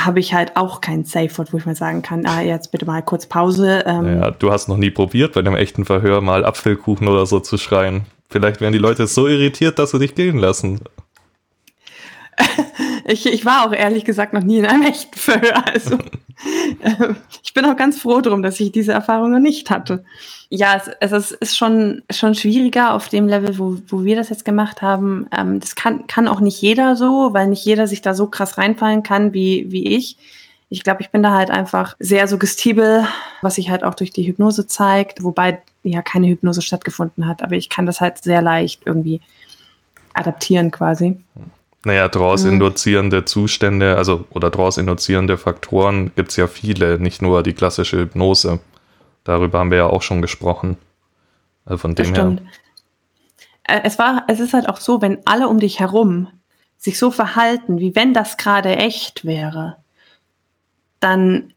habe 0.04 0.20
ich 0.20 0.34
halt 0.34 0.56
auch 0.56 0.80
kein 0.80 1.04
Safe-Wort, 1.04 1.52
wo 1.52 1.58
ich 1.58 1.66
mal 1.66 1.74
sagen 1.74 2.02
kann, 2.02 2.26
ah, 2.26 2.40
jetzt 2.40 2.72
bitte 2.72 2.86
mal 2.86 3.02
kurz 3.02 3.26
Pause. 3.26 3.84
Ähm. 3.86 4.20
Ja, 4.20 4.30
du 4.30 4.50
hast 4.50 4.68
noch 4.68 4.76
nie 4.76 4.90
probiert, 4.90 5.34
bei 5.34 5.40
einem 5.40 5.56
echten 5.56 5.84
Verhör 5.84 6.20
mal 6.20 6.44
Apfelkuchen 6.44 7.08
oder 7.08 7.26
so 7.26 7.40
zu 7.40 7.58
schreien. 7.58 8.06
Vielleicht 8.28 8.60
werden 8.60 8.72
die 8.72 8.78
Leute 8.78 9.06
so 9.06 9.28
irritiert, 9.28 9.78
dass 9.78 9.92
sie 9.92 9.98
dich 9.98 10.14
gehen 10.14 10.38
lassen. 10.38 10.80
ich, 13.06 13.26
ich 13.26 13.44
war 13.44 13.66
auch 13.66 13.72
ehrlich 13.72 14.04
gesagt 14.04 14.32
noch 14.32 14.42
nie 14.42 14.58
in 14.58 14.66
einem 14.66 14.82
echten 14.82 15.18
Verhör. 15.18 15.66
Also 15.66 15.98
ich 17.42 17.54
bin 17.54 17.64
auch 17.64 17.76
ganz 17.76 18.00
froh 18.00 18.20
drum, 18.20 18.42
dass 18.42 18.60
ich 18.60 18.72
diese 18.72 18.92
Erfahrung 18.92 19.32
noch 19.32 19.40
nicht 19.40 19.70
hatte. 19.70 20.04
Ja, 20.50 20.76
es, 21.00 21.12
es 21.12 21.32
ist 21.32 21.56
schon, 21.56 22.02
schon 22.10 22.34
schwieriger 22.34 22.94
auf 22.94 23.08
dem 23.08 23.26
Level, 23.26 23.58
wo, 23.58 23.78
wo 23.88 24.04
wir 24.04 24.16
das 24.16 24.28
jetzt 24.28 24.44
gemacht 24.44 24.82
haben. 24.82 25.26
Ähm, 25.36 25.60
das 25.60 25.74
kann, 25.74 26.06
kann 26.06 26.28
auch 26.28 26.40
nicht 26.40 26.60
jeder 26.60 26.96
so, 26.96 27.32
weil 27.32 27.48
nicht 27.48 27.64
jeder 27.64 27.86
sich 27.86 28.02
da 28.02 28.14
so 28.14 28.26
krass 28.26 28.58
reinfallen 28.58 29.02
kann 29.02 29.32
wie, 29.32 29.70
wie 29.70 29.96
ich. 29.96 30.16
Ich 30.68 30.82
glaube, 30.82 31.02
ich 31.02 31.10
bin 31.10 31.22
da 31.22 31.32
halt 31.32 31.50
einfach 31.50 31.96
sehr 31.98 32.26
suggestibel, 32.28 33.06
was 33.42 33.56
sich 33.56 33.70
halt 33.70 33.84
auch 33.84 33.94
durch 33.94 34.10
die 34.10 34.26
Hypnose 34.26 34.66
zeigt, 34.66 35.22
wobei 35.22 35.62
ja 35.82 36.02
keine 36.02 36.28
Hypnose 36.28 36.62
stattgefunden 36.62 37.26
hat. 37.26 37.42
Aber 37.42 37.54
ich 37.54 37.68
kann 37.68 37.86
das 37.86 38.00
halt 38.00 38.18
sehr 38.18 38.42
leicht 38.42 38.82
irgendwie 38.84 39.20
adaptieren 40.14 40.70
quasi. 40.70 41.18
Naja, 41.84 42.08
daraus 42.08 42.44
mhm. 42.44 42.54
induzierende 42.54 43.24
Zustände, 43.24 43.96
also 43.96 44.24
oder 44.30 44.50
daraus 44.50 44.78
induzierende 44.78 45.36
Faktoren 45.36 46.12
gibt 46.14 46.30
es 46.30 46.36
ja 46.36 46.46
viele, 46.46 46.98
nicht 46.98 47.20
nur 47.20 47.42
die 47.42 47.52
klassische 47.52 47.98
Hypnose. 47.98 48.60
Darüber 49.24 49.58
haben 49.58 49.70
wir 49.70 49.78
ja 49.78 49.86
auch 49.86 50.02
schon 50.02 50.22
gesprochen. 50.22 50.76
Also 51.64 51.78
von 51.78 51.94
dem 51.94 52.14
her. 52.14 52.36
Es 53.66 53.98
war, 53.98 54.24
es 54.28 54.40
ist 54.40 54.52
halt 54.52 54.68
auch 54.68 54.76
so, 54.76 55.00
wenn 55.00 55.18
alle 55.24 55.48
um 55.48 55.58
dich 55.58 55.80
herum 55.80 56.28
sich 56.76 56.98
so 56.98 57.10
verhalten, 57.10 57.78
wie 57.78 57.94
wenn 57.96 58.12
das 58.12 58.36
gerade 58.36 58.76
echt 58.76 59.24
wäre, 59.24 59.78
dann 61.00 61.54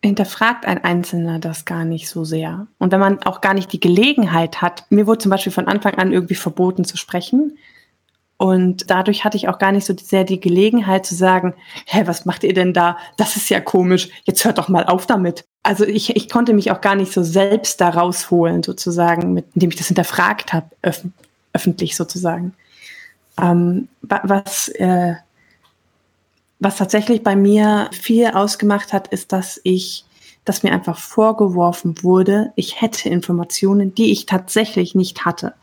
hinterfragt 0.00 0.66
ein 0.66 0.84
Einzelner 0.84 1.38
das 1.40 1.64
gar 1.64 1.84
nicht 1.84 2.08
so 2.08 2.24
sehr. 2.24 2.68
Und 2.78 2.92
wenn 2.92 3.00
man 3.00 3.22
auch 3.22 3.40
gar 3.40 3.54
nicht 3.54 3.72
die 3.72 3.80
Gelegenheit 3.80 4.62
hat, 4.62 4.84
mir 4.90 5.06
wurde 5.06 5.18
zum 5.18 5.30
Beispiel 5.30 5.52
von 5.52 5.66
Anfang 5.66 5.94
an 5.94 6.12
irgendwie 6.12 6.34
verboten 6.34 6.84
zu 6.84 6.96
sprechen, 6.96 7.58
und 8.36 8.90
dadurch 8.90 9.24
hatte 9.24 9.36
ich 9.36 9.48
auch 9.48 9.58
gar 9.58 9.72
nicht 9.72 9.86
so 9.86 9.94
sehr 9.96 10.24
die 10.24 10.40
Gelegenheit 10.40 11.06
zu 11.06 11.14
sagen, 11.14 11.54
hä, 11.86 12.02
was 12.06 12.24
macht 12.24 12.42
ihr 12.42 12.52
denn 12.52 12.72
da? 12.72 12.98
Das 13.16 13.36
ist 13.36 13.48
ja 13.48 13.60
komisch. 13.60 14.08
Jetzt 14.24 14.44
hört 14.44 14.58
doch 14.58 14.68
mal 14.68 14.84
auf 14.84 15.06
damit. 15.06 15.44
Also 15.62 15.84
ich, 15.84 16.16
ich 16.16 16.28
konnte 16.28 16.52
mich 16.52 16.70
auch 16.70 16.80
gar 16.80 16.96
nicht 16.96 17.12
so 17.12 17.22
selbst 17.22 17.80
da 17.80 17.90
rausholen, 17.90 18.62
sozusagen, 18.62 19.32
mit, 19.32 19.46
indem 19.54 19.70
ich 19.70 19.76
das 19.76 19.86
hinterfragt 19.86 20.52
habe, 20.52 20.66
öf 20.84 21.02
öffentlich 21.52 21.94
sozusagen. 21.94 22.52
Ähm, 23.40 23.86
was, 24.02 24.66
äh, 24.70 25.14
was 26.58 26.76
tatsächlich 26.76 27.22
bei 27.22 27.36
mir 27.36 27.88
viel 27.92 28.26
ausgemacht 28.26 28.92
hat, 28.92 29.06
ist, 29.08 29.30
dass 29.30 29.60
ich, 29.62 30.04
dass 30.44 30.64
mir 30.64 30.72
einfach 30.72 30.98
vorgeworfen 30.98 32.02
wurde, 32.02 32.52
ich 32.56 32.80
hätte 32.80 33.08
Informationen, 33.08 33.94
die 33.94 34.10
ich 34.10 34.26
tatsächlich 34.26 34.96
nicht 34.96 35.24
hatte 35.24 35.54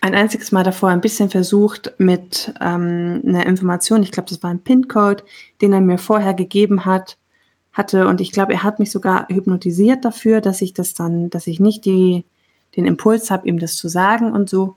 ein 0.00 0.14
einziges 0.14 0.52
Mal 0.52 0.62
davor 0.62 0.90
ein 0.90 1.00
bisschen 1.00 1.30
versucht 1.30 1.94
mit 1.98 2.52
ähm, 2.60 3.22
einer 3.26 3.46
Information, 3.46 4.02
ich 4.02 4.12
glaube, 4.12 4.28
das 4.28 4.42
war 4.42 4.50
ein 4.50 4.62
PIN-Code, 4.62 5.24
den 5.60 5.72
er 5.72 5.80
mir 5.80 5.98
vorher 5.98 6.34
gegeben 6.34 6.84
hat, 6.84 7.16
hatte 7.72 8.06
und 8.08 8.20
ich 8.20 8.32
glaube, 8.32 8.54
er 8.54 8.62
hat 8.62 8.78
mich 8.78 8.90
sogar 8.90 9.28
hypnotisiert 9.28 10.04
dafür, 10.04 10.40
dass 10.40 10.62
ich 10.62 10.72
das 10.72 10.94
dann, 10.94 11.28
dass 11.30 11.46
ich 11.46 11.60
nicht 11.60 11.84
die, 11.84 12.24
den 12.74 12.86
Impuls 12.86 13.30
habe, 13.30 13.46
ihm 13.46 13.58
das 13.58 13.76
zu 13.76 13.88
sagen 13.88 14.32
und 14.32 14.48
so. 14.48 14.76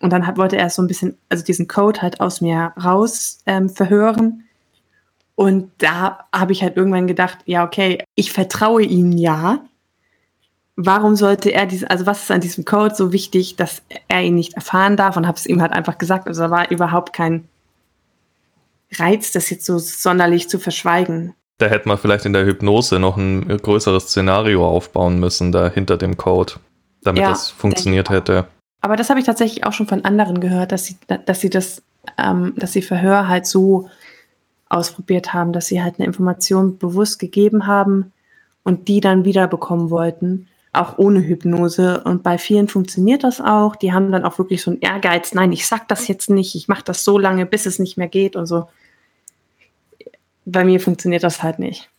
Und 0.00 0.12
dann 0.12 0.26
hat, 0.26 0.36
wollte 0.36 0.56
er 0.56 0.68
so 0.68 0.82
ein 0.82 0.86
bisschen, 0.86 1.16
also 1.28 1.44
diesen 1.44 1.68
Code 1.68 2.02
halt 2.02 2.20
aus 2.20 2.40
mir 2.40 2.72
raus 2.82 3.38
ähm, 3.46 3.70
verhören. 3.70 4.44
Und 5.34 5.70
da 5.78 6.26
habe 6.32 6.52
ich 6.52 6.62
halt 6.62 6.76
irgendwann 6.76 7.06
gedacht, 7.06 7.38
ja, 7.46 7.64
okay, 7.64 8.04
ich 8.14 8.32
vertraue 8.32 8.82
ihm 8.82 9.12
ja, 9.12 9.64
warum 10.76 11.16
sollte 11.16 11.50
er 11.50 11.66
diese, 11.66 11.90
also 11.90 12.06
was 12.06 12.24
ist 12.24 12.30
an 12.30 12.40
diesem 12.40 12.64
Code 12.64 12.94
so 12.94 13.12
wichtig, 13.12 13.56
dass 13.56 13.82
er 14.08 14.22
ihn 14.22 14.34
nicht 14.34 14.54
erfahren 14.54 14.96
darf 14.96 15.16
und 15.16 15.26
habe 15.26 15.38
es 15.38 15.46
ihm 15.46 15.62
halt 15.62 15.72
einfach 15.72 15.98
gesagt. 15.98 16.26
Also 16.26 16.42
da 16.42 16.50
war 16.50 16.70
überhaupt 16.70 17.12
kein 17.12 17.48
Reiz, 18.92 19.32
das 19.32 19.50
jetzt 19.50 19.66
so 19.66 19.78
sonderlich 19.78 20.48
zu 20.48 20.58
verschweigen. 20.58 21.34
Da 21.58 21.66
hätte 21.66 21.88
man 21.88 21.98
vielleicht 21.98 22.26
in 22.26 22.32
der 22.32 22.44
Hypnose 22.44 22.98
noch 22.98 23.16
ein 23.16 23.46
größeres 23.46 24.08
Szenario 24.08 24.66
aufbauen 24.66 25.20
müssen, 25.20 25.52
da 25.52 25.68
hinter 25.68 25.96
dem 25.96 26.16
Code, 26.16 26.54
damit 27.02 27.22
ja, 27.22 27.30
das 27.30 27.50
funktioniert 27.50 28.10
hätte. 28.10 28.48
Aber 28.80 28.96
das 28.96 29.08
habe 29.08 29.20
ich 29.20 29.26
tatsächlich 29.26 29.64
auch 29.64 29.72
schon 29.72 29.86
von 29.86 30.04
anderen 30.04 30.40
gehört, 30.40 30.72
dass 30.72 30.84
sie, 30.84 30.96
dass 31.26 31.40
sie 31.40 31.50
das, 31.50 31.82
ähm, 32.18 32.54
dass 32.56 32.72
sie 32.72 32.82
Verhör 32.82 33.28
halt 33.28 33.46
so 33.46 33.88
ausprobiert 34.68 35.32
haben, 35.32 35.52
dass 35.52 35.66
sie 35.66 35.82
halt 35.82 35.94
eine 35.98 36.06
Information 36.06 36.78
bewusst 36.78 37.20
gegeben 37.20 37.68
haben 37.68 38.12
und 38.64 38.88
die 38.88 39.00
dann 39.00 39.24
wiederbekommen 39.24 39.90
wollten 39.90 40.48
auch 40.76 40.98
ohne 40.98 41.20
Hypnose. 41.20 42.02
Und 42.04 42.22
bei 42.22 42.38
vielen 42.38 42.68
funktioniert 42.68 43.24
das 43.24 43.40
auch. 43.40 43.76
Die 43.76 43.92
haben 43.92 44.12
dann 44.12 44.24
auch 44.24 44.38
wirklich 44.38 44.62
so 44.62 44.70
einen 44.70 44.80
Ehrgeiz, 44.80 45.34
nein, 45.34 45.52
ich 45.52 45.66
sag 45.66 45.88
das 45.88 46.08
jetzt 46.08 46.30
nicht, 46.30 46.54
ich 46.54 46.68
mache 46.68 46.84
das 46.84 47.04
so 47.04 47.18
lange, 47.18 47.46
bis 47.46 47.66
es 47.66 47.78
nicht 47.78 47.96
mehr 47.96 48.08
geht 48.08 48.36
und 48.36 48.46
so. 48.46 48.68
Bei 50.44 50.64
mir 50.64 50.80
funktioniert 50.80 51.22
das 51.22 51.42
halt 51.42 51.58
nicht. 51.58 51.90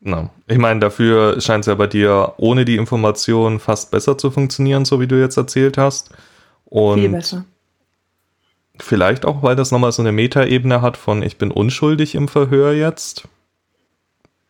Na, 0.00 0.30
ich 0.46 0.58
meine, 0.58 0.80
dafür 0.80 1.40
scheint 1.40 1.62
es 1.62 1.66
ja 1.66 1.74
bei 1.74 1.86
dir 1.86 2.34
ohne 2.36 2.64
die 2.64 2.76
Information 2.76 3.58
fast 3.58 3.90
besser 3.90 4.18
zu 4.18 4.30
funktionieren, 4.30 4.84
so 4.84 5.00
wie 5.00 5.06
du 5.06 5.18
jetzt 5.18 5.38
erzählt 5.38 5.78
hast. 5.78 6.10
Und 6.66 7.00
Viel 7.00 7.08
besser. 7.08 7.44
Vielleicht 8.80 9.24
auch, 9.24 9.42
weil 9.42 9.56
das 9.56 9.70
nochmal 9.70 9.92
so 9.92 10.02
eine 10.02 10.12
Metaebene 10.12 10.82
hat 10.82 10.96
von 10.96 11.22
ich 11.22 11.38
bin 11.38 11.50
unschuldig 11.50 12.14
im 12.16 12.28
Verhör 12.28 12.72
jetzt. 12.72 13.28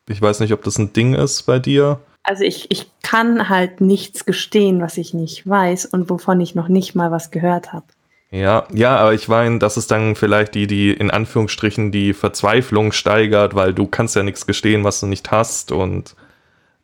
Ich 0.09 0.20
weiß 0.20 0.40
nicht, 0.40 0.53
ob 0.53 0.62
das 0.64 0.79
ein 0.79 0.92
Ding 0.92 1.14
ist 1.14 1.42
bei 1.42 1.59
dir. 1.59 2.00
Also 2.24 2.42
ich, 2.42 2.70
ich 2.70 2.90
kann 3.02 3.50
halt 3.50 3.82
nichts 3.82 4.24
gestehen, 4.24 4.80
was 4.80 4.96
ich 4.96 5.12
nicht 5.12 5.46
weiß 5.46 5.84
und 5.87 6.08
wovon 6.08 6.40
ich 6.40 6.54
noch 6.54 6.68
nicht 6.68 6.94
mal 6.94 7.10
was 7.10 7.30
gehört 7.30 7.72
habe. 7.72 7.84
Ja, 8.30 8.66
ja, 8.72 8.96
aber 8.96 9.14
ich 9.14 9.28
meine, 9.28 9.60
das 9.60 9.76
ist 9.76 9.90
dann 9.92 10.16
vielleicht 10.16 10.56
die, 10.56 10.66
die 10.66 10.90
in 10.90 11.10
Anführungsstrichen 11.10 11.92
die 11.92 12.14
Verzweiflung 12.14 12.90
steigert, 12.90 13.54
weil 13.54 13.72
du 13.72 13.87
kannst 13.87 14.16
ja 14.16 14.24
nichts 14.24 14.46
gestehen, 14.46 14.82
was 14.82 14.98
du 14.98 15.06
nicht 15.06 15.30
hast 15.30 15.70
und 15.70 16.16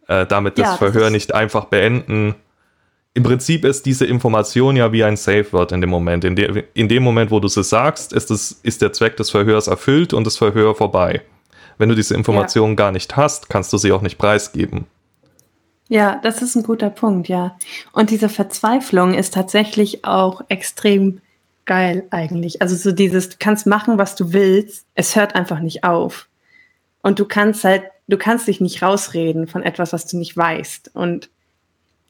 äh, 0.06 0.26
damit 0.26 0.58
das 0.58 0.68
ja, 0.68 0.76
Verhör 0.76 1.04
das 1.04 1.10
nicht 1.10 1.34
einfach 1.34 1.64
beenden. 1.64 2.36
Im 3.14 3.24
Prinzip 3.24 3.64
ist 3.64 3.86
diese 3.86 4.06
Information 4.06 4.76
ja 4.76 4.92
wie 4.92 5.02
ein 5.02 5.16
Safe-Word 5.16 5.72
in 5.72 5.80
dem 5.80 5.90
Moment. 5.90 6.24
In, 6.24 6.36
de 6.36 6.64
in 6.74 6.88
dem 6.88 7.02
Moment, 7.02 7.32
wo 7.32 7.40
du 7.40 7.48
sie 7.48 7.64
sagst, 7.64 8.12
ist, 8.12 8.30
das, 8.30 8.52
ist 8.62 8.82
der 8.82 8.92
Zweck 8.92 9.16
des 9.16 9.30
Verhörs 9.30 9.66
erfüllt 9.66 10.12
und 10.12 10.24
das 10.24 10.36
Verhör 10.36 10.76
vorbei. 10.76 11.22
Wenn 11.78 11.88
du 11.88 11.96
diese 11.96 12.14
Information 12.14 12.70
ja. 12.70 12.76
gar 12.76 12.92
nicht 12.92 13.16
hast, 13.16 13.48
kannst 13.48 13.72
du 13.72 13.78
sie 13.78 13.90
auch 13.90 14.02
nicht 14.02 14.18
preisgeben. 14.18 14.86
Ja, 15.90 16.20
das 16.22 16.40
ist 16.40 16.54
ein 16.54 16.62
guter 16.62 16.88
Punkt, 16.88 17.28
ja. 17.28 17.58
Und 17.92 18.10
diese 18.10 18.28
Verzweiflung 18.28 19.12
ist 19.12 19.34
tatsächlich 19.34 20.04
auch 20.04 20.40
extrem 20.48 21.20
geil 21.66 22.04
eigentlich. 22.10 22.62
Also 22.62 22.76
so 22.76 22.92
dieses, 22.92 23.30
du 23.30 23.36
kannst 23.40 23.66
machen, 23.66 23.98
was 23.98 24.14
du 24.14 24.32
willst, 24.32 24.86
es 24.94 25.16
hört 25.16 25.34
einfach 25.34 25.58
nicht 25.58 25.82
auf. 25.82 26.28
Und 27.02 27.18
du 27.18 27.24
kannst 27.24 27.64
halt, 27.64 27.82
du 28.06 28.16
kannst 28.16 28.46
dich 28.46 28.60
nicht 28.60 28.84
rausreden 28.84 29.48
von 29.48 29.64
etwas, 29.64 29.92
was 29.92 30.06
du 30.06 30.16
nicht 30.16 30.36
weißt. 30.36 30.92
Und 30.94 31.28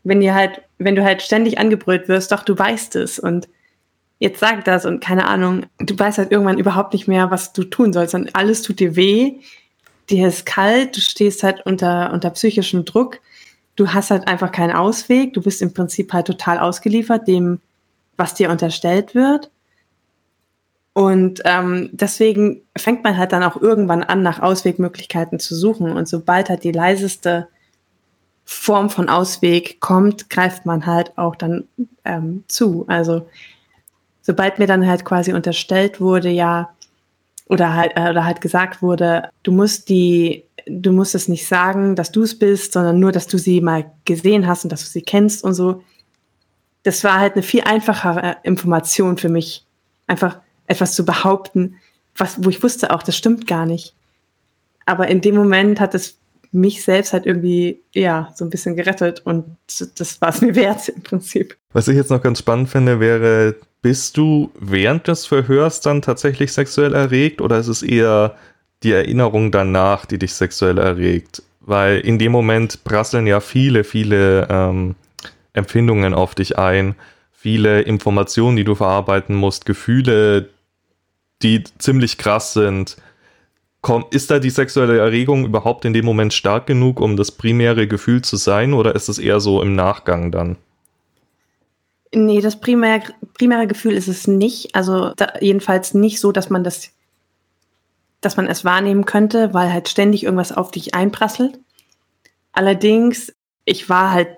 wenn 0.04 0.20
dir 0.20 0.34
halt, 0.34 0.60
wenn 0.76 0.94
du 0.94 1.02
halt 1.02 1.22
ständig 1.22 1.56
angebrüllt 1.58 2.06
wirst, 2.06 2.32
doch, 2.32 2.42
du 2.42 2.58
weißt 2.58 2.96
es 2.96 3.18
und 3.18 3.48
jetzt 4.18 4.40
sag 4.40 4.62
das 4.66 4.84
und 4.84 5.00
keine 5.00 5.26
Ahnung, 5.26 5.64
du 5.78 5.98
weißt 5.98 6.18
halt 6.18 6.32
irgendwann 6.32 6.58
überhaupt 6.58 6.92
nicht 6.92 7.08
mehr, 7.08 7.30
was 7.30 7.54
du 7.54 7.64
tun 7.64 7.94
sollst 7.94 8.14
und 8.14 8.36
alles 8.36 8.60
tut 8.60 8.78
dir 8.78 8.94
weh, 8.94 9.36
dir 10.10 10.28
ist 10.28 10.44
kalt, 10.44 10.98
du 10.98 11.00
stehst 11.00 11.42
halt 11.42 11.64
unter, 11.64 12.12
unter 12.12 12.28
psychischem 12.28 12.84
Druck 12.84 13.20
du 13.76 13.88
hast 13.88 14.10
halt 14.10 14.28
einfach 14.28 14.52
keinen 14.52 14.74
Ausweg. 14.74 15.34
Du 15.34 15.42
bist 15.42 15.62
im 15.62 15.72
Prinzip 15.72 16.12
halt 16.12 16.26
total 16.26 16.58
ausgeliefert 16.58 17.26
dem, 17.26 17.60
was 18.16 18.34
dir 18.34 18.50
unterstellt 18.50 19.14
wird. 19.14 19.50
Und 20.92 21.40
ähm, 21.44 21.90
deswegen 21.92 22.62
fängt 22.76 23.04
man 23.04 23.16
halt 23.16 23.32
dann 23.32 23.44
auch 23.44 23.56
irgendwann 23.60 24.02
an, 24.02 24.22
nach 24.22 24.40
Auswegmöglichkeiten 24.40 25.38
zu 25.38 25.54
suchen. 25.54 25.92
Und 25.92 26.08
sobald 26.08 26.48
halt 26.48 26.64
die 26.64 26.72
leiseste 26.72 27.48
Form 28.44 28.90
von 28.90 29.08
Ausweg 29.08 29.80
kommt, 29.80 30.28
greift 30.28 30.66
man 30.66 30.84
halt 30.84 31.16
auch 31.16 31.36
dann 31.36 31.68
ähm, 32.04 32.44
zu. 32.48 32.84
Also 32.88 33.28
sobald 34.22 34.58
mir 34.58 34.66
dann 34.66 34.86
halt 34.86 35.04
quasi 35.04 35.32
unterstellt 35.32 36.00
wurde, 36.00 36.28
ja, 36.28 36.70
oder 37.46 37.74
halt, 37.74 37.92
äh, 37.96 38.10
oder 38.10 38.24
halt 38.24 38.40
gesagt 38.40 38.82
wurde, 38.82 39.30
du 39.42 39.52
musst 39.52 39.88
die 39.88 40.44
du 40.70 40.92
musst 40.92 41.14
es 41.14 41.28
nicht 41.28 41.46
sagen, 41.46 41.96
dass 41.96 42.12
du 42.12 42.22
es 42.22 42.38
bist, 42.38 42.72
sondern 42.72 42.98
nur, 42.98 43.12
dass 43.12 43.26
du 43.26 43.38
sie 43.38 43.60
mal 43.60 43.90
gesehen 44.04 44.46
hast 44.46 44.64
und 44.64 44.72
dass 44.72 44.84
du 44.84 44.90
sie 44.90 45.02
kennst 45.02 45.44
und 45.44 45.54
so. 45.54 45.82
Das 46.82 47.04
war 47.04 47.18
halt 47.18 47.34
eine 47.34 47.42
viel 47.42 47.62
einfachere 47.62 48.38
Information 48.42 49.18
für 49.18 49.28
mich, 49.28 49.66
einfach 50.06 50.38
etwas 50.66 50.94
zu 50.94 51.04
behaupten, 51.04 51.76
was, 52.16 52.42
wo 52.42 52.48
ich 52.48 52.62
wusste 52.62 52.92
auch, 52.92 53.02
das 53.02 53.16
stimmt 53.16 53.46
gar 53.46 53.66
nicht. 53.66 53.94
Aber 54.86 55.08
in 55.08 55.20
dem 55.20 55.34
Moment 55.34 55.80
hat 55.80 55.94
es 55.94 56.18
mich 56.52 56.82
selbst 56.82 57.12
halt 57.12 57.26
irgendwie, 57.26 57.80
ja, 57.94 58.32
so 58.34 58.44
ein 58.44 58.50
bisschen 58.50 58.76
gerettet 58.76 59.20
und 59.24 59.56
das 59.96 60.20
war 60.20 60.30
es 60.30 60.40
mir 60.40 60.54
wert 60.56 60.88
im 60.88 61.02
Prinzip. 61.02 61.56
Was 61.72 61.88
ich 61.88 61.96
jetzt 61.96 62.10
noch 62.10 62.22
ganz 62.22 62.40
spannend 62.40 62.68
finde, 62.68 62.98
wäre, 62.98 63.54
bist 63.82 64.16
du 64.16 64.50
während 64.58 65.06
des 65.06 65.26
Verhörs 65.26 65.80
dann 65.80 66.02
tatsächlich 66.02 66.52
sexuell 66.52 66.94
erregt 66.94 67.40
oder 67.40 67.58
ist 67.58 67.68
es 67.68 67.82
eher 67.82 68.36
die 68.82 68.92
Erinnerung 68.92 69.50
danach, 69.50 70.06
die 70.06 70.18
dich 70.18 70.34
sexuell 70.34 70.78
erregt. 70.78 71.42
Weil 71.60 72.00
in 72.00 72.18
dem 72.18 72.32
Moment 72.32 72.84
prasseln 72.84 73.26
ja 73.26 73.40
viele, 73.40 73.84
viele 73.84 74.48
ähm, 74.50 74.94
Empfindungen 75.52 76.14
auf 76.14 76.34
dich 76.34 76.58
ein, 76.58 76.94
viele 77.32 77.82
Informationen, 77.82 78.56
die 78.56 78.64
du 78.64 78.74
verarbeiten 78.74 79.34
musst, 79.34 79.66
Gefühle, 79.66 80.48
die 81.42 81.64
ziemlich 81.78 82.18
krass 82.18 82.52
sind. 82.52 82.96
Komm, 83.82 84.04
ist 84.10 84.30
da 84.30 84.38
die 84.38 84.50
sexuelle 84.50 84.98
Erregung 84.98 85.46
überhaupt 85.46 85.84
in 85.84 85.94
dem 85.94 86.04
Moment 86.04 86.34
stark 86.34 86.66
genug, 86.66 87.00
um 87.00 87.16
das 87.16 87.30
primäre 87.32 87.86
Gefühl 87.86 88.22
zu 88.22 88.36
sein, 88.36 88.74
oder 88.74 88.94
ist 88.94 89.08
es 89.08 89.18
eher 89.18 89.40
so 89.40 89.62
im 89.62 89.74
Nachgang 89.74 90.30
dann? 90.30 90.56
Nee, 92.12 92.40
das 92.40 92.60
primär, 92.60 93.02
primäre 93.34 93.66
Gefühl 93.66 93.92
ist 93.92 94.08
es 94.08 94.26
nicht. 94.26 94.74
Also 94.74 95.12
da, 95.16 95.34
jedenfalls 95.40 95.94
nicht 95.94 96.20
so, 96.20 96.32
dass 96.32 96.50
man 96.50 96.64
das, 96.64 96.90
dass 98.20 98.36
man 98.36 98.46
es 98.46 98.64
wahrnehmen 98.64 99.04
könnte, 99.04 99.54
weil 99.54 99.72
halt 99.72 99.88
ständig 99.88 100.24
irgendwas 100.24 100.52
auf 100.52 100.70
dich 100.70 100.94
einprasselt. 100.94 101.58
Allerdings, 102.52 103.32
ich 103.64 103.88
war 103.88 104.12
halt 104.12 104.28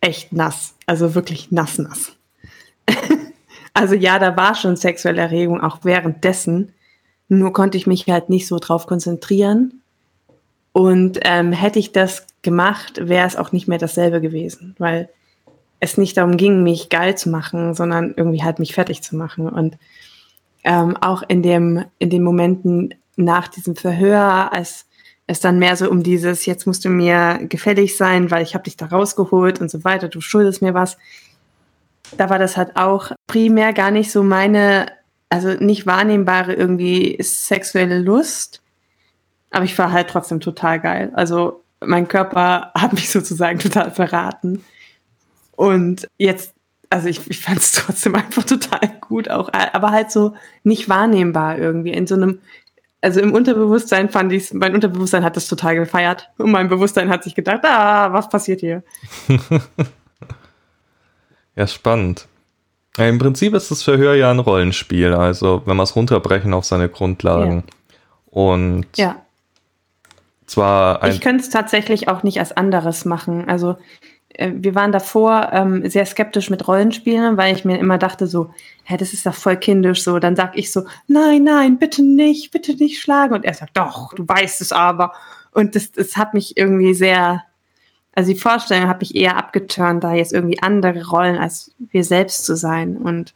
echt 0.00 0.32
nass. 0.32 0.74
Also 0.86 1.14
wirklich 1.14 1.50
nass, 1.50 1.78
nass. 1.78 2.12
also 3.74 3.94
ja, 3.94 4.18
da 4.18 4.36
war 4.36 4.54
schon 4.54 4.76
sexuelle 4.76 5.22
Erregung 5.22 5.60
auch 5.60 5.78
währenddessen. 5.82 6.72
Nur 7.28 7.52
konnte 7.52 7.76
ich 7.76 7.86
mich 7.86 8.06
halt 8.06 8.28
nicht 8.28 8.46
so 8.46 8.58
drauf 8.58 8.86
konzentrieren. 8.86 9.82
Und 10.72 11.18
ähm, 11.22 11.52
hätte 11.52 11.78
ich 11.78 11.92
das 11.92 12.26
gemacht, 12.42 13.08
wäre 13.08 13.26
es 13.26 13.36
auch 13.36 13.50
nicht 13.50 13.66
mehr 13.66 13.78
dasselbe 13.78 14.20
gewesen, 14.20 14.76
weil 14.78 15.08
es 15.80 15.96
nicht 15.96 16.16
darum 16.16 16.36
ging, 16.36 16.62
mich 16.62 16.90
geil 16.90 17.16
zu 17.16 17.30
machen, 17.30 17.74
sondern 17.74 18.14
irgendwie 18.16 18.42
halt 18.42 18.58
mich 18.58 18.74
fertig 18.74 19.02
zu 19.02 19.16
machen. 19.16 19.48
Und 19.48 19.78
ähm, 20.66 20.96
auch 20.96 21.22
in 21.28 21.42
dem, 21.42 21.84
in 21.98 22.10
den 22.10 22.24
Momenten 22.24 22.92
nach 23.16 23.48
diesem 23.48 23.76
Verhör, 23.76 24.52
als 24.52 24.86
es 25.28 25.40
dann 25.40 25.58
mehr 25.58 25.76
so 25.76 25.88
um 25.88 26.02
dieses, 26.02 26.44
jetzt 26.44 26.66
musst 26.66 26.84
du 26.84 26.88
mir 26.88 27.38
gefällig 27.48 27.96
sein, 27.96 28.30
weil 28.30 28.42
ich 28.42 28.54
habe 28.54 28.64
dich 28.64 28.76
da 28.76 28.86
rausgeholt 28.86 29.60
und 29.60 29.70
so 29.70 29.84
weiter, 29.84 30.08
du 30.08 30.20
schuldest 30.20 30.62
mir 30.62 30.74
was. 30.74 30.98
Da 32.16 32.30
war 32.30 32.38
das 32.38 32.56
halt 32.56 32.76
auch 32.76 33.12
primär 33.26 33.72
gar 33.72 33.90
nicht 33.90 34.10
so 34.12 34.22
meine, 34.22 34.86
also 35.28 35.50
nicht 35.50 35.86
wahrnehmbare 35.86 36.52
irgendwie 36.52 37.16
sexuelle 37.20 38.00
Lust. 38.00 38.60
Aber 39.50 39.64
ich 39.64 39.78
war 39.78 39.92
halt 39.92 40.10
trotzdem 40.10 40.40
total 40.40 40.80
geil. 40.80 41.10
Also 41.14 41.62
mein 41.80 42.08
Körper 42.08 42.72
hat 42.74 42.92
mich 42.92 43.10
sozusagen 43.10 43.60
total 43.60 43.92
verraten. 43.92 44.64
Und 45.52 46.08
jetzt, 46.18 46.55
also 46.90 47.08
ich, 47.08 47.28
ich 47.28 47.40
fand 47.40 47.58
es 47.58 47.72
trotzdem 47.72 48.14
einfach 48.14 48.44
total 48.44 48.80
gut, 49.00 49.30
auch, 49.30 49.50
aber 49.52 49.90
halt 49.90 50.10
so 50.10 50.34
nicht 50.62 50.88
wahrnehmbar 50.88 51.58
irgendwie. 51.58 51.92
In 51.92 52.06
so 52.06 52.14
einem 52.14 52.40
also 53.02 53.20
im 53.20 53.34
Unterbewusstsein 53.34 54.08
fand 54.08 54.32
ich 54.32 54.52
mein 54.52 54.74
Unterbewusstsein 54.74 55.22
hat 55.22 55.36
das 55.36 55.46
total 55.46 55.76
gefeiert. 55.76 56.30
Und 56.38 56.50
mein 56.50 56.68
Bewusstsein 56.68 57.08
hat 57.08 57.22
sich 57.24 57.34
gedacht, 57.34 57.60
ah, 57.64 58.12
was 58.12 58.28
passiert 58.28 58.60
hier? 58.60 58.82
ja, 61.54 61.66
spannend. 61.66 62.26
Ja, 62.96 63.06
Im 63.06 63.18
Prinzip 63.18 63.54
ist 63.54 63.70
das 63.70 63.82
Verhör 63.82 64.14
ja 64.14 64.30
ein 64.30 64.38
Rollenspiel, 64.38 65.12
also 65.12 65.62
wenn 65.66 65.76
wir 65.76 65.82
es 65.82 65.94
runterbrechen 65.94 66.54
auf 66.54 66.64
seine 66.64 66.88
Grundlagen. 66.88 67.64
Ja. 67.66 67.74
Und 68.26 68.86
ja. 68.96 69.16
zwar 70.46 71.06
Ich 71.06 71.20
könnte 71.20 71.44
es 71.44 71.50
tatsächlich 71.50 72.08
auch 72.08 72.22
nicht 72.22 72.40
als 72.40 72.56
anderes 72.56 73.04
machen. 73.04 73.48
Also 73.48 73.76
wir 74.38 74.74
waren 74.74 74.92
davor 74.92 75.50
ähm, 75.52 75.88
sehr 75.88 76.04
skeptisch 76.04 76.50
mit 76.50 76.66
Rollenspielen, 76.66 77.36
weil 77.36 77.54
ich 77.54 77.64
mir 77.64 77.78
immer 77.78 77.98
dachte 77.98 78.26
so, 78.26 78.50
hä, 78.84 78.96
das 78.96 79.12
ist 79.12 79.26
doch 79.26 79.34
voll 79.34 79.56
kindisch 79.56 80.02
so. 80.02 80.18
Dann 80.18 80.36
sag 80.36 80.56
ich 80.56 80.72
so, 80.72 80.84
nein, 81.06 81.44
nein, 81.44 81.78
bitte 81.78 82.02
nicht, 82.02 82.50
bitte 82.50 82.74
nicht 82.74 83.00
schlagen. 83.00 83.34
Und 83.34 83.44
er 83.44 83.54
sagt, 83.54 83.76
doch, 83.76 84.12
du 84.14 84.26
weißt 84.26 84.60
es 84.60 84.72
aber. 84.72 85.12
Und 85.52 85.74
das, 85.74 85.92
das 85.92 86.16
hat 86.16 86.34
mich 86.34 86.56
irgendwie 86.56 86.92
sehr, 86.92 87.44
also 88.12 88.32
die 88.32 88.38
Vorstellung 88.38 88.88
hat 88.88 89.00
mich 89.00 89.14
eher 89.14 89.36
abgeturnt, 89.36 90.04
da 90.04 90.12
jetzt 90.12 90.32
irgendwie 90.32 90.60
andere 90.60 91.06
Rollen 91.06 91.38
als 91.38 91.72
wir 91.78 92.04
selbst 92.04 92.44
zu 92.44 92.56
sein. 92.56 92.96
Und 92.96 93.34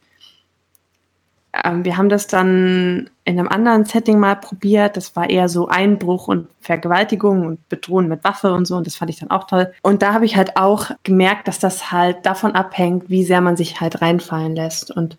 ähm, 1.53 1.83
wir 1.83 1.97
haben 1.97 2.09
das 2.09 2.27
dann 2.27 3.09
in 3.25 3.37
einem 3.37 3.49
anderen 3.49 3.85
Setting 3.85 4.19
mal 4.19 4.35
probiert. 4.35 4.95
Das 4.95 5.15
war 5.15 5.29
eher 5.29 5.49
so 5.49 5.67
Einbruch 5.67 6.27
und 6.27 6.47
Vergewaltigung 6.61 7.45
und 7.45 7.69
Bedrohen 7.69 8.07
mit 8.07 8.23
Waffe 8.23 8.53
und 8.53 8.65
so. 8.65 8.75
Und 8.77 8.87
das 8.87 8.95
fand 8.95 9.11
ich 9.11 9.19
dann 9.19 9.31
auch 9.31 9.47
toll. 9.47 9.71
Und 9.81 10.01
da 10.01 10.13
habe 10.13 10.25
ich 10.25 10.35
halt 10.35 10.55
auch 10.55 10.91
gemerkt, 11.03 11.47
dass 11.47 11.59
das 11.59 11.91
halt 11.91 12.25
davon 12.25 12.53
abhängt, 12.53 13.09
wie 13.09 13.23
sehr 13.23 13.41
man 13.41 13.57
sich 13.57 13.81
halt 13.81 14.01
reinfallen 14.01 14.55
lässt. 14.55 14.91
Und 14.91 15.17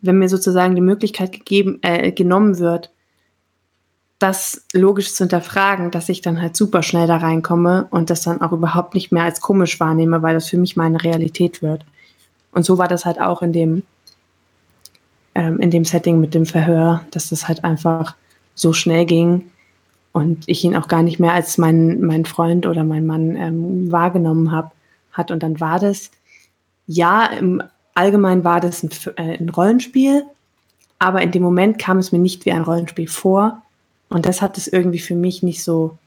wenn 0.00 0.18
mir 0.18 0.28
sozusagen 0.28 0.74
die 0.74 0.80
Möglichkeit 0.80 1.32
gegeben, 1.32 1.78
äh, 1.82 2.10
genommen 2.12 2.58
wird, 2.58 2.90
das 4.18 4.64
logisch 4.72 5.14
zu 5.14 5.24
hinterfragen, 5.24 5.92
dass 5.92 6.08
ich 6.08 6.22
dann 6.22 6.42
halt 6.42 6.56
super 6.56 6.82
schnell 6.82 7.06
da 7.06 7.18
reinkomme 7.18 7.86
und 7.90 8.10
das 8.10 8.22
dann 8.22 8.40
auch 8.40 8.50
überhaupt 8.50 8.94
nicht 8.94 9.12
mehr 9.12 9.22
als 9.22 9.40
komisch 9.40 9.78
wahrnehme, 9.78 10.22
weil 10.22 10.34
das 10.34 10.48
für 10.48 10.58
mich 10.58 10.76
meine 10.76 11.04
Realität 11.04 11.62
wird. 11.62 11.84
Und 12.50 12.64
so 12.64 12.78
war 12.78 12.88
das 12.88 13.04
halt 13.04 13.20
auch 13.20 13.42
in 13.42 13.52
dem 13.52 13.84
ähm, 15.34 15.58
in 15.60 15.70
dem 15.70 15.84
Setting 15.84 16.20
mit 16.20 16.34
dem 16.34 16.46
Verhör, 16.46 17.04
dass 17.10 17.30
das 17.30 17.48
halt 17.48 17.64
einfach 17.64 18.16
so 18.54 18.72
schnell 18.72 19.06
ging 19.06 19.50
und 20.12 20.48
ich 20.48 20.64
ihn 20.64 20.76
auch 20.76 20.88
gar 20.88 21.02
nicht 21.02 21.20
mehr 21.20 21.32
als 21.32 21.58
mein, 21.58 22.00
mein 22.00 22.24
Freund 22.24 22.66
oder 22.66 22.84
mein 22.84 23.06
Mann 23.06 23.36
ähm, 23.36 23.92
wahrgenommen 23.92 24.50
habe, 24.50 24.72
hat. 25.12 25.30
Und 25.30 25.42
dann 25.42 25.60
war 25.60 25.78
das, 25.78 26.10
ja, 26.86 27.26
im 27.26 27.62
Allgemeinen 27.94 28.44
war 28.44 28.60
das 28.60 28.82
ein, 28.82 28.90
äh, 29.16 29.38
ein 29.38 29.48
Rollenspiel, 29.48 30.24
aber 30.98 31.22
in 31.22 31.30
dem 31.30 31.42
Moment 31.42 31.78
kam 31.78 31.98
es 31.98 32.12
mir 32.12 32.18
nicht 32.18 32.46
wie 32.46 32.52
ein 32.52 32.62
Rollenspiel 32.62 33.08
vor. 33.08 33.62
Und 34.08 34.26
das 34.26 34.42
hat 34.42 34.58
es 34.58 34.66
irgendwie 34.66 34.98
für 34.98 35.14
mich 35.14 35.42
nicht 35.42 35.62
so, 35.62 35.98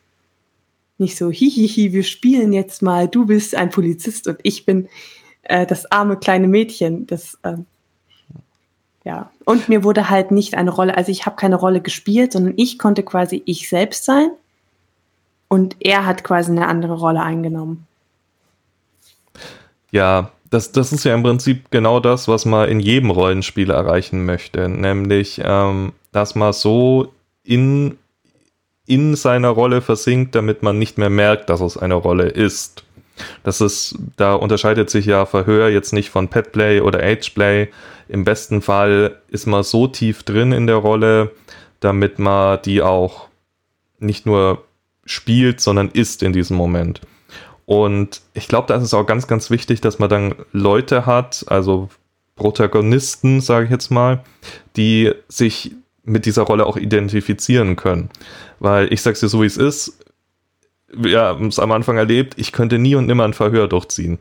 nicht 0.98 1.18
so, 1.18 1.30
hihihi, 1.32 1.94
wir 1.94 2.04
spielen 2.04 2.52
jetzt 2.52 2.82
mal, 2.82 3.08
du 3.08 3.26
bist 3.26 3.56
ein 3.56 3.70
Polizist 3.70 4.28
und 4.28 4.40
ich 4.44 4.66
bin 4.66 4.90
äh, 5.44 5.66
das 5.66 5.92
arme 5.92 6.18
kleine 6.18 6.48
Mädchen. 6.48 7.08
Das 7.08 7.38
äh, 7.44 7.58
ja, 9.04 9.32
und 9.46 9.68
mir 9.68 9.84
wurde 9.84 10.10
halt 10.10 10.32
nicht 10.32 10.56
eine 10.56 10.70
Rolle, 10.70 10.96
also 10.96 11.12
ich 11.12 11.26
habe 11.26 11.36
keine 11.36 11.56
Rolle 11.56 11.82
gespielt, 11.82 12.34
sondern 12.34 12.54
ich 12.58 12.78
konnte 12.78 13.04
quasi 13.04 13.42
ich 13.46 13.68
selbst 13.68 14.06
sein 14.06 14.30
und 15.48 15.76
er 15.80 16.06
hat 16.06 16.24
quasi 16.24 16.52
eine 16.52 16.68
andere 16.68 16.94
Rolle 16.94 17.22
eingenommen. 17.22 17.88
Ja, 19.92 20.32
das, 20.52 20.72
das 20.72 20.94
ist 20.94 21.04
ja 21.04 21.16
im 21.16 21.24
Prinzip 21.24 21.72
genau 21.72 22.00
das, 22.00 22.28
was 22.28 22.46
man 22.46 22.70
in 22.70 22.80
jedem 22.80 23.10
Rollenspiel 23.10 23.72
erreichen 23.72 24.26
möchte, 24.26 24.70
nämlich, 24.70 25.42
ähm, 25.44 25.94
dass 26.12 26.36
man 26.36 26.54
so 26.54 27.12
in, 27.44 27.98
in 28.86 29.16
seiner 29.16 29.50
Rolle 29.50 29.82
versinkt, 29.82 30.36
damit 30.36 30.62
man 30.62 30.78
nicht 30.78 30.98
mehr 30.98 31.10
merkt, 31.10 31.50
dass 31.50 31.62
es 31.62 31.78
eine 31.78 31.96
Rolle 31.96 32.28
ist. 32.28 32.84
Das 33.44 33.62
ist, 33.62 33.96
da 34.18 34.34
unterscheidet 34.34 34.90
sich 34.90 35.06
ja 35.06 35.26
Verhör 35.26 35.70
jetzt 35.70 35.94
nicht 35.94 36.10
von 36.10 36.28
Petplay 36.28 36.82
oder 36.82 37.00
Ageplay. 37.00 37.70
Im 38.12 38.26
besten 38.26 38.62
Fall 38.62 39.22
ist 39.30 39.46
man 39.48 39.64
so 39.64 39.88
tief 39.88 40.24
drin 40.24 40.52
in 40.52 40.68
der 40.68 40.76
Rolle, 40.76 41.32
damit 41.80 42.20
man 42.20 42.62
die 42.62 42.82
auch 42.82 43.30
nicht 44.00 44.26
nur 44.26 44.66
spielt, 45.06 45.62
sondern 45.62 45.88
ist 45.88 46.22
in 46.22 46.34
diesem 46.34 46.58
Moment. 46.58 47.00
Und 47.66 48.20
ich 48.34 48.50
glaube, 48.50 48.68
da 48.68 48.76
ist 48.76 48.84
es 48.84 48.94
auch 48.94 49.06
ganz, 49.06 49.28
ganz 49.28 49.50
wichtig, 49.50 49.80
dass 49.80 49.98
man 49.98 50.10
dann 50.10 50.36
Leute 50.52 51.06
hat, 51.06 51.46
also 51.48 51.88
Protagonisten, 52.36 53.40
sage 53.40 53.66
ich 53.66 53.72
jetzt 53.72 53.92
mal, 53.92 54.22
die 54.76 55.14
sich 55.30 55.72
mit 56.04 56.26
dieser 56.26 56.42
Rolle 56.42 56.66
auch 56.66 56.76
identifizieren 56.76 57.78
können. 57.78 58.10
Weil 58.60 58.92
ich 58.92 59.02
sage 59.02 59.14
es 59.14 59.22
dir 59.22 59.30
so, 59.30 59.42
wie 59.42 59.46
es 59.46 59.56
ist, 59.56 60.04
wir 60.92 61.22
haben 61.22 61.48
es 61.48 61.60
am 61.60 61.72
Anfang 61.72 61.96
erlebt, 61.96 62.34
ich 62.36 62.52
könnte 62.52 62.78
nie 62.78 62.96
und 62.96 63.06
nimmer 63.06 63.24
ein 63.24 63.34
Verhör 63.34 63.70
durchziehen. 63.70 64.20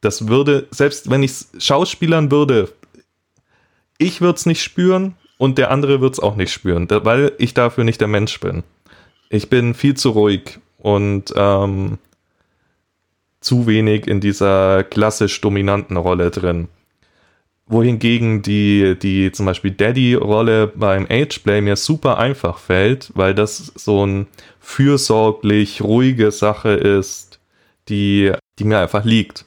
Das 0.00 0.26
würde, 0.26 0.68
selbst 0.70 1.10
wenn 1.10 1.22
ich 1.22 1.32
es 1.32 1.48
schauspielern 1.58 2.30
würde, 2.30 2.72
ich 3.98 4.20
würde 4.20 4.36
es 4.36 4.46
nicht 4.46 4.62
spüren 4.62 5.14
und 5.38 5.58
der 5.58 5.70
andere 5.70 6.00
wird 6.00 6.14
es 6.14 6.20
auch 6.20 6.36
nicht 6.36 6.52
spüren, 6.52 6.88
weil 6.90 7.32
ich 7.38 7.54
dafür 7.54 7.84
nicht 7.84 8.00
der 8.00 8.08
Mensch 8.08 8.40
bin. 8.40 8.62
Ich 9.28 9.50
bin 9.50 9.74
viel 9.74 9.94
zu 9.94 10.10
ruhig 10.10 10.58
und 10.78 11.32
ähm, 11.36 11.98
zu 13.40 13.66
wenig 13.66 14.06
in 14.06 14.20
dieser 14.20 14.84
klassisch 14.84 15.40
dominanten 15.40 15.96
Rolle 15.96 16.30
drin 16.30 16.68
wohingegen 17.66 18.42
die, 18.42 18.96
die 19.00 19.32
zum 19.32 19.46
Beispiel 19.46 19.72
Daddy-Rolle 19.72 20.68
beim 20.68 21.06
Ageplay 21.08 21.60
mir 21.60 21.76
super 21.76 22.18
einfach 22.18 22.58
fällt, 22.58 23.10
weil 23.14 23.34
das 23.34 23.72
so 23.74 24.06
ein 24.06 24.28
fürsorglich 24.60 25.82
ruhige 25.82 26.30
Sache 26.30 26.70
ist, 26.70 27.40
die, 27.88 28.32
die 28.58 28.64
mir 28.64 28.78
einfach 28.78 29.04
liegt. 29.04 29.44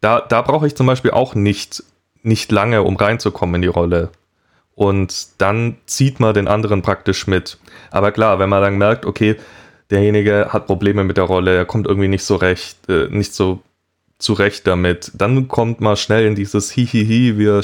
Da, 0.00 0.20
da 0.20 0.42
brauche 0.42 0.66
ich 0.68 0.76
zum 0.76 0.86
Beispiel 0.86 1.10
auch 1.10 1.34
nicht, 1.34 1.82
nicht 2.28 2.52
lange, 2.52 2.82
um 2.82 2.96
reinzukommen 2.96 3.56
in 3.56 3.62
die 3.62 3.68
Rolle. 3.68 4.10
Und 4.74 5.40
dann 5.40 5.78
zieht 5.86 6.20
man 6.20 6.34
den 6.34 6.46
anderen 6.46 6.82
praktisch 6.82 7.26
mit. 7.26 7.58
Aber 7.90 8.12
klar, 8.12 8.38
wenn 8.38 8.48
man 8.48 8.62
dann 8.62 8.78
merkt, 8.78 9.06
okay, 9.06 9.34
derjenige 9.90 10.50
hat 10.50 10.66
Probleme 10.66 11.02
mit 11.02 11.16
der 11.16 11.24
Rolle, 11.24 11.56
er 11.56 11.64
kommt 11.64 11.88
irgendwie 11.88 12.08
nicht 12.08 12.24
so 12.24 12.36
recht, 12.36 12.88
äh, 12.88 13.08
nicht 13.08 13.34
so 13.34 13.60
zurecht 14.18 14.66
damit. 14.66 15.10
Dann 15.14 15.48
kommt 15.48 15.80
man 15.80 15.96
schnell 15.96 16.26
in 16.26 16.36
dieses 16.36 16.70
Hihihi, 16.70 17.38
wir 17.38 17.62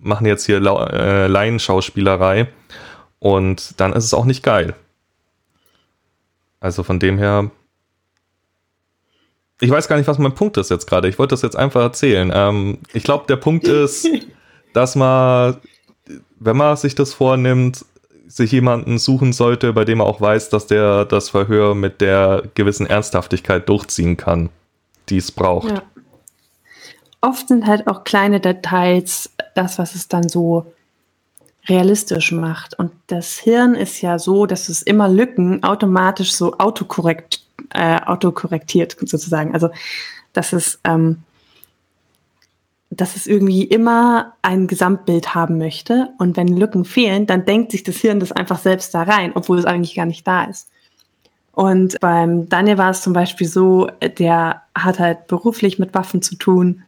machen 0.00 0.26
jetzt 0.26 0.46
hier 0.46 0.56
äh, 0.56 1.26
Laienschauspielerei. 1.26 2.48
Und 3.18 3.80
dann 3.80 3.92
ist 3.92 4.04
es 4.04 4.14
auch 4.14 4.26
nicht 4.26 4.42
geil. 4.42 4.74
Also 6.60 6.82
von 6.82 6.98
dem 6.98 7.18
her. 7.18 7.50
Ich 9.60 9.70
weiß 9.70 9.88
gar 9.88 9.96
nicht, 9.96 10.06
was 10.06 10.18
mein 10.18 10.34
Punkt 10.34 10.56
ist 10.56 10.70
jetzt 10.70 10.86
gerade. 10.86 11.08
Ich 11.08 11.18
wollte 11.18 11.32
das 11.32 11.42
jetzt 11.42 11.56
einfach 11.56 11.82
erzählen. 11.82 12.30
Ähm, 12.34 12.78
ich 12.92 13.04
glaube, 13.04 13.24
der 13.28 13.36
Punkt 13.36 13.66
ist, 13.68 14.08
dass 14.72 14.96
man, 14.96 15.56
wenn 16.38 16.56
man 16.56 16.76
sich 16.76 16.94
das 16.94 17.14
vornimmt, 17.14 17.84
sich 18.26 18.50
jemanden 18.52 18.98
suchen 18.98 19.32
sollte, 19.32 19.72
bei 19.72 19.84
dem 19.84 20.00
er 20.00 20.06
auch 20.06 20.20
weiß, 20.20 20.48
dass 20.48 20.66
der 20.66 21.04
das 21.04 21.28
Verhör 21.28 21.74
mit 21.74 22.00
der 22.00 22.42
gewissen 22.54 22.86
Ernsthaftigkeit 22.86 23.68
durchziehen 23.68 24.16
kann, 24.16 24.50
die 25.08 25.18
es 25.18 25.30
braucht. 25.30 25.70
Ja. 25.70 25.82
Oft 27.20 27.48
sind 27.48 27.66
halt 27.66 27.86
auch 27.86 28.04
kleine 28.04 28.40
Details 28.40 29.30
das, 29.54 29.78
was 29.78 29.94
es 29.94 30.08
dann 30.08 30.28
so 30.28 30.66
realistisch 31.68 32.32
macht. 32.32 32.78
Und 32.78 32.92
das 33.06 33.38
Hirn 33.38 33.74
ist 33.74 34.02
ja 34.02 34.18
so, 34.18 34.46
dass 34.46 34.68
es 34.68 34.82
immer 34.82 35.08
Lücken 35.08 35.62
automatisch 35.62 36.34
so 36.34 36.58
autokorrekt, 36.58 37.43
äh, 37.70 38.00
autokorrektiert 38.00 38.96
sozusagen. 39.00 39.54
Also 39.54 39.70
dass 40.32 40.52
es, 40.52 40.80
ähm, 40.84 41.22
dass 42.90 43.16
es 43.16 43.26
irgendwie 43.26 43.64
immer 43.64 44.34
ein 44.42 44.66
Gesamtbild 44.66 45.34
haben 45.34 45.58
möchte. 45.58 46.10
Und 46.18 46.36
wenn 46.36 46.48
Lücken 46.48 46.84
fehlen, 46.84 47.26
dann 47.26 47.44
denkt 47.44 47.72
sich 47.72 47.82
das 47.82 47.96
Hirn 47.96 48.20
das 48.20 48.32
einfach 48.32 48.58
selbst 48.58 48.94
da 48.94 49.02
rein, 49.02 49.32
obwohl 49.34 49.58
es 49.58 49.64
eigentlich 49.64 49.94
gar 49.94 50.06
nicht 50.06 50.26
da 50.26 50.44
ist. 50.44 50.68
Und 51.52 51.98
beim 52.00 52.48
Daniel 52.48 52.78
war 52.78 52.90
es 52.90 53.02
zum 53.02 53.12
Beispiel 53.12 53.46
so, 53.46 53.88
der 54.18 54.62
hat 54.74 54.98
halt 54.98 55.28
beruflich 55.28 55.78
mit 55.78 55.94
Waffen 55.94 56.20
zu 56.20 56.34
tun. 56.34 56.82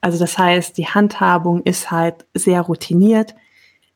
Also 0.00 0.18
das 0.18 0.36
heißt, 0.36 0.76
die 0.76 0.86
Handhabung 0.86 1.62
ist 1.62 1.90
halt 1.90 2.26
sehr 2.34 2.62
routiniert 2.62 3.34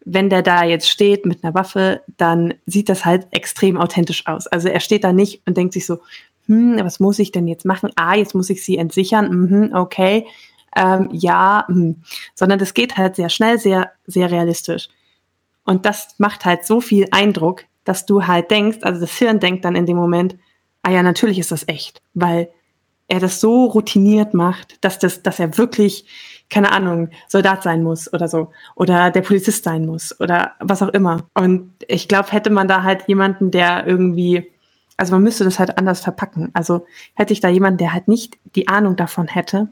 wenn 0.05 0.31
der 0.31 0.43
da 0.43 0.65
jetzt 0.65 0.89
steht 0.89 1.27
mit 1.27 1.43
einer 1.43 1.55
Waffe, 1.55 2.03
dann 2.17 2.55
sieht 2.67 2.89
das 2.89 3.05
halt 3.05 3.27
extrem 3.31 3.77
authentisch 3.77 4.27
aus. 4.27 4.47
Also 4.47 4.69
er 4.69 4.81
steht 4.81 5.05
da 5.05 5.13
nicht 5.13 5.43
und 5.47 5.57
denkt 5.57 5.73
sich 5.73 5.87
so, 5.87 5.99
hm, 6.47 6.79
was 6.83 7.01
muss 7.01 7.19
ich 7.19 7.33
denn 7.33 7.49
jetzt 7.49 7.65
machen? 7.65 7.91
Ah, 7.97 8.15
jetzt 8.15 8.35
muss 8.35 8.51
ich 8.51 8.63
sie 8.65 8.77
entsichern. 8.77 9.31
Mhm, 9.31 9.75
okay. 9.75 10.27
Ähm, 10.77 11.09
ja, 11.13 11.65
mh. 11.69 11.95
sondern 12.35 12.59
das 12.59 12.75
geht 12.75 12.97
halt 12.97 13.17
sehr 13.17 13.29
schnell, 13.29 13.59
sehr, 13.59 13.93
sehr 14.07 14.31
realistisch. 14.31 14.89
Und 15.65 15.87
das 15.87 16.17
macht 16.19 16.45
halt 16.45 16.67
so 16.67 16.81
viel 16.81 17.07
Eindruck, 17.11 17.65
dass 17.85 18.07
du 18.07 18.27
halt 18.27 18.51
denkst, 18.51 18.79
also 18.83 19.01
das 19.01 19.17
Hirn 19.17 19.41
denkt 19.41 19.65
dann 19.65 19.77
in 19.77 19.87
dem 19.87 19.97
Moment, 19.97 20.37
ah 20.83 20.91
ja, 20.91 21.03
natürlich 21.03 21.39
ist 21.39 21.53
das 21.53 21.69
echt, 21.69 22.03
weil 22.13 22.51
er 23.09 23.21
das 23.21 23.41
so 23.41 23.67
routiniert 23.67 24.35
macht, 24.35 24.83
dass 24.85 24.99
das, 24.99 25.23
dass 25.23 25.39
er 25.39 25.57
wirklich 25.59 26.07
keine 26.51 26.73
Ahnung, 26.73 27.09
Soldat 27.29 27.63
sein 27.63 27.83
muss 27.83 28.13
oder 28.13 28.29
so. 28.29 28.51
Oder 28.75 29.11
der 29.11 29.23
Polizist 29.23 29.65
sein 29.65 29.87
muss 29.87 30.19
oder 30.21 30.53
was 30.61 30.83
auch 30.83 30.89
immer. 30.89 31.27
Und 31.35 31.73
ich 31.89 32.09
glaube, 32.09 32.33
hätte 32.33 32.51
man 32.51 32.69
da 32.69 32.83
halt 32.83 33.09
jemanden, 33.09 33.51
der 33.51 33.87
irgendwie, 33.87 34.51
also 34.97 35.13
man 35.13 35.23
müsste 35.23 35.45
das 35.45 35.59
halt 35.59 35.79
anders 35.79 36.01
verpacken. 36.01 36.51
Also 36.55 36.87
hätte 37.15 37.33
ich 37.33 37.41
da 37.41 37.49
jemanden, 37.49 37.79
der 37.79 37.93
halt 37.93 38.09
nicht 38.09 38.39
die 38.55 38.69
Ahnung 38.69 38.97
davon 38.97 39.27
hätte, 39.27 39.69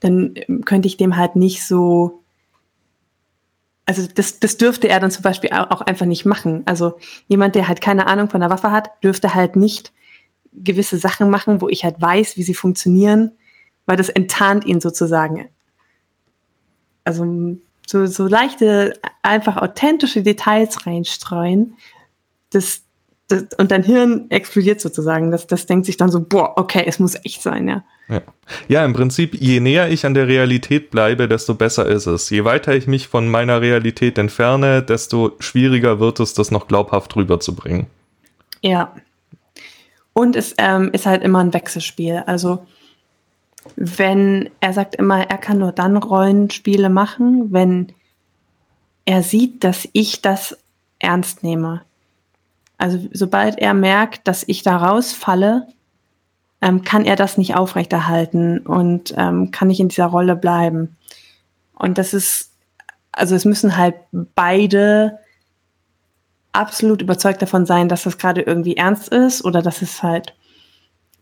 dann 0.00 0.34
könnte 0.64 0.88
ich 0.88 0.96
dem 0.96 1.16
halt 1.16 1.36
nicht 1.36 1.64
so, 1.64 2.22
also 3.86 4.06
das, 4.14 4.40
das 4.40 4.56
dürfte 4.56 4.88
er 4.88 5.00
dann 5.00 5.10
zum 5.10 5.22
Beispiel 5.22 5.50
auch 5.52 5.80
einfach 5.82 6.06
nicht 6.06 6.24
machen. 6.24 6.62
Also 6.66 6.98
jemand, 7.28 7.54
der 7.54 7.68
halt 7.68 7.80
keine 7.80 8.06
Ahnung 8.06 8.30
von 8.30 8.40
der 8.40 8.50
Waffe 8.50 8.70
hat, 8.72 8.90
dürfte 9.02 9.34
halt 9.34 9.56
nicht 9.56 9.92
gewisse 10.52 10.96
Sachen 10.96 11.30
machen, 11.30 11.60
wo 11.60 11.68
ich 11.68 11.84
halt 11.84 12.00
weiß, 12.00 12.36
wie 12.36 12.42
sie 12.42 12.54
funktionieren 12.54 13.32
weil 13.90 13.96
das 13.96 14.08
enttarnt 14.08 14.64
ihn 14.66 14.80
sozusagen. 14.80 15.48
Also 17.02 17.56
so, 17.84 18.06
so 18.06 18.28
leichte, 18.28 19.00
einfach 19.20 19.56
authentische 19.56 20.22
Details 20.22 20.86
reinstreuen, 20.86 21.74
das, 22.50 22.82
das, 23.26 23.46
und 23.58 23.72
dein 23.72 23.82
Hirn 23.82 24.30
explodiert 24.30 24.80
sozusagen. 24.80 25.32
Das, 25.32 25.48
das 25.48 25.66
denkt 25.66 25.86
sich 25.86 25.96
dann 25.96 26.08
so, 26.08 26.20
boah, 26.20 26.52
okay, 26.54 26.84
es 26.86 27.00
muss 27.00 27.16
echt 27.24 27.42
sein, 27.42 27.66
ja. 27.66 27.82
ja. 28.08 28.22
Ja, 28.68 28.84
im 28.84 28.92
Prinzip, 28.92 29.34
je 29.34 29.58
näher 29.58 29.90
ich 29.90 30.06
an 30.06 30.14
der 30.14 30.28
Realität 30.28 30.92
bleibe, 30.92 31.26
desto 31.26 31.56
besser 31.56 31.86
ist 31.86 32.06
es. 32.06 32.30
Je 32.30 32.44
weiter 32.44 32.72
ich 32.76 32.86
mich 32.86 33.08
von 33.08 33.28
meiner 33.28 33.60
Realität 33.60 34.18
entferne, 34.18 34.84
desto 34.84 35.32
schwieriger 35.40 35.98
wird 35.98 36.20
es, 36.20 36.32
das 36.32 36.52
noch 36.52 36.68
glaubhaft 36.68 37.16
rüberzubringen. 37.16 37.88
Ja. 38.60 38.94
Und 40.12 40.36
es 40.36 40.54
ähm, 40.58 40.90
ist 40.92 41.06
halt 41.06 41.24
immer 41.24 41.40
ein 41.40 41.52
Wechselspiel. 41.52 42.22
Also 42.24 42.64
wenn 43.76 44.50
er 44.60 44.72
sagt 44.72 44.96
immer, 44.96 45.28
er 45.28 45.38
kann 45.38 45.58
nur 45.58 45.72
dann 45.72 45.96
Rollenspiele 45.96 46.88
machen, 46.88 47.52
wenn 47.52 47.92
er 49.04 49.22
sieht, 49.22 49.64
dass 49.64 49.88
ich 49.92 50.22
das 50.22 50.56
ernst 50.98 51.42
nehme. 51.42 51.82
Also 52.78 52.98
sobald 53.12 53.58
er 53.58 53.74
merkt, 53.74 54.26
dass 54.28 54.44
ich 54.46 54.62
da 54.62 54.76
rausfalle, 54.76 55.66
ähm, 56.62 56.82
kann 56.82 57.04
er 57.04 57.16
das 57.16 57.38
nicht 57.38 57.56
aufrechterhalten 57.56 58.60
und 58.60 59.14
ähm, 59.16 59.50
kann 59.50 59.68
nicht 59.68 59.80
in 59.80 59.88
dieser 59.88 60.06
Rolle 60.06 60.36
bleiben. 60.36 60.96
Und 61.74 61.98
das 61.98 62.14
ist, 62.14 62.50
also 63.12 63.34
es 63.34 63.44
müssen 63.44 63.76
halt 63.76 63.96
beide 64.12 65.18
absolut 66.52 67.02
überzeugt 67.02 67.42
davon 67.42 67.66
sein, 67.66 67.88
dass 67.88 68.04
das 68.04 68.18
gerade 68.18 68.42
irgendwie 68.42 68.76
ernst 68.76 69.08
ist 69.08 69.44
oder 69.44 69.62
dass 69.62 69.82
es 69.82 70.02
halt, 70.02 70.34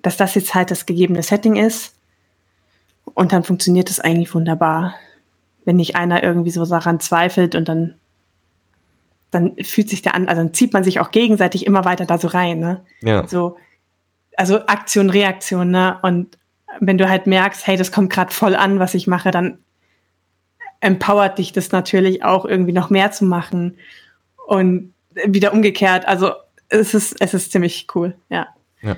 dass 0.02 0.16
das 0.16 0.34
jetzt 0.34 0.54
halt 0.54 0.70
das 0.70 0.86
gegebene 0.86 1.22
Setting 1.22 1.56
ist 1.56 1.97
und 3.14 3.32
dann 3.32 3.44
funktioniert 3.44 3.90
es 3.90 4.00
eigentlich 4.00 4.34
wunderbar. 4.34 4.94
Wenn 5.64 5.76
nicht 5.76 5.96
einer 5.96 6.22
irgendwie 6.22 6.50
so 6.50 6.64
daran 6.64 7.00
zweifelt 7.00 7.54
und 7.54 7.68
dann, 7.68 7.94
dann 9.30 9.56
fühlt 9.62 9.90
sich 9.90 10.02
der 10.02 10.14
an, 10.14 10.28
also 10.28 10.42
dann 10.42 10.54
zieht 10.54 10.72
man 10.72 10.84
sich 10.84 11.00
auch 11.00 11.10
gegenseitig 11.10 11.66
immer 11.66 11.84
weiter 11.84 12.06
da 12.06 12.18
so 12.18 12.28
rein, 12.28 12.58
ne? 12.58 12.84
Ja. 13.02 13.26
So, 13.26 13.56
also 14.36 14.66
Aktion, 14.66 15.10
Reaktion, 15.10 15.70
ne? 15.70 15.98
Und 16.02 16.38
wenn 16.80 16.98
du 16.98 17.08
halt 17.08 17.26
merkst, 17.26 17.66
hey, 17.66 17.76
das 17.76 17.92
kommt 17.92 18.10
gerade 18.10 18.32
voll 18.32 18.54
an, 18.54 18.78
was 18.78 18.94
ich 18.94 19.06
mache, 19.06 19.30
dann 19.30 19.58
empowert 20.80 21.38
dich 21.38 21.52
das 21.52 21.72
natürlich 21.72 22.24
auch 22.24 22.44
irgendwie 22.44 22.72
noch 22.72 22.88
mehr 22.88 23.10
zu 23.10 23.24
machen. 23.24 23.76
Und 24.46 24.94
wieder 25.26 25.52
umgekehrt. 25.52 26.06
Also 26.06 26.32
es 26.68 26.94
ist, 26.94 27.20
es 27.20 27.34
ist 27.34 27.52
ziemlich 27.52 27.86
cool, 27.94 28.14
ja. 28.28 28.48
Ja. 28.82 28.96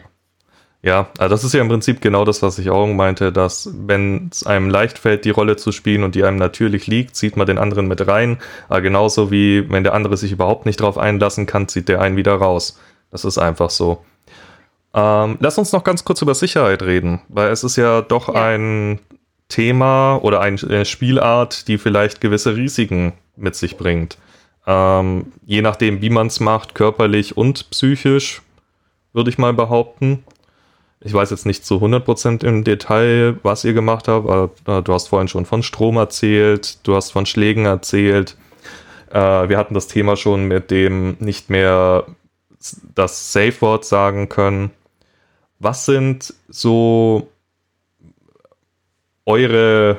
Ja, 0.83 1.11
also 1.19 1.29
das 1.29 1.45
ist 1.45 1.53
ja 1.53 1.61
im 1.61 1.69
Prinzip 1.69 2.01
genau 2.01 2.25
das, 2.25 2.41
was 2.41 2.59
ich 2.59 2.71
auch 2.71 2.87
meinte, 2.87 3.33
dass 3.33 3.71
wenn 3.75 4.31
es 4.33 4.47
einem 4.47 4.71
leicht 4.71 4.99
fällt, 4.99 5.27
die 5.27 5.31
Rolle 5.31 5.57
zu 5.57 5.73
spielen 5.73 6.05
und 6.05 6.15
die 6.15 6.25
einem 6.25 6.39
natürlich 6.39 6.87
liegt, 6.87 7.17
zieht 7.17 7.37
man 7.37 7.47
den 7.47 7.59
anderen 7.59 7.87
mit 7.87 8.07
rein. 8.07 8.39
Aber 8.69 8.81
genauso 8.81 9.31
wie 9.31 9.71
wenn 9.71 9.85
der 9.85 9.93
andere 9.93 10.17
sich 10.17 10.33
überhaupt 10.33 10.65
nicht 10.65 10.81
drauf 10.81 10.97
einlassen 10.97 11.45
kann, 11.45 11.69
zieht 11.69 11.89
der 11.89 12.01
einen 12.01 12.17
wieder 12.17 12.35
raus. 12.35 12.79
Das 13.11 13.27
ist 13.27 13.37
einfach 13.37 13.69
so. 13.69 14.05
Ähm, 14.95 15.37
lass 15.41 15.59
uns 15.59 15.73
noch 15.73 15.85
ganz 15.85 16.05
kurz 16.05 16.23
über 16.23 16.35
Sicherheit 16.35 16.83
reden, 16.83 17.21
weil 17.29 17.51
es 17.51 17.63
ist 17.63 17.77
ja 17.77 18.01
doch 18.01 18.35
ja. 18.35 18.43
ein 18.43 19.01
Thema 19.49 20.17
oder 20.17 20.41
eine 20.41 20.85
Spielart, 20.87 21.69
die 21.69 21.77
vielleicht 21.77 22.21
gewisse 22.21 22.57
Risiken 22.57 23.13
mit 23.37 23.55
sich 23.55 23.77
bringt. 23.77 24.17
Ähm, 24.67 25.33
je 25.45 25.61
nachdem, 25.61 26.01
wie 26.01 26.11
man 26.11 26.29
es 26.29 26.41
macht, 26.41 26.75
körperlich 26.75 27.37
und 27.37 27.71
psychisch, 27.71 28.43
würde 29.13 29.31
ich 29.31 29.39
mal 29.39 29.53
behaupten. 29.53 30.25
Ich 31.03 31.15
weiß 31.15 31.31
jetzt 31.31 31.47
nicht 31.47 31.65
zu 31.65 31.77
100% 31.77 32.45
im 32.45 32.63
Detail, 32.63 33.39
was 33.43 33.65
ihr 33.65 33.73
gemacht 33.73 34.07
habt, 34.07 34.29
aber 34.29 34.51
äh, 34.67 34.83
du 34.83 34.93
hast 34.93 35.09
vorhin 35.09 35.29
schon 35.29 35.47
von 35.47 35.63
Strom 35.63 35.97
erzählt, 35.97 36.87
du 36.87 36.95
hast 36.95 37.11
von 37.11 37.25
Schlägen 37.25 37.65
erzählt. 37.65 38.37
Äh, 39.11 39.49
wir 39.49 39.57
hatten 39.57 39.75
das 39.75 39.87
Thema 39.87 40.17
schon 40.17 40.47
mit 40.47 40.71
dem 40.71 41.17
nicht 41.19 41.49
mehr 41.49 42.05
das 42.95 43.33
Safe 43.33 43.59
Word 43.63 43.87
sagen 43.87 44.29
können. 44.29 44.71
Was 45.59 45.87
sind 45.87 46.35
so 46.49 47.29
eure 49.25 49.99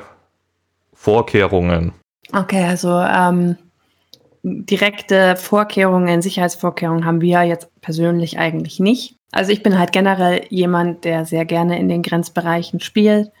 Vorkehrungen? 0.92 1.92
Okay, 2.32 2.64
also 2.64 2.90
ähm, 3.00 3.56
direkte 4.42 5.36
Vorkehrungen, 5.36 6.22
Sicherheitsvorkehrungen 6.22 7.04
haben 7.04 7.20
wir 7.20 7.42
jetzt 7.42 7.68
persönlich 7.80 8.38
eigentlich 8.38 8.78
nicht. 8.78 9.16
Also 9.32 9.50
ich 9.50 9.62
bin 9.62 9.78
halt 9.78 9.92
generell 9.92 10.44
jemand, 10.50 11.04
der 11.04 11.24
sehr 11.24 11.46
gerne 11.46 11.78
in 11.78 11.88
den 11.88 12.02
Grenzbereichen 12.02 12.80
spielt 12.80 13.32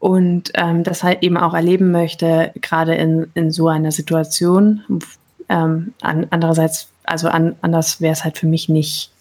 und 0.00 0.50
ähm, 0.54 0.82
das 0.82 1.04
halt 1.04 1.22
eben 1.22 1.36
auch 1.36 1.54
erleben 1.54 1.92
möchte, 1.92 2.52
gerade 2.60 2.96
in, 2.96 3.30
in 3.34 3.52
so 3.52 3.68
einer 3.68 3.92
Situation. 3.92 4.82
Ähm, 5.48 5.94
an, 6.02 6.26
andererseits, 6.30 6.88
also 7.04 7.28
an, 7.28 7.54
anders 7.62 8.00
wäre 8.00 8.12
es 8.12 8.24
halt 8.24 8.36
für 8.36 8.48
mich 8.48 8.68
nicht, 8.68 9.12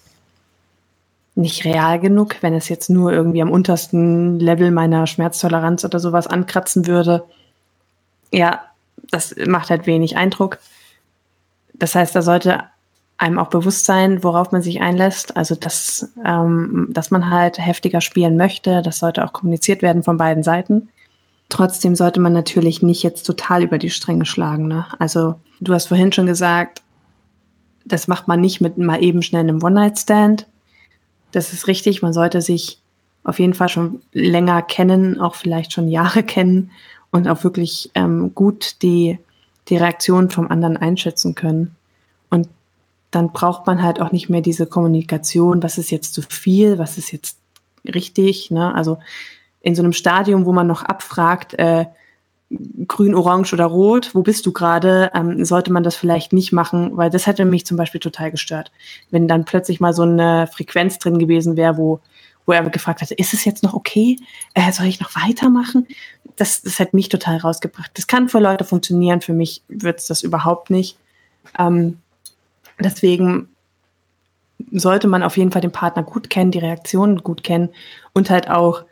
nicht 1.36 1.66
real 1.66 2.00
genug, 2.00 2.38
wenn 2.42 2.56
es 2.56 2.68
jetzt 2.68 2.90
nur 2.90 3.14
irgendwie 3.14 3.42
am 3.42 3.52
untersten 3.52 4.40
Level 4.40 4.72
meiner 4.72 5.06
Schmerztoleranz 5.06 5.86
oder 5.86 6.00
sowas 6.00 6.26
ankratzen 6.26 6.88
würde. 6.88 7.24
Ja, 8.32 8.64
das 9.12 9.36
macht 9.48 9.70
halt 9.70 9.86
wenig 9.86 10.18
Eindruck. 10.18 10.58
Das 11.74 11.94
heißt, 11.94 12.16
da 12.16 12.24
sollte 12.24 12.64
einem 13.24 13.40
auch 13.40 13.48
bewusst 13.48 13.86
sein, 13.86 14.24
worauf 14.24 14.52
man 14.52 14.62
sich 14.62 14.82
einlässt. 14.82 15.38
Also, 15.38 15.56
dass, 15.56 16.12
ähm, 16.26 16.88
dass 16.90 17.10
man 17.10 17.30
halt 17.30 17.58
heftiger 17.58 18.02
spielen 18.02 18.38
möchte. 18.38 18.82
Das 18.82 19.00
sollte 19.00 19.24
auch 19.24 19.34
kommuniziert 19.34 19.82
werden 19.82 20.04
von 20.04 20.18
beiden 20.18 20.44
Seiten. 20.44 20.90
Trotzdem 21.50 21.96
sollte 21.96 22.20
man 22.20 22.34
natürlich 22.34 22.82
nicht 22.82 23.02
jetzt 23.02 23.24
total 23.24 23.64
über 23.64 23.78
die 23.78 23.90
Stränge 23.90 24.26
schlagen. 24.26 24.68
Ne? 24.68 24.86
Also, 25.00 25.36
du 25.62 25.74
hast 25.74 25.88
vorhin 25.88 26.12
schon 26.12 26.26
gesagt, 26.26 26.82
das 27.86 28.08
macht 28.08 28.28
man 28.28 28.42
nicht 28.42 28.62
mit 28.62 28.78
mal 28.78 29.02
eben 29.02 29.22
schnell 29.22 29.42
einem 29.42 29.64
One-Night-Stand. 29.64 30.48
Das 31.32 31.54
ist 31.54 31.68
richtig, 31.68 32.02
man 32.02 32.14
sollte 32.14 32.42
sich 32.42 32.80
auf 33.24 33.40
jeden 33.40 33.54
Fall 33.54 33.70
schon 33.70 34.02
länger 34.12 34.62
kennen, 34.62 35.20
auch 35.20 35.36
vielleicht 35.36 35.72
schon 35.72 35.88
Jahre 35.88 36.24
kennen 36.24 36.72
und 37.12 37.28
auch 37.28 37.44
wirklich 37.44 37.90
ähm, 37.96 38.36
gut 38.36 38.82
die, 38.82 39.18
die 39.70 39.78
Reaktion 39.78 40.30
vom 40.30 40.50
anderen 40.50 40.76
einschätzen 40.76 41.36
können. 41.36 41.76
Und 42.30 42.48
dann 43.16 43.32
braucht 43.32 43.68
man 43.68 43.84
halt 43.84 44.02
auch 44.02 44.12
nicht 44.12 44.30
mehr 44.30 44.42
diese 44.42 44.66
Kommunikation, 44.66 45.62
was 45.62 45.78
ist 45.78 45.92
jetzt 45.92 46.14
zu 46.14 46.22
viel, 46.22 46.80
was 46.80 46.98
ist 46.98 47.12
jetzt 47.12 47.38
richtig. 47.86 48.50
Ne? 48.50 48.74
Also 48.74 48.98
in 49.62 49.76
so 49.76 49.84
einem 49.84 49.94
Stadium, 49.94 50.46
wo 50.46 50.54
man 50.54 50.68
noch 50.68 50.84
abfragt, 50.84 51.54
äh, 51.56 51.86
grün, 52.88 53.16
orange 53.16 53.54
oder 53.54 53.66
rot, 53.66 54.14
wo 54.14 54.22
bist 54.22 54.46
du 54.46 54.52
gerade, 54.52 55.12
ähm, 55.14 55.46
sollte 55.46 55.72
man 55.72 55.84
das 55.84 55.96
vielleicht 55.96 56.34
nicht 56.34 56.52
machen, 56.52 56.98
weil 56.98 57.10
das 57.10 57.28
hätte 57.28 57.46
mich 57.46 57.66
zum 57.66 57.78
Beispiel 57.78 58.00
total 58.00 58.32
gestört. 58.32 58.72
Wenn 59.10 59.28
dann 59.28 59.46
plötzlich 59.46 59.80
mal 59.80 59.94
so 59.94 60.04
eine 60.04 60.48
Frequenz 60.48 61.00
drin 61.00 61.20
gewesen 61.20 61.56
wäre, 61.56 61.78
wo, 61.78 62.00
wo 62.46 62.52
er 62.52 62.68
gefragt 62.70 63.02
hätte, 63.02 63.16
ist 63.16 63.34
es 63.34 63.46
jetzt 63.46 63.64
noch 63.64 63.74
okay? 63.74 64.18
Äh, 64.54 64.72
soll 64.72 64.88
ich 64.88 65.00
noch 65.00 65.16
weitermachen? 65.16 65.88
Das, 66.36 66.62
das 66.62 66.80
hätte 66.80 66.96
mich 66.96 67.10
total 67.10 67.38
rausgebracht. 67.38 67.92
Das 67.94 68.08
kann 68.08 68.30
für 68.30 68.40
Leute 68.40 68.66
funktionieren, 68.66 69.22
für 69.22 69.34
mich 69.34 69.64
wird 69.68 70.00
es 70.00 70.08
das 70.08 70.24
überhaupt 70.24 70.70
nicht. 70.70 70.98
Ähm, 71.58 72.00
deswegen 72.84 73.50
sollte 74.72 75.08
man 75.08 75.24
auf 75.24 75.38
jeden 75.38 75.52
Fall 75.52 75.62
den 75.62 75.72
Partner 75.72 76.04
gut 76.04 76.30
kennen, 76.30 76.52
die 76.52 76.60
Reaktionen 76.60 77.24
gut 77.24 77.44
kennen 77.44 77.70
und 78.14 78.30
halt 78.30 78.50
auch 78.50 78.84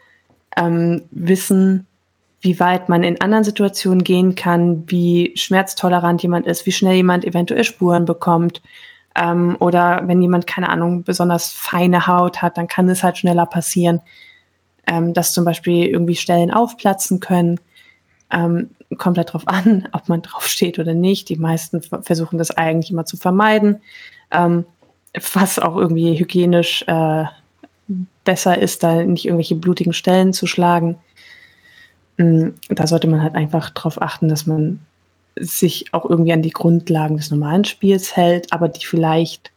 ähm, 0.57 1.03
wissen, 1.11 1.87
wie 2.41 2.59
weit 2.59 2.89
man 2.89 3.03
in 3.03 3.21
anderen 3.21 3.43
Situationen 3.43 4.03
gehen 4.03 4.35
kann, 4.35 4.83
wie 4.87 5.31
schmerztolerant 5.35 6.23
jemand 6.23 6.47
ist, 6.47 6.65
wie 6.65 6.71
schnell 6.71 6.95
jemand 6.95 7.23
eventuell 7.23 7.63
Spuren 7.63 8.05
bekommt. 8.05 8.61
Ähm, 9.15 9.55
oder 9.59 10.01
wenn 10.07 10.21
jemand, 10.21 10.47
keine 10.47 10.69
Ahnung, 10.69 11.03
besonders 11.03 11.51
feine 11.51 12.07
Haut 12.07 12.41
hat, 12.41 12.57
dann 12.57 12.67
kann 12.67 12.89
es 12.89 13.03
halt 13.03 13.17
schneller 13.17 13.45
passieren, 13.45 14.01
ähm, 14.87 15.13
dass 15.13 15.33
zum 15.33 15.45
Beispiel 15.45 15.85
irgendwie 15.85 16.15
Stellen 16.15 16.51
aufplatzen 16.51 17.19
können. 17.19 17.59
Ähm, 18.31 18.69
kommt 18.97 19.17
halt 19.17 19.33
drauf 19.33 19.47
an, 19.47 19.87
ob 19.93 20.09
man 20.09 20.21
drauf 20.21 20.47
steht 20.47 20.79
oder 20.79 20.93
nicht. 20.93 21.29
Die 21.29 21.37
meisten 21.37 21.81
versuchen 21.81 22.37
das 22.37 22.51
eigentlich 22.51 22.91
immer 22.91 23.05
zu 23.05 23.17
vermeiden. 23.17 23.81
Ähm, 24.31 24.65
was 25.33 25.59
auch 25.59 25.75
irgendwie 25.75 26.17
hygienisch 26.17 26.85
äh, 26.87 27.25
besser 28.23 28.57
ist, 28.57 28.83
da 28.83 29.03
nicht 29.03 29.25
irgendwelche 29.25 29.55
blutigen 29.55 29.93
Stellen 29.93 30.33
zu 30.33 30.47
schlagen. 30.47 30.97
Mm, 32.17 32.49
da 32.69 32.87
sollte 32.87 33.07
man 33.07 33.21
halt 33.21 33.35
einfach 33.35 33.69
darauf 33.71 34.01
achten, 34.01 34.29
dass 34.29 34.45
man 34.45 34.79
sich 35.35 35.93
auch 35.93 36.09
irgendwie 36.09 36.33
an 36.33 36.41
die 36.41 36.51
Grundlagen 36.51 37.17
des 37.17 37.31
normalen 37.31 37.65
Spiels 37.65 38.15
hält, 38.15 38.51
aber 38.53 38.67
die 38.67 38.85
vielleicht 38.85 39.51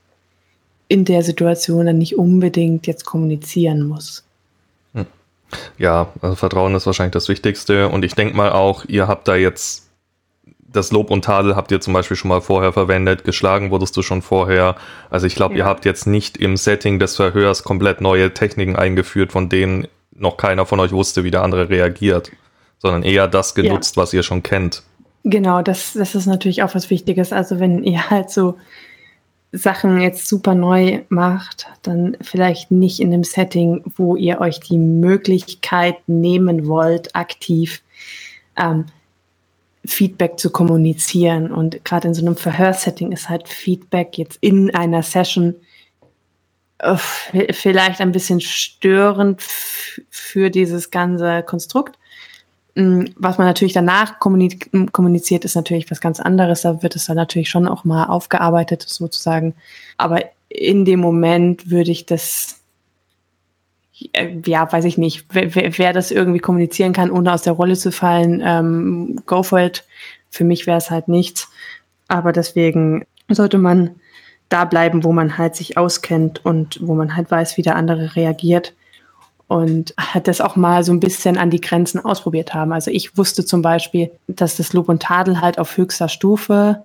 in 0.88 1.04
der 1.04 1.22
Situation 1.22 1.86
dann 1.86 1.98
nicht 1.98 2.16
unbedingt 2.16 2.86
jetzt 2.86 3.04
kommunizieren 3.04 3.82
muss. 3.82 4.24
Ja, 5.78 6.08
also 6.20 6.34
Vertrauen 6.34 6.74
ist 6.74 6.86
wahrscheinlich 6.86 7.12
das 7.12 7.28
Wichtigste 7.28 7.88
und 7.88 8.04
ich 8.04 8.14
denke 8.14 8.36
mal 8.36 8.52
auch, 8.52 8.84
ihr 8.86 9.08
habt 9.08 9.28
da 9.28 9.36
jetzt 9.36 9.88
das 10.66 10.90
Lob 10.90 11.10
und 11.10 11.24
Tadel 11.24 11.54
habt 11.54 11.70
ihr 11.70 11.80
zum 11.80 11.92
Beispiel 11.92 12.16
schon 12.16 12.28
mal 12.28 12.40
vorher 12.40 12.72
verwendet, 12.72 13.24
geschlagen 13.24 13.70
wurdest 13.70 13.96
du 13.96 14.02
schon 14.02 14.22
vorher. 14.22 14.74
Also 15.08 15.26
ich 15.26 15.36
glaube, 15.36 15.54
ja. 15.54 15.58
ihr 15.58 15.64
habt 15.66 15.84
jetzt 15.84 16.06
nicht 16.06 16.36
im 16.36 16.56
Setting 16.56 16.98
des 16.98 17.14
Verhörs 17.14 17.62
komplett 17.62 18.00
neue 18.00 18.34
Techniken 18.34 18.74
eingeführt, 18.74 19.30
von 19.30 19.48
denen 19.48 19.86
noch 20.16 20.36
keiner 20.36 20.66
von 20.66 20.80
euch 20.80 20.92
wusste, 20.92 21.22
wie 21.22 21.30
der 21.30 21.42
andere 21.42 21.68
reagiert 21.68 22.32
sondern 22.84 23.02
eher 23.02 23.28
das 23.28 23.54
genutzt, 23.54 23.96
ja. 23.96 24.02
was 24.02 24.12
ihr 24.12 24.22
schon 24.22 24.42
kennt. 24.42 24.82
Genau, 25.24 25.62
das, 25.62 25.94
das 25.94 26.14
ist 26.14 26.26
natürlich 26.26 26.62
auch 26.62 26.74
was 26.74 26.90
Wichtiges. 26.90 27.32
Also 27.32 27.58
wenn 27.58 27.82
ihr 27.82 28.10
halt 28.10 28.28
so 28.28 28.58
Sachen 29.56 30.00
jetzt 30.00 30.26
super 30.26 30.54
neu 30.54 31.02
macht, 31.08 31.66
dann 31.82 32.16
vielleicht 32.20 32.70
nicht 32.70 33.00
in 33.00 33.12
einem 33.12 33.24
Setting, 33.24 33.82
wo 33.96 34.16
ihr 34.16 34.40
euch 34.40 34.58
die 34.60 34.78
Möglichkeit 34.78 35.96
nehmen 36.08 36.66
wollt, 36.66 37.14
aktiv 37.14 37.82
ähm, 38.56 38.86
Feedback 39.84 40.38
zu 40.38 40.50
kommunizieren. 40.50 41.52
Und 41.52 41.84
gerade 41.84 42.08
in 42.08 42.14
so 42.14 42.26
einem 42.26 42.36
Verhörsetting 42.36 43.12
ist 43.12 43.28
halt 43.28 43.48
Feedback 43.48 44.18
jetzt 44.18 44.38
in 44.40 44.74
einer 44.74 45.02
Session 45.02 45.54
äh, 46.78 46.96
vielleicht 47.52 48.00
ein 48.00 48.12
bisschen 48.12 48.40
störend 48.40 49.40
für 49.40 50.50
dieses 50.50 50.90
ganze 50.90 51.42
Konstrukt. 51.42 51.96
Mm, 52.74 53.04
was 53.16 53.38
man 53.38 53.46
natürlich 53.46 53.72
danach 53.72 54.18
kommuniziert, 54.18 55.44
ist 55.44 55.54
natürlich 55.54 55.90
was 55.90 56.00
ganz 56.00 56.20
anderes. 56.20 56.62
Da 56.62 56.82
wird 56.82 56.96
es 56.96 57.06
dann 57.06 57.16
natürlich 57.16 57.48
schon 57.48 57.68
auch 57.68 57.84
mal 57.84 58.06
aufgearbeitet, 58.06 58.82
sozusagen. 58.82 59.54
Aber 59.96 60.20
in 60.48 60.84
dem 60.84 61.00
Moment 61.00 61.70
würde 61.70 61.90
ich 61.90 62.06
das, 62.06 62.60
äh, 64.12 64.36
ja, 64.44 64.70
weiß 64.70 64.84
ich 64.86 64.98
nicht, 64.98 65.26
wer, 65.30 65.78
wer 65.78 65.92
das 65.92 66.10
irgendwie 66.10 66.40
kommunizieren 66.40 66.92
kann, 66.92 67.10
ohne 67.10 67.32
aus 67.32 67.42
der 67.42 67.52
Rolle 67.52 67.76
zu 67.76 67.92
fallen, 67.92 68.42
ähm, 68.44 69.22
go 69.26 69.42
for 69.42 69.60
it. 69.60 69.84
Für 70.30 70.44
mich 70.44 70.66
wäre 70.66 70.78
es 70.78 70.90
halt 70.90 71.08
nichts. 71.08 71.48
Aber 72.08 72.32
deswegen 72.32 73.06
sollte 73.28 73.58
man 73.58 73.90
da 74.48 74.64
bleiben, 74.64 75.04
wo 75.04 75.12
man 75.12 75.38
halt 75.38 75.56
sich 75.56 75.78
auskennt 75.78 76.44
und 76.44 76.78
wo 76.82 76.94
man 76.94 77.16
halt 77.16 77.30
weiß, 77.30 77.56
wie 77.56 77.62
der 77.62 77.76
andere 77.76 78.16
reagiert 78.16 78.74
und 79.48 79.94
das 80.22 80.40
auch 80.40 80.56
mal 80.56 80.84
so 80.84 80.92
ein 80.92 81.00
bisschen 81.00 81.36
an 81.36 81.50
die 81.50 81.60
Grenzen 81.60 82.00
ausprobiert 82.04 82.54
haben. 82.54 82.72
Also 82.72 82.90
ich 82.90 83.16
wusste 83.16 83.44
zum 83.44 83.62
Beispiel, 83.62 84.10
dass 84.26 84.56
das 84.56 84.72
Lob 84.72 84.88
und 84.88 85.02
Tadel 85.02 85.40
halt 85.40 85.58
auf 85.58 85.76
höchster 85.76 86.08
Stufe, 86.08 86.82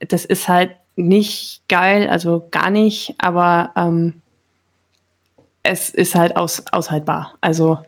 das 0.00 0.24
ist 0.24 0.48
halt 0.48 0.72
nicht 0.96 1.62
geil, 1.68 2.08
also 2.08 2.48
gar 2.50 2.70
nicht, 2.70 3.14
aber 3.18 3.72
ähm, 3.76 4.14
es 5.62 5.90
ist 5.90 6.14
halt 6.14 6.36
aus, 6.36 6.64
aushaltbar. 6.72 7.34
Also 7.40 7.78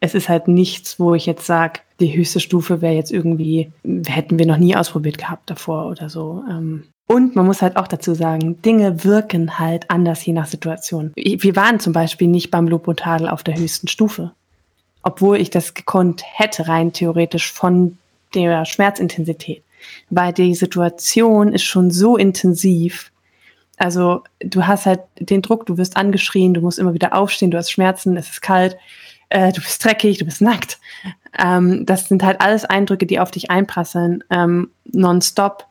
es 0.00 0.14
ist 0.14 0.28
halt 0.28 0.48
nichts, 0.48 1.00
wo 1.00 1.14
ich 1.14 1.26
jetzt 1.26 1.46
sage, 1.46 1.80
die 1.98 2.16
höchste 2.16 2.40
Stufe 2.40 2.82
wäre 2.82 2.94
jetzt 2.94 3.10
irgendwie, 3.10 3.72
hätten 4.06 4.38
wir 4.38 4.46
noch 4.46 4.58
nie 4.58 4.76
ausprobiert 4.76 5.18
gehabt 5.18 5.50
davor 5.50 5.86
oder 5.86 6.08
so. 6.08 6.44
Ähm, 6.48 6.84
und 7.08 7.36
man 7.36 7.46
muss 7.46 7.62
halt 7.62 7.76
auch 7.76 7.86
dazu 7.86 8.14
sagen, 8.14 8.60
Dinge 8.62 9.04
wirken 9.04 9.58
halt 9.58 9.90
anders 9.90 10.24
je 10.24 10.32
nach 10.32 10.46
Situation. 10.46 11.12
Wir 11.14 11.54
waren 11.54 11.78
zum 11.78 11.92
Beispiel 11.92 12.26
nicht 12.26 12.50
beim 12.50 12.66
Lobotadel 12.66 13.28
auf 13.28 13.44
der 13.44 13.56
höchsten 13.56 13.86
Stufe. 13.86 14.32
Obwohl 15.02 15.36
ich 15.36 15.50
das 15.50 15.74
gekonnt 15.74 16.24
hätte, 16.24 16.66
rein 16.66 16.92
theoretisch 16.92 17.52
von 17.52 17.96
der 18.34 18.64
Schmerzintensität. 18.64 19.62
Weil 20.10 20.32
die 20.32 20.54
Situation 20.56 21.52
ist 21.52 21.62
schon 21.62 21.92
so 21.92 22.16
intensiv. 22.16 23.12
Also 23.76 24.24
du 24.40 24.66
hast 24.66 24.86
halt 24.86 25.00
den 25.20 25.42
Druck, 25.42 25.64
du 25.66 25.78
wirst 25.78 25.96
angeschrien, 25.96 26.54
du 26.54 26.60
musst 26.60 26.80
immer 26.80 26.94
wieder 26.94 27.14
aufstehen, 27.14 27.52
du 27.52 27.58
hast 27.58 27.70
Schmerzen, 27.70 28.16
es 28.16 28.30
ist 28.30 28.42
kalt, 28.42 28.76
äh, 29.28 29.52
du 29.52 29.60
bist 29.60 29.84
dreckig, 29.84 30.18
du 30.18 30.24
bist 30.24 30.40
nackt. 30.40 30.80
Ähm, 31.38 31.86
das 31.86 32.08
sind 32.08 32.24
halt 32.24 32.40
alles 32.40 32.64
Eindrücke, 32.64 33.06
die 33.06 33.20
auf 33.20 33.30
dich 33.30 33.50
einprasseln, 33.50 34.24
ähm, 34.30 34.70
nonstop. 34.86 35.65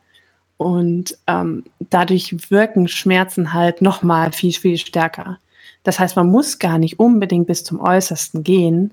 Und 0.56 1.18
ähm, 1.26 1.64
dadurch 1.90 2.50
wirken 2.50 2.88
Schmerzen 2.88 3.52
halt 3.52 3.82
nochmal 3.82 4.32
viel, 4.32 4.52
viel 4.52 4.78
stärker. 4.78 5.38
Das 5.82 5.98
heißt, 5.98 6.16
man 6.16 6.28
muss 6.28 6.58
gar 6.58 6.78
nicht 6.78 6.98
unbedingt 6.98 7.46
bis 7.46 7.62
zum 7.62 7.80
Äußersten 7.80 8.42
gehen. 8.42 8.92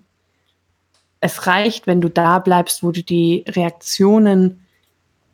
Es 1.21 1.47
reicht, 1.47 1.87
wenn 1.87 2.01
du 2.01 2.09
da 2.09 2.39
bleibst, 2.39 2.83
wo 2.83 2.91
du 2.91 3.01
die 3.01 3.45
Reaktionen 3.47 4.59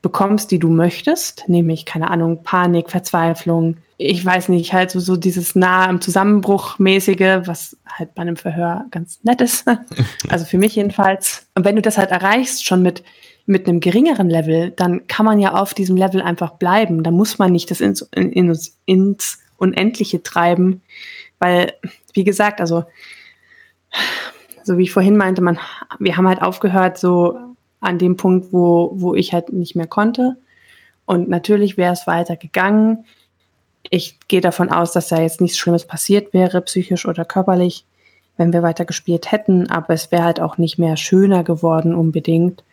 bekommst, 0.02 0.52
die 0.52 0.60
du 0.60 0.70
möchtest, 0.70 1.44
nämlich, 1.48 1.86
keine 1.86 2.10
Ahnung, 2.10 2.44
Panik, 2.44 2.90
Verzweiflung, 2.90 3.78
ich 3.98 4.26
weiß 4.26 4.48
nicht, 4.48 4.72
halt 4.72 4.92
so, 4.92 5.02
so 5.02 5.18
dieses 5.18 5.56
nah 5.56 5.88
am 5.88 6.00
Zusammenbruch 6.00 6.80
mäßige, 6.80 7.42
was 7.46 7.76
halt 7.86 8.16
bei 8.16 8.22
einem 8.22 8.38
Verhör 8.38 8.86
ganz 8.92 9.20
nett 9.24 9.42
ist. 9.42 9.66
also 10.30 10.46
für 10.46 10.58
mich 10.58 10.76
jedenfalls. 10.76 11.48
Und 11.54 11.66
wenn 11.66 11.76
du 11.76 11.82
das 11.82 11.98
halt 11.98 12.12
erreichst, 12.12 12.66
schon 12.66 12.82
mit 12.82 13.04
mit 13.50 13.68
einem 13.68 13.80
geringeren 13.80 14.30
Level, 14.30 14.70
dann 14.70 15.08
kann 15.08 15.26
man 15.26 15.40
ja 15.40 15.56
auf 15.56 15.74
diesem 15.74 15.98
Level 15.98 16.22
einfach 16.22 16.52
bleiben. 16.52 17.02
Da 17.02 17.10
muss 17.10 17.40
man 17.40 17.52
nicht 17.52 17.72
das 17.72 17.82
ins, 17.82 18.04
ins, 18.14 18.78
ins 18.86 19.40
Unendliche 19.58 20.22
treiben, 20.22 20.84
weil, 21.40 21.74
wie 22.14 22.24
gesagt, 22.24 22.62
also, 22.62 22.84
so 24.64 24.78
wie 24.78 24.84
ich 24.84 24.92
vorhin 24.92 25.18
meinte, 25.18 25.42
man, 25.42 25.58
wir 25.98 26.16
haben 26.16 26.28
halt 26.28 26.44
aufgehört, 26.44 27.00
so 27.00 27.40
an 27.80 27.98
dem 27.98 28.18
Punkt, 28.18 28.54
wo, 28.54 28.92
wo 28.94 29.16
ich 29.16 29.34
halt 29.34 29.52
nicht 29.52 29.76
mehr 29.76 29.88
konnte. 29.88 30.38
Und 31.08 31.28
natürlich 31.28 31.76
wäre 31.76 31.94
es 31.94 32.06
weiter 32.06 32.36
gegangen. 32.36 33.06
Ich 33.90 34.20
gehe 34.28 34.42
davon 34.42 34.70
aus, 34.70 34.92
dass 34.92 35.08
da 35.08 35.20
jetzt 35.20 35.42
nichts 35.42 35.58
Schlimmes 35.58 35.86
passiert 35.86 36.36
wäre, 36.36 36.62
psychisch 36.62 37.08
oder 37.08 37.26
körperlich, 37.26 37.84
wenn 38.38 38.54
wir 38.54 38.62
weiter 38.62 38.86
gespielt 38.86 39.32
hätten. 39.32 39.72
Aber 39.72 39.96
es 39.96 40.12
wäre 40.12 40.24
halt 40.24 40.40
auch 40.40 40.60
nicht 40.60 40.78
mehr 40.78 40.98
schöner 40.98 41.44
geworden 41.44 41.96
unbedingt. 41.96 42.64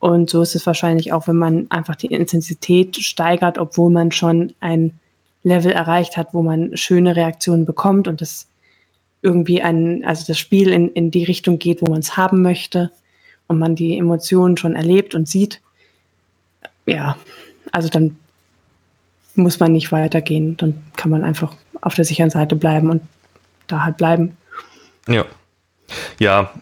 Und 0.00 0.30
so 0.30 0.42
ist 0.42 0.56
es 0.56 0.66
wahrscheinlich 0.66 1.12
auch, 1.12 1.28
wenn 1.28 1.36
man 1.36 1.70
einfach 1.70 1.94
die 1.94 2.06
Intensität 2.06 2.96
steigert, 2.96 3.58
obwohl 3.58 3.90
man 3.90 4.10
schon 4.10 4.54
ein 4.58 4.98
Level 5.42 5.72
erreicht 5.72 6.16
hat, 6.16 6.32
wo 6.32 6.42
man 6.42 6.76
schöne 6.76 7.14
Reaktionen 7.16 7.66
bekommt 7.66 8.08
und 8.08 8.20
das 8.20 8.48
irgendwie 9.22 9.60
ein, 9.60 10.02
also 10.04 10.24
das 10.26 10.38
Spiel 10.38 10.70
in, 10.70 10.88
in 10.88 11.10
die 11.10 11.24
Richtung 11.24 11.58
geht, 11.58 11.82
wo 11.82 11.90
man 11.90 12.00
es 12.00 12.16
haben 12.16 12.40
möchte 12.40 12.90
und 13.46 13.58
man 13.58 13.76
die 13.76 13.98
Emotionen 13.98 14.56
schon 14.56 14.74
erlebt 14.74 15.14
und 15.14 15.28
sieht. 15.28 15.60
ja, 16.86 17.16
also 17.72 17.88
dann 17.88 18.16
muss 19.34 19.60
man 19.60 19.72
nicht 19.72 19.92
weitergehen. 19.92 20.56
Dann 20.56 20.82
kann 20.96 21.10
man 21.10 21.24
einfach 21.24 21.54
auf 21.82 21.94
der 21.94 22.04
sicheren 22.04 22.30
Seite 22.30 22.56
bleiben 22.56 22.90
und 22.90 23.02
da 23.66 23.84
halt 23.84 23.96
bleiben. 23.96 24.36
Ja. 25.08 25.24
Ja. 26.18 26.52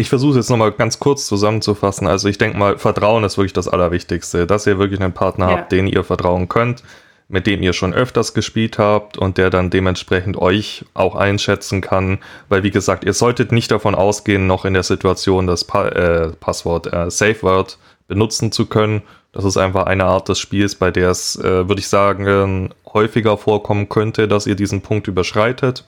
Ich 0.00 0.08
versuche 0.08 0.30
es 0.30 0.36
jetzt 0.36 0.48
nochmal 0.48 0.72
ganz 0.72 0.98
kurz 0.98 1.26
zusammenzufassen. 1.26 2.06
Also 2.06 2.26
ich 2.26 2.38
denke 2.38 2.56
mal, 2.56 2.78
Vertrauen 2.78 3.22
ist 3.22 3.36
wirklich 3.36 3.52
das 3.52 3.68
Allerwichtigste. 3.68 4.46
Dass 4.46 4.66
ihr 4.66 4.78
wirklich 4.78 4.98
einen 4.98 5.12
Partner 5.12 5.50
ja. 5.50 5.56
habt, 5.58 5.72
den 5.72 5.86
ihr 5.86 6.04
vertrauen 6.04 6.48
könnt, 6.48 6.82
mit 7.28 7.46
dem 7.46 7.62
ihr 7.62 7.74
schon 7.74 7.92
öfters 7.92 8.32
gespielt 8.32 8.78
habt 8.78 9.18
und 9.18 9.36
der 9.36 9.50
dann 9.50 9.68
dementsprechend 9.68 10.38
euch 10.38 10.86
auch 10.94 11.16
einschätzen 11.16 11.82
kann. 11.82 12.18
Weil 12.48 12.62
wie 12.62 12.70
gesagt, 12.70 13.04
ihr 13.04 13.12
solltet 13.12 13.52
nicht 13.52 13.70
davon 13.70 13.94
ausgehen, 13.94 14.46
noch 14.46 14.64
in 14.64 14.72
der 14.72 14.84
Situation 14.84 15.46
das 15.46 15.64
pa 15.64 15.88
äh, 15.88 16.28
Passwort 16.40 16.90
äh, 16.90 17.10
Safe 17.10 17.42
Word 17.42 17.76
benutzen 18.08 18.52
zu 18.52 18.64
können. 18.64 19.02
Das 19.32 19.44
ist 19.44 19.58
einfach 19.58 19.84
eine 19.84 20.06
Art 20.06 20.30
des 20.30 20.38
Spiels, 20.38 20.76
bei 20.76 20.90
der 20.90 21.10
es, 21.10 21.36
äh, 21.36 21.68
würde 21.68 21.80
ich 21.80 21.88
sagen, 21.88 22.70
häufiger 22.90 23.36
vorkommen 23.36 23.90
könnte, 23.90 24.28
dass 24.28 24.46
ihr 24.46 24.54
diesen 24.54 24.80
Punkt 24.80 25.08
überschreitet. 25.08 25.84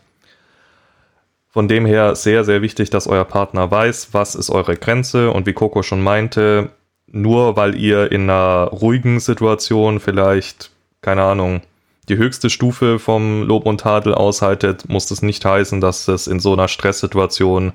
Von 1.53 1.69
dem 1.69 1.85
her 1.85 2.17
sehr, 2.17 2.45
sehr 2.45 2.63
wichtig, 2.63 2.89
dass 2.89 3.07
euer 3.07 3.27
Partner 3.27 3.71
weiß, 3.71 4.09
was 4.13 4.35
ist 4.35 4.49
eure 4.49 4.75
Grenze 4.75 5.31
und 5.31 5.47
wie 5.47 5.53
Coco 5.53 5.83
schon 5.83 6.03
meinte, 6.03 6.71
nur 7.07 7.57
weil 7.57 7.75
ihr 7.75 8.11
in 8.11 8.23
einer 8.23 8.69
ruhigen 8.69 9.21
Situation 9.21 10.01
vielleicht, 10.01 10.71
keine 11.03 11.23
Ahnung, 11.25 11.61
die 12.09 12.17
höchste 12.17 12.49
Stufe 12.49 12.99
vom 12.99 13.43
Lob 13.43 13.67
und 13.67 13.83
Tadel 13.83 14.15
aushaltet, 14.15 14.89
muss 14.89 15.07
das 15.07 15.21
nicht 15.21 15.45
heißen, 15.45 15.83
dass 15.83 16.09
es 16.09 16.27
in 16.27 16.41
so 16.41 16.55
einer 16.55 16.69
Stresssituation 16.69 17.75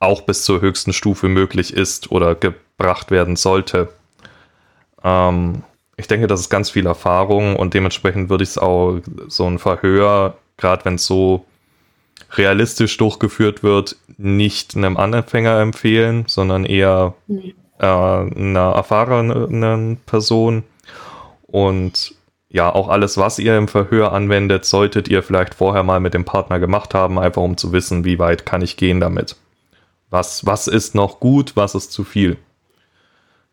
auch 0.00 0.22
bis 0.22 0.44
zur 0.44 0.60
höchsten 0.60 0.92
Stufe 0.92 1.28
möglich 1.28 1.72
ist 1.72 2.10
oder 2.10 2.34
gebracht 2.34 3.12
werden 3.12 3.36
sollte. 3.36 3.90
Ähm, 5.04 5.62
ich 5.96 6.08
denke, 6.08 6.26
das 6.26 6.40
ist 6.40 6.50
ganz 6.50 6.70
viel 6.70 6.86
Erfahrung 6.86 7.54
und 7.54 7.74
dementsprechend 7.74 8.28
würde 8.28 8.42
ich 8.42 8.50
es 8.50 8.58
auch 8.58 8.98
so 9.28 9.46
ein 9.46 9.60
Verhör, 9.60 10.36
gerade 10.56 10.84
wenn 10.84 10.96
es 10.96 11.06
so 11.06 11.46
realistisch 12.36 12.96
durchgeführt 12.96 13.62
wird, 13.62 13.96
nicht 14.16 14.76
einem 14.76 14.96
Anfänger 14.96 15.60
empfehlen, 15.60 16.24
sondern 16.26 16.64
eher 16.64 17.14
nee. 17.26 17.54
äh, 17.78 17.86
einer 17.86 18.72
erfahrenen 18.74 19.98
Person. 20.06 20.64
Und 21.46 22.14
ja, 22.48 22.72
auch 22.72 22.88
alles, 22.88 23.16
was 23.16 23.38
ihr 23.38 23.56
im 23.56 23.68
Verhör 23.68 24.12
anwendet, 24.12 24.64
solltet 24.64 25.08
ihr 25.08 25.22
vielleicht 25.22 25.54
vorher 25.54 25.82
mal 25.82 26.00
mit 26.00 26.14
dem 26.14 26.24
Partner 26.24 26.60
gemacht 26.60 26.94
haben, 26.94 27.18
einfach 27.18 27.42
um 27.42 27.56
zu 27.56 27.72
wissen, 27.72 28.04
wie 28.04 28.18
weit 28.18 28.46
kann 28.46 28.62
ich 28.62 28.76
gehen 28.76 29.00
damit. 29.00 29.36
Was, 30.10 30.46
was 30.46 30.68
ist 30.68 30.94
noch 30.94 31.18
gut, 31.18 31.56
was 31.56 31.74
ist 31.74 31.90
zu 31.92 32.04
viel. 32.04 32.36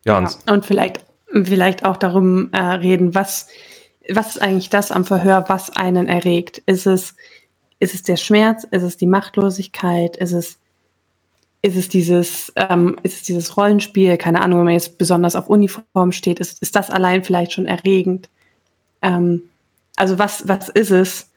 Ja, 0.04 0.12
ja 0.12 0.18
und, 0.18 0.38
und 0.48 0.66
vielleicht, 0.66 1.04
vielleicht 1.32 1.84
auch 1.84 1.96
darum 1.96 2.50
äh, 2.52 2.58
reden, 2.58 3.14
was, 3.14 3.48
was 4.08 4.36
ist 4.36 4.42
eigentlich 4.42 4.70
das 4.70 4.92
am 4.92 5.04
Verhör, 5.04 5.46
was 5.48 5.70
einen 5.70 6.06
erregt? 6.06 6.58
Ist 6.66 6.86
es 6.86 7.16
ist 7.82 7.94
es 7.94 8.04
der 8.04 8.16
Schmerz? 8.16 8.64
Ist 8.70 8.84
es 8.84 8.96
die 8.96 9.08
Machtlosigkeit? 9.08 10.16
Ist 10.16 10.30
es, 10.30 10.58
ist 11.62 11.76
es 11.76 11.88
dieses, 11.88 12.52
ähm, 12.54 12.96
ist 13.02 13.16
es 13.16 13.22
dieses 13.24 13.56
Rollenspiel? 13.56 14.16
Keine 14.18 14.40
Ahnung, 14.40 14.60
wenn 14.60 14.66
man 14.66 14.74
jetzt 14.74 14.98
besonders 14.98 15.34
auf 15.34 15.48
Uniform 15.48 16.12
steht, 16.12 16.38
ist, 16.38 16.62
ist 16.62 16.76
das 16.76 16.90
allein 16.90 17.24
vielleicht 17.24 17.52
schon 17.52 17.66
erregend? 17.66 18.30
Ähm, 19.02 19.42
also 19.96 20.16
was, 20.20 20.46
was 20.46 20.68
ist 20.68 20.92
es, 20.92 21.30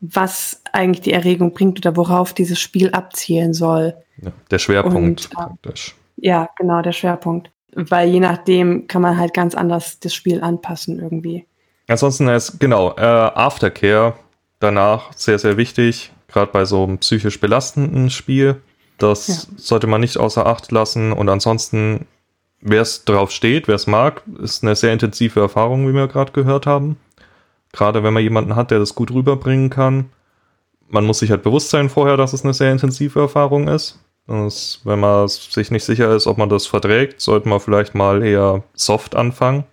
was 0.00 0.62
eigentlich 0.72 1.02
die 1.02 1.12
Erregung 1.12 1.52
bringt 1.52 1.78
oder 1.78 1.94
worauf 1.96 2.32
dieses 2.32 2.58
Spiel 2.58 2.92
abzielen 2.92 3.52
soll? 3.52 3.94
Ja, 4.22 4.32
der 4.50 4.58
Schwerpunkt 4.58 5.26
Und, 5.26 5.30
praktisch. 5.30 5.94
Ja, 6.16 6.48
genau, 6.56 6.80
der 6.80 6.92
Schwerpunkt. 6.92 7.50
Weil 7.74 8.08
je 8.08 8.20
nachdem 8.20 8.86
kann 8.86 9.02
man 9.02 9.18
halt 9.18 9.34
ganz 9.34 9.54
anders 9.54 10.00
das 10.00 10.14
Spiel 10.14 10.40
anpassen 10.40 10.98
irgendwie. 10.98 11.46
Ansonsten 11.88 12.26
ist, 12.28 12.58
genau, 12.58 12.96
äh, 12.96 13.02
Aftercare 13.02 14.14
danach 14.60 15.12
sehr, 15.14 15.38
sehr 15.38 15.56
wichtig, 15.56 16.12
gerade 16.28 16.52
bei 16.52 16.64
so 16.64 16.84
einem 16.84 16.98
psychisch 16.98 17.40
belastenden 17.40 18.10
Spiel. 18.10 18.62
Das 18.98 19.26
ja. 19.26 19.34
sollte 19.56 19.86
man 19.86 20.02
nicht 20.02 20.18
außer 20.18 20.46
Acht 20.46 20.70
lassen. 20.70 21.12
Und 21.12 21.28
ansonsten, 21.28 22.06
wer 22.60 22.82
es 22.82 23.04
drauf 23.04 23.32
steht, 23.32 23.66
wer 23.66 23.74
es 23.74 23.86
mag, 23.86 24.22
ist 24.40 24.62
eine 24.62 24.76
sehr 24.76 24.92
intensive 24.92 25.40
Erfahrung, 25.40 25.88
wie 25.88 25.94
wir 25.94 26.06
gerade 26.06 26.32
gehört 26.32 26.66
haben. 26.66 26.96
Gerade 27.72 28.02
wenn 28.02 28.14
man 28.14 28.22
jemanden 28.22 28.56
hat, 28.56 28.70
der 28.70 28.78
das 28.78 28.94
gut 28.94 29.10
rüberbringen 29.10 29.70
kann. 29.70 30.10
Man 30.88 31.06
muss 31.06 31.20
sich 31.20 31.30
halt 31.30 31.42
bewusst 31.42 31.70
sein 31.70 31.88
vorher, 31.88 32.16
dass 32.16 32.32
es 32.32 32.44
eine 32.44 32.54
sehr 32.54 32.72
intensive 32.72 33.20
Erfahrung 33.20 33.68
ist. 33.68 33.98
Das, 34.26 34.80
wenn 34.84 35.00
man 35.00 35.28
sich 35.28 35.70
nicht 35.70 35.84
sicher 35.84 36.14
ist, 36.14 36.26
ob 36.26 36.36
man 36.36 36.48
das 36.48 36.66
verträgt, 36.66 37.20
sollte 37.20 37.48
man 37.48 37.60
vielleicht 37.60 37.94
mal 37.94 38.22
eher 38.22 38.62
soft 38.74 39.16
anfangen. 39.16 39.64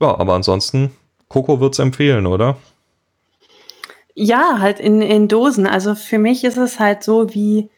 Ja, 0.00 0.18
aber 0.18 0.34
ansonsten, 0.34 0.90
Coco 1.28 1.60
wird 1.60 1.74
es 1.74 1.78
empfehlen, 1.78 2.26
oder? 2.26 2.56
Ja, 4.14 4.58
halt 4.60 4.80
in, 4.80 5.02
in 5.02 5.28
Dosen. 5.28 5.66
Also 5.66 5.94
für 5.94 6.18
mich 6.18 6.44
ist 6.44 6.56
es 6.56 6.78
halt 6.78 7.02
so 7.02 7.34
wie, 7.34 7.70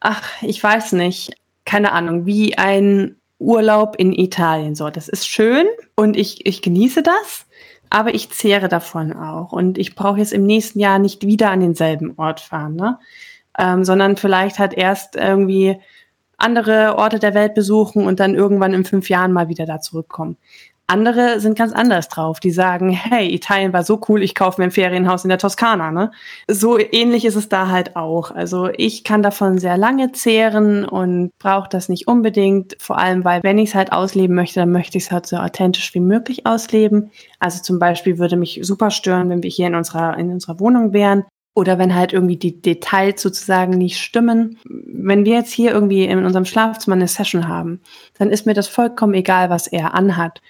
ach, 0.00 0.22
ich 0.42 0.62
weiß 0.62 0.92
nicht, 0.92 1.34
keine 1.64 1.92
Ahnung, 1.92 2.24
wie 2.24 2.56
ein 2.56 3.16
Urlaub 3.38 3.96
in 3.96 4.12
Italien. 4.12 4.74
So, 4.74 4.90
das 4.90 5.08
ist 5.08 5.28
schön 5.28 5.66
und 5.94 6.16
ich, 6.16 6.46
ich 6.46 6.62
genieße 6.62 7.02
das, 7.02 7.46
aber 7.90 8.14
ich 8.14 8.30
zehre 8.30 8.68
davon 8.68 9.12
auch. 9.12 9.52
Und 9.52 9.78
ich 9.78 9.94
brauche 9.94 10.18
jetzt 10.18 10.32
im 10.32 10.44
nächsten 10.44 10.80
Jahr 10.80 10.98
nicht 10.98 11.26
wieder 11.26 11.50
an 11.50 11.60
denselben 11.60 12.14
Ort 12.16 12.40
fahren, 12.40 12.76
ne? 12.76 12.98
Ähm, 13.58 13.84
sondern 13.84 14.16
vielleicht 14.16 14.58
halt 14.58 14.72
erst 14.74 15.16
irgendwie 15.16 15.78
andere 16.36 16.96
Orte 16.96 17.18
der 17.18 17.34
Welt 17.34 17.54
besuchen 17.54 18.06
und 18.06 18.20
dann 18.20 18.34
irgendwann 18.34 18.72
in 18.72 18.84
fünf 18.84 19.08
Jahren 19.08 19.32
mal 19.32 19.48
wieder 19.48 19.66
da 19.66 19.80
zurückkommen. 19.80 20.36
Andere 20.90 21.38
sind 21.38 21.56
ganz 21.56 21.74
anders 21.74 22.08
drauf. 22.08 22.40
Die 22.40 22.50
sagen, 22.50 22.88
hey, 22.88 23.32
Italien 23.32 23.74
war 23.74 23.84
so 23.84 24.00
cool, 24.08 24.22
ich 24.22 24.34
kaufe 24.34 24.58
mir 24.58 24.64
ein 24.64 24.70
Ferienhaus 24.70 25.22
in 25.22 25.28
der 25.28 25.36
Toskana. 25.36 25.90
Ne? 25.92 26.10
So 26.48 26.78
ähnlich 26.78 27.26
ist 27.26 27.36
es 27.36 27.50
da 27.50 27.68
halt 27.68 27.94
auch. 27.94 28.30
Also 28.30 28.70
ich 28.74 29.04
kann 29.04 29.22
davon 29.22 29.58
sehr 29.58 29.76
lange 29.76 30.12
zehren 30.12 30.86
und 30.86 31.30
brauche 31.38 31.68
das 31.68 31.90
nicht 31.90 32.08
unbedingt. 32.08 32.74
Vor 32.80 32.96
allem, 32.96 33.22
weil 33.22 33.42
wenn 33.42 33.58
ich 33.58 33.68
es 33.70 33.74
halt 33.74 33.92
ausleben 33.92 34.34
möchte, 34.34 34.60
dann 34.60 34.72
möchte 34.72 34.96
ich 34.96 35.04
es 35.04 35.12
halt 35.12 35.26
so 35.26 35.36
authentisch 35.36 35.92
wie 35.94 36.00
möglich 36.00 36.46
ausleben. 36.46 37.10
Also 37.38 37.62
zum 37.62 37.78
Beispiel 37.78 38.18
würde 38.18 38.36
mich 38.36 38.60
super 38.62 38.90
stören, 38.90 39.28
wenn 39.28 39.42
wir 39.42 39.50
hier 39.50 39.66
in 39.66 39.74
unserer, 39.74 40.16
in 40.16 40.30
unserer 40.30 40.58
Wohnung 40.58 40.94
wären 40.94 41.24
oder 41.54 41.76
wenn 41.76 41.94
halt 41.94 42.12
irgendwie 42.12 42.36
die 42.36 42.62
Details 42.62 43.20
sozusagen 43.20 43.72
nicht 43.72 43.98
stimmen. 43.98 44.58
Wenn 44.64 45.24
wir 45.24 45.34
jetzt 45.34 45.52
hier 45.52 45.72
irgendwie 45.72 46.04
in 46.04 46.24
unserem 46.24 46.44
Schlafzimmer 46.44 46.96
eine 46.96 47.08
Session 47.08 47.48
haben, 47.48 47.80
dann 48.16 48.30
ist 48.30 48.46
mir 48.46 48.54
das 48.54 48.68
vollkommen 48.68 49.14
egal, 49.14 49.50
was 49.50 49.66
er 49.66 49.92
anhat 49.92 50.40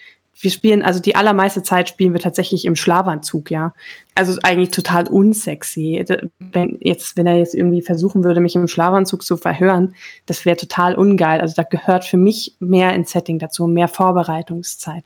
wir 0.41 0.51
spielen, 0.51 0.83
also 0.83 1.01
die 1.01 1.17
allermeiste 1.17 1.63
Zeit 1.63 1.89
spielen 1.89 2.13
wir 2.13 2.21
tatsächlich 2.21 2.65
im 2.65 2.77
Schlafanzug, 2.77 3.51
ja. 3.51 3.75
Also 4.15 4.39
eigentlich 4.43 4.71
total 4.71 5.09
unsexy. 5.09 6.05
Wenn 6.39 6.79
jetzt, 6.81 7.17
wenn 7.17 7.27
er 7.27 7.37
jetzt 7.37 7.55
irgendwie 7.55 7.83
versuchen 7.83 8.23
würde, 8.23 8.41
mich 8.41 8.55
im 8.55 8.69
Schlafanzug 8.69 9.25
zu 9.25 9.37
verhören, 9.37 9.95
das 10.27 10.45
wäre 10.45 10.57
total 10.57 10.95
ungeil. 10.95 11.41
Also 11.41 11.55
da 11.57 11.65
gehört 11.65 12.05
für 12.05 12.17
mich 12.17 12.55
mehr 12.61 12.95
ins 12.95 13.11
Setting 13.11 13.39
dazu, 13.39 13.67
mehr 13.67 13.89
Vorbereitungszeit. 13.89 15.05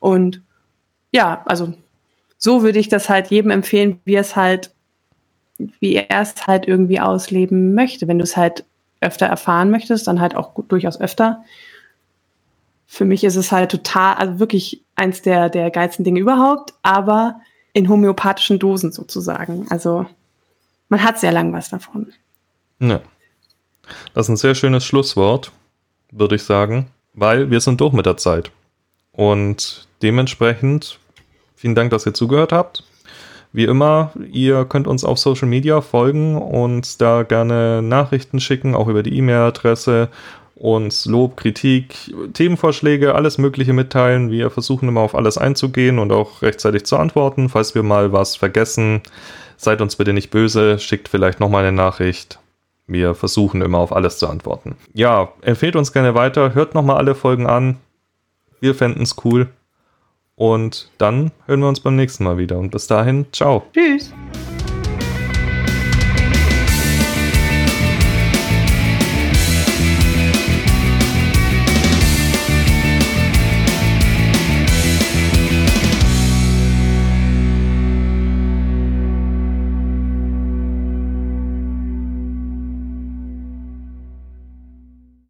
Und 0.00 0.42
ja, 1.12 1.42
also 1.46 1.72
so 2.36 2.62
würde 2.62 2.80
ich 2.80 2.88
das 2.88 3.08
halt 3.08 3.28
jedem 3.28 3.50
empfehlen, 3.52 4.00
wie 4.04 4.16
es 4.16 4.34
halt, 4.34 4.72
wie 5.80 5.94
er 5.94 6.20
es 6.20 6.46
halt 6.46 6.66
irgendwie 6.66 7.00
ausleben 7.00 7.74
möchte. 7.74 8.08
Wenn 8.08 8.18
du 8.18 8.24
es 8.24 8.36
halt 8.36 8.64
öfter 9.00 9.26
erfahren 9.26 9.70
möchtest, 9.70 10.08
dann 10.08 10.20
halt 10.20 10.34
auch 10.34 10.52
durchaus 10.66 11.00
öfter 11.00 11.44
für 12.90 13.04
mich 13.04 13.22
ist 13.22 13.36
es 13.36 13.52
halt 13.52 13.70
total, 13.70 14.14
also 14.14 14.40
wirklich 14.40 14.82
eins 14.96 15.20
der, 15.20 15.50
der 15.50 15.70
geilsten 15.70 16.04
Dinge 16.04 16.20
überhaupt, 16.20 16.72
aber 16.82 17.40
in 17.74 17.88
homöopathischen 17.88 18.58
Dosen 18.58 18.92
sozusagen. 18.92 19.66
Also 19.68 20.06
man 20.88 21.04
hat 21.04 21.20
sehr 21.20 21.30
lang 21.30 21.52
was 21.52 21.68
davon. 21.68 22.12
Ja. 22.80 23.00
Das 24.14 24.26
ist 24.26 24.30
ein 24.30 24.36
sehr 24.36 24.54
schönes 24.54 24.84
Schlusswort, 24.84 25.52
würde 26.10 26.36
ich 26.36 26.42
sagen, 26.42 26.88
weil 27.12 27.50
wir 27.50 27.60
sind 27.60 27.80
durch 27.80 27.92
mit 27.92 28.06
der 28.06 28.16
Zeit. 28.16 28.50
Und 29.12 29.86
dementsprechend 30.02 30.98
vielen 31.56 31.74
Dank, 31.74 31.90
dass 31.90 32.06
ihr 32.06 32.14
zugehört 32.14 32.52
habt. 32.52 32.84
Wie 33.52 33.64
immer, 33.64 34.12
ihr 34.30 34.64
könnt 34.64 34.86
uns 34.86 35.04
auf 35.04 35.18
Social 35.18 35.48
Media 35.48 35.80
folgen 35.80 36.36
und 36.36 37.00
da 37.00 37.22
gerne 37.22 37.82
Nachrichten 37.82 38.40
schicken, 38.40 38.74
auch 38.74 38.88
über 38.88 39.02
die 39.02 39.16
E-Mail-Adresse 39.16 40.08
uns 40.58 41.06
Lob, 41.06 41.36
Kritik, 41.36 41.94
Themenvorschläge, 42.34 43.14
alles 43.14 43.38
Mögliche 43.38 43.72
mitteilen. 43.72 44.30
Wir 44.30 44.50
versuchen 44.50 44.88
immer 44.88 45.00
auf 45.00 45.14
alles 45.14 45.38
einzugehen 45.38 45.98
und 45.98 46.12
auch 46.12 46.42
rechtzeitig 46.42 46.84
zu 46.84 46.96
antworten. 46.96 47.48
Falls 47.48 47.74
wir 47.74 47.82
mal 47.82 48.12
was 48.12 48.36
vergessen, 48.36 49.02
seid 49.56 49.80
uns 49.80 49.96
bitte 49.96 50.12
nicht 50.12 50.30
böse, 50.30 50.78
schickt 50.78 51.08
vielleicht 51.08 51.40
nochmal 51.40 51.64
eine 51.64 51.76
Nachricht. 51.76 52.40
Wir 52.86 53.14
versuchen 53.14 53.62
immer 53.62 53.78
auf 53.78 53.92
alles 53.92 54.18
zu 54.18 54.28
antworten. 54.28 54.76
Ja, 54.94 55.32
empfehlt 55.42 55.76
uns 55.76 55.92
gerne 55.92 56.14
weiter, 56.14 56.54
hört 56.54 56.74
nochmal 56.74 56.96
alle 56.96 57.14
Folgen 57.14 57.46
an. 57.46 57.76
Wir 58.60 58.74
fänden 58.74 59.02
es 59.02 59.16
cool. 59.24 59.48
Und 60.34 60.90
dann 60.98 61.32
hören 61.46 61.60
wir 61.60 61.68
uns 61.68 61.80
beim 61.80 61.96
nächsten 61.96 62.24
Mal 62.24 62.38
wieder. 62.38 62.58
Und 62.58 62.70
bis 62.70 62.86
dahin, 62.86 63.26
ciao. 63.32 63.64
Tschüss. 63.74 64.12